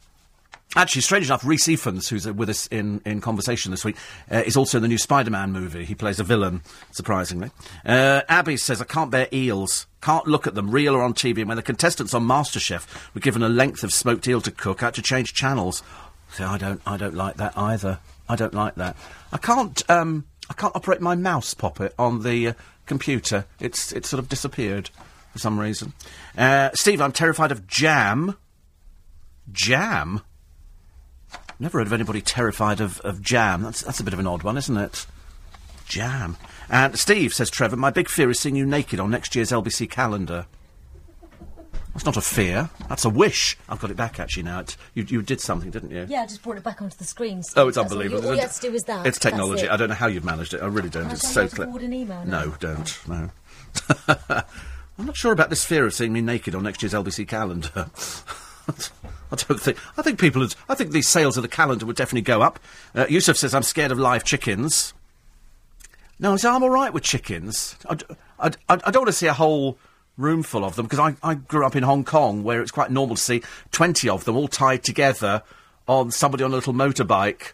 [0.74, 3.96] Actually, strange enough, Rhys Ifans, who's with us in, in conversation this week,
[4.30, 5.84] uh, is also in the new Spider-Man movie.
[5.84, 6.60] He plays a villain,
[6.90, 7.50] surprisingly.
[7.84, 9.86] Uh, Abby says, I can't bear eels.
[10.02, 11.38] Can't look at them, real or on TV.
[11.38, 14.82] And when the contestants on MasterChef were given a length of smoked eel to cook,
[14.82, 15.82] I had to change channels.
[16.32, 18.00] See, I don't, I don't like that either.
[18.28, 18.96] I don't like that.
[19.32, 19.88] I can't.
[19.88, 22.52] Um, I can't operate my mouse poppet on the uh,
[22.86, 23.46] computer.
[23.60, 24.90] It's it's sort of disappeared
[25.32, 25.92] for some reason.
[26.36, 28.36] Uh, Steve, I'm terrified of jam.
[29.52, 30.22] Jam.
[31.58, 33.62] Never heard of anybody terrified of, of jam.
[33.62, 35.06] That's that's a bit of an odd one, isn't it?
[35.86, 36.36] Jam.
[36.68, 39.88] And Steve says, Trevor, my big fear is seeing you naked on next year's LBC
[39.88, 40.46] calendar.
[41.94, 42.68] That's not a fear.
[42.90, 43.56] That's a wish.
[43.70, 44.60] I've got it back actually now.
[44.60, 46.04] It's, you, you did something, didn't you?
[46.08, 47.42] Yeah, I just brought it back onto the screen.
[47.42, 48.22] so Oh, it's that's all unbelievable.
[48.24, 49.06] you- All you had to do was that.
[49.06, 49.64] It's technology.
[49.64, 49.70] It.
[49.70, 50.60] I don't know how you've managed it.
[50.60, 51.06] I really don't.
[51.06, 51.64] I it's tell so clever.
[51.70, 52.44] forward an email now?
[52.44, 52.98] No, don't.
[53.08, 53.30] No.
[54.98, 57.88] I'm not sure about this fear of seeing me naked on next year's LBC calendar.
[59.32, 59.78] I don't think.
[59.98, 60.40] I think people.
[60.40, 62.58] Would, I think these sales of the calendar would definitely go up.
[62.94, 64.94] Uh, Yusuf says I'm scared of live chickens.
[66.18, 67.76] No, so I'm all right with chickens.
[67.88, 69.78] I don't want to see a whole
[70.16, 72.90] room full of them because I, I grew up in Hong Kong where it's quite
[72.90, 73.42] normal to see
[73.72, 75.42] 20 of them all tied together
[75.86, 77.52] on somebody on a little motorbike.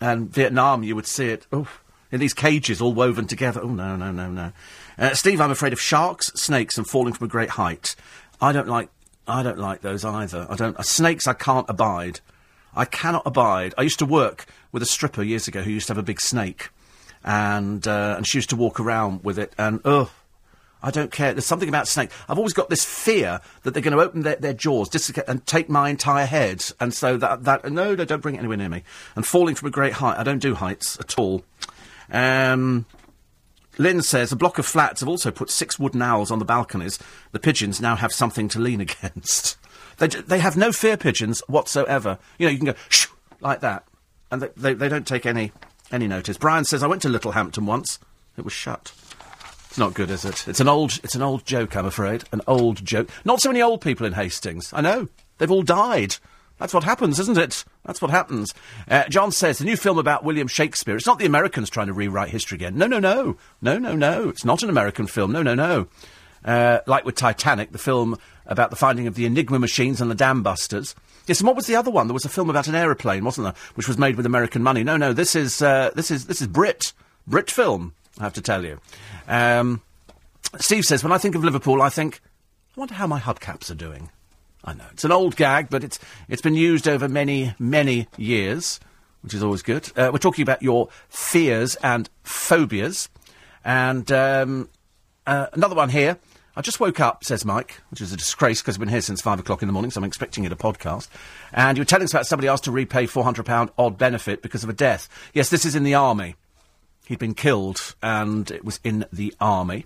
[0.00, 1.82] And Vietnam, you would see it oof,
[2.12, 3.60] in these cages all woven together.
[3.62, 4.52] Oh, no, no, no, no.
[4.98, 7.96] Uh, Steve, I'm afraid of sharks, snakes, and falling from a great height.
[8.40, 8.88] I don't like.
[9.26, 10.46] I don't like those either.
[10.48, 10.76] I don't.
[10.76, 12.20] Uh, snakes, I can't abide.
[12.74, 13.74] I cannot abide.
[13.78, 16.20] I used to work with a stripper years ago who used to have a big
[16.20, 16.70] snake,
[17.24, 20.10] and uh, and she used to walk around with it, and ugh.
[20.82, 21.32] I don't care.
[21.32, 22.14] There's something about snakes.
[22.28, 24.88] I've always got this fear that they're going to open their, their jaws
[25.26, 26.64] and take my entire head.
[26.78, 28.84] And so that, that, no, no, don't bring it anywhere near me.
[29.16, 30.18] And falling from a great height.
[30.18, 31.42] I don't do heights at all.
[32.12, 32.86] Um,
[33.78, 36.98] Lynn says a block of flats have also put six wooden owls on the balconies.
[37.32, 39.56] The pigeons now have something to lean against.
[39.98, 42.18] They, they have no fear pigeons whatsoever.
[42.38, 43.06] You know, you can go shh
[43.40, 43.84] like that,
[44.30, 45.52] and they, they, they don't take any
[45.92, 46.36] any notice.
[46.36, 47.98] Brian says I went to Littlehampton once.
[48.36, 48.92] It was shut.
[49.68, 50.48] It's not good, is it?
[50.48, 52.24] It's an old it's an old joke, I'm afraid.
[52.32, 53.08] An old joke.
[53.24, 54.72] Not so many old people in Hastings.
[54.72, 55.08] I know.
[55.38, 56.16] They've all died.
[56.58, 57.64] That's what happens, isn't it?
[57.84, 58.54] That's what happens.
[58.88, 60.96] Uh, John says the new film about William Shakespeare.
[60.96, 62.78] It's not the Americans trying to rewrite history again.
[62.78, 64.28] No, no, no, no, no, no.
[64.30, 65.32] It's not an American film.
[65.32, 65.88] No, no, no.
[66.44, 68.16] Uh, like with Titanic, the film
[68.46, 70.94] about the finding of the Enigma machines and the dam busters.
[71.26, 72.06] Yes, and what was the other one?
[72.06, 74.84] There was a film about an aeroplane, wasn't there, which was made with American money.
[74.84, 76.92] No, no, this is uh, this is this is Brit
[77.26, 77.94] Brit film.
[78.18, 78.78] I have to tell you.
[79.28, 79.82] Um,
[80.58, 82.20] Steve says when I think of Liverpool, I think
[82.76, 84.10] I wonder how my hubcaps are doing.
[84.66, 85.98] I know it's an old gag, but it's
[86.28, 88.80] it's been used over many many years,
[89.22, 89.90] which is always good.
[89.96, 93.08] Uh, we're talking about your fears and phobias,
[93.64, 94.68] and um,
[95.26, 96.18] uh, another one here.
[96.58, 99.20] I just woke up, says Mike, which is a disgrace because I've been here since
[99.20, 101.08] five o'clock in the morning, so I'm expecting it a podcast.
[101.52, 104.70] And you were telling us about somebody asked to repay £400 odd benefit because of
[104.70, 105.06] a death.
[105.34, 106.34] Yes, this is in the army.
[107.04, 109.84] He'd been killed, and it was in the army.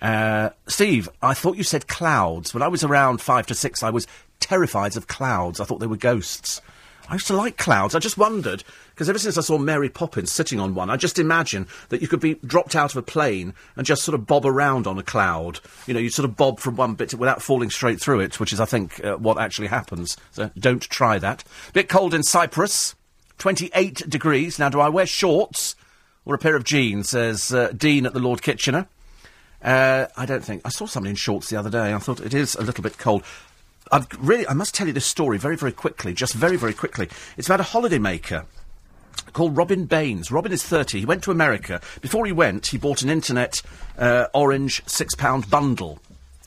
[0.00, 2.54] Uh, Steve, I thought you said clouds.
[2.54, 4.06] When I was around five to six, I was
[4.40, 5.60] terrified of clouds.
[5.60, 6.60] I thought they were ghosts.
[7.08, 7.94] I used to like clouds.
[7.94, 11.18] I just wondered, because ever since I saw Mary Poppins sitting on one, I just
[11.18, 14.44] imagined that you could be dropped out of a plane and just sort of bob
[14.44, 15.60] around on a cloud.
[15.86, 18.38] You know, you sort of bob from one bit to, without falling straight through it,
[18.38, 20.18] which is, I think, uh, what actually happens.
[20.32, 21.44] So don't try that.
[21.72, 22.94] Bit cold in Cyprus.
[23.38, 24.58] 28 degrees.
[24.58, 25.76] Now, do I wear shorts
[26.26, 28.86] or a pair of jeans, says uh, Dean at the Lord Kitchener?
[29.62, 30.62] Uh, I don't think.
[30.64, 31.92] I saw somebody in shorts the other day.
[31.92, 33.24] I thought it is a little bit cold.
[33.90, 37.08] I've really, I must tell you this story very, very quickly, just very, very quickly.
[37.36, 38.44] It's about a holidaymaker
[39.32, 40.30] called Robin Baines.
[40.30, 41.00] Robin is 30.
[41.00, 41.80] He went to America.
[42.00, 43.62] Before he went, he bought an internet
[43.98, 46.00] uh, orange six pound bundle.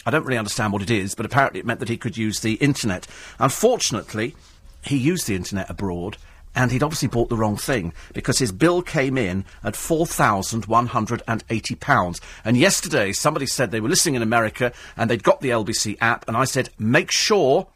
[0.05, 2.39] I don't really understand what it is, but apparently it meant that he could use
[2.39, 3.07] the internet.
[3.39, 4.35] Unfortunately,
[4.83, 6.17] he used the internet abroad.
[6.53, 12.21] And he'd obviously bought the wrong thing because his bill came in at £4,180.
[12.43, 16.27] And yesterday, somebody said they were listening in America and they'd got the LBC app.
[16.27, 17.67] And I said, make sure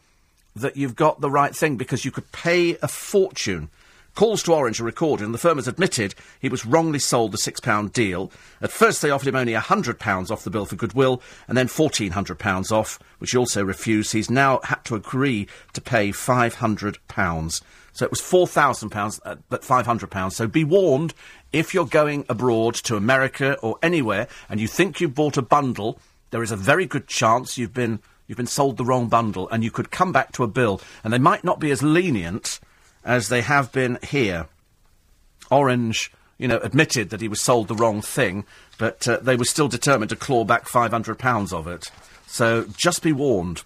[0.56, 3.70] that you've got the right thing because you could pay a fortune.
[4.14, 7.38] Calls to Orange are recorded, and the firm has admitted he was wrongly sold the
[7.38, 8.32] £6 deal.
[8.62, 12.72] At first, they offered him only £100 off the bill for goodwill, and then £1,400
[12.72, 14.14] off, which he also refused.
[14.14, 17.62] He's now had to agree to pay £500.
[17.96, 20.32] So it was £4,000, uh, but £500.
[20.34, 21.14] So be warned,
[21.54, 25.98] if you're going abroad to America or anywhere, and you think you've bought a bundle,
[26.32, 29.64] there is a very good chance you've been, you've been sold the wrong bundle, and
[29.64, 32.60] you could come back to a bill, and they might not be as lenient
[33.06, 34.48] as they have been here.
[35.50, 38.44] Orange, you know, admitted that he was sold the wrong thing,
[38.78, 41.90] but uh, they were still determined to claw back £500 of it.
[42.28, 43.64] So just be warned.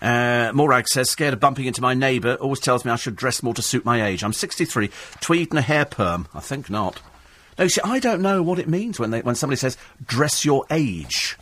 [0.00, 3.42] Uh, Morag says, scared of bumping into my neighbour, always tells me I should dress
[3.42, 4.22] more to suit my age.
[4.22, 4.90] I'm 63,
[5.20, 6.28] tweed and a hair perm.
[6.34, 7.00] I think not.
[7.58, 10.66] No, see, I don't know what it means when, they, when somebody says, dress your
[10.70, 11.38] age.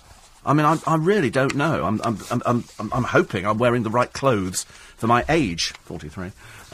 [0.46, 1.84] I mean, I, I really don't know.
[1.84, 2.42] I'm, I'm, I'm,
[2.78, 4.64] I'm, I'm hoping I'm wearing the right clothes
[4.96, 6.30] for my age, 43.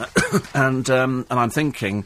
[0.55, 2.05] and, um, and I'm thinking,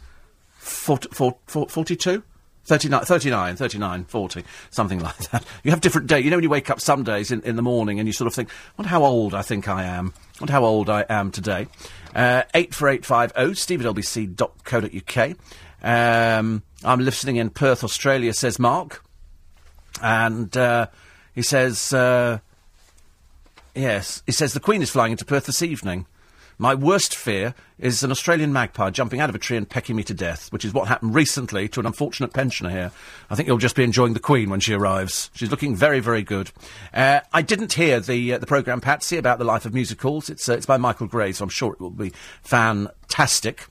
[0.59, 1.09] 40,
[1.47, 2.23] 42?
[2.65, 5.45] 39, 39, 39, 40, something like that.
[5.63, 6.25] You have different days.
[6.25, 8.27] You know when you wake up some days in, in the morning and you sort
[8.27, 10.15] of think, wonder how old I think I am.
[10.41, 11.67] wonder how old I am today.
[12.15, 15.37] Uh, 84850, steve at lbc.co.uk.
[15.83, 19.05] Um, I'm listening in Perth, Australia, says Mark.
[20.03, 20.89] And uh,
[21.35, 22.39] he says, uh,
[23.75, 26.07] yes, he says the Queen is flying into Perth this evening.
[26.59, 30.05] My worst fear is an Australian magpie jumping out of a tree and pecking me
[30.05, 32.93] to death, which is what happened recently to an unfortunate pensioner here.
[33.29, 35.31] I think you'll just be enjoying the Queen when she arrives.
[35.35, 36.53] She's looking very, very good.
[36.93, 40.31] Uh, I didn't hear the uh, the programme, Patsy, about the life of musicals.
[40.31, 42.13] It's uh, it's by Michael Gray, so I'm sure it will be
[42.43, 43.67] fantastic.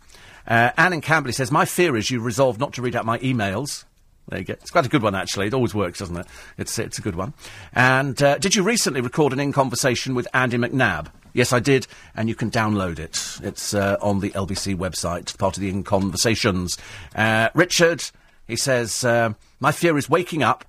[0.46, 3.20] Uh, Anne in Camberley says, My fear is you resolve not to read out my
[3.20, 3.86] emails.
[4.30, 4.54] There you go.
[4.54, 5.48] It's quite a good one, actually.
[5.48, 6.26] It always works, doesn't it?
[6.58, 7.34] It's, it's a good one.
[7.74, 11.08] And uh, did you recently record an in conversation with Andy McNab?
[11.34, 13.40] Yes, I did, and you can download it.
[13.46, 16.78] It's uh, on the LBC website, part of the In Conversations.
[17.16, 18.04] Uh, Richard,
[18.48, 20.64] he says, uh, My fear is waking up,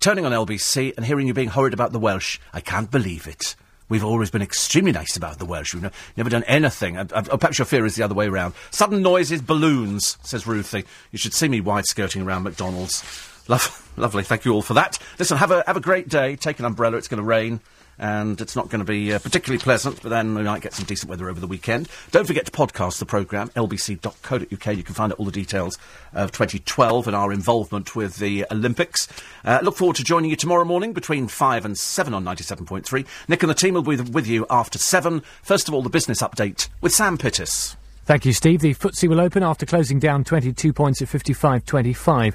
[0.00, 2.38] turning on LBC, and hearing you being horrid about the Welsh.
[2.54, 3.54] I can't believe it.
[3.90, 5.74] We've always been extremely nice about the Welsh.
[5.74, 6.96] We've never done anything.
[6.96, 8.54] Uh, perhaps your fear is the other way round.
[8.70, 10.84] Sudden noises, balloons, says Ruthie.
[11.10, 13.02] You should see me wide skirting around McDonald's.
[13.48, 14.24] Love, lovely.
[14.24, 14.98] Thank you all for that.
[15.18, 16.36] Listen, have a, have a great day.
[16.36, 16.96] Take an umbrella.
[16.96, 17.60] It's going to rain
[17.98, 20.84] and it's not going to be uh, particularly pleasant, but then we might get some
[20.86, 21.88] decent weather over the weekend.
[22.10, 24.76] Don't forget to podcast the programme, lbc.co.uk.
[24.76, 25.78] You can find out all the details
[26.12, 29.08] of 2012 and our involvement with the Olympics.
[29.44, 33.06] Uh, look forward to joining you tomorrow morning between 5 and 7 on 97.3.
[33.28, 35.22] Nick and the team will be with you after 7.
[35.42, 37.76] First of all, the business update with Sam Pittis.
[38.04, 38.60] Thank you, Steve.
[38.60, 42.34] The FTSE will open after closing down 22 points at 55.25.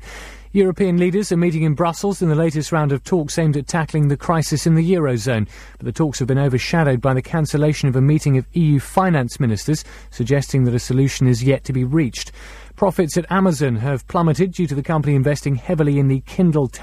[0.55, 4.07] European leaders are meeting in Brussels in the latest round of talks aimed at tackling
[4.07, 5.49] the crisis in the Eurozone.
[5.79, 9.39] But the talks have been overshadowed by the cancellation of a meeting of EU finance
[9.39, 12.31] ministers, suggesting that a solution is yet to be reached.
[12.75, 16.81] Profits at Amazon have plummeted due to the company investing heavily in the Kindle tablet.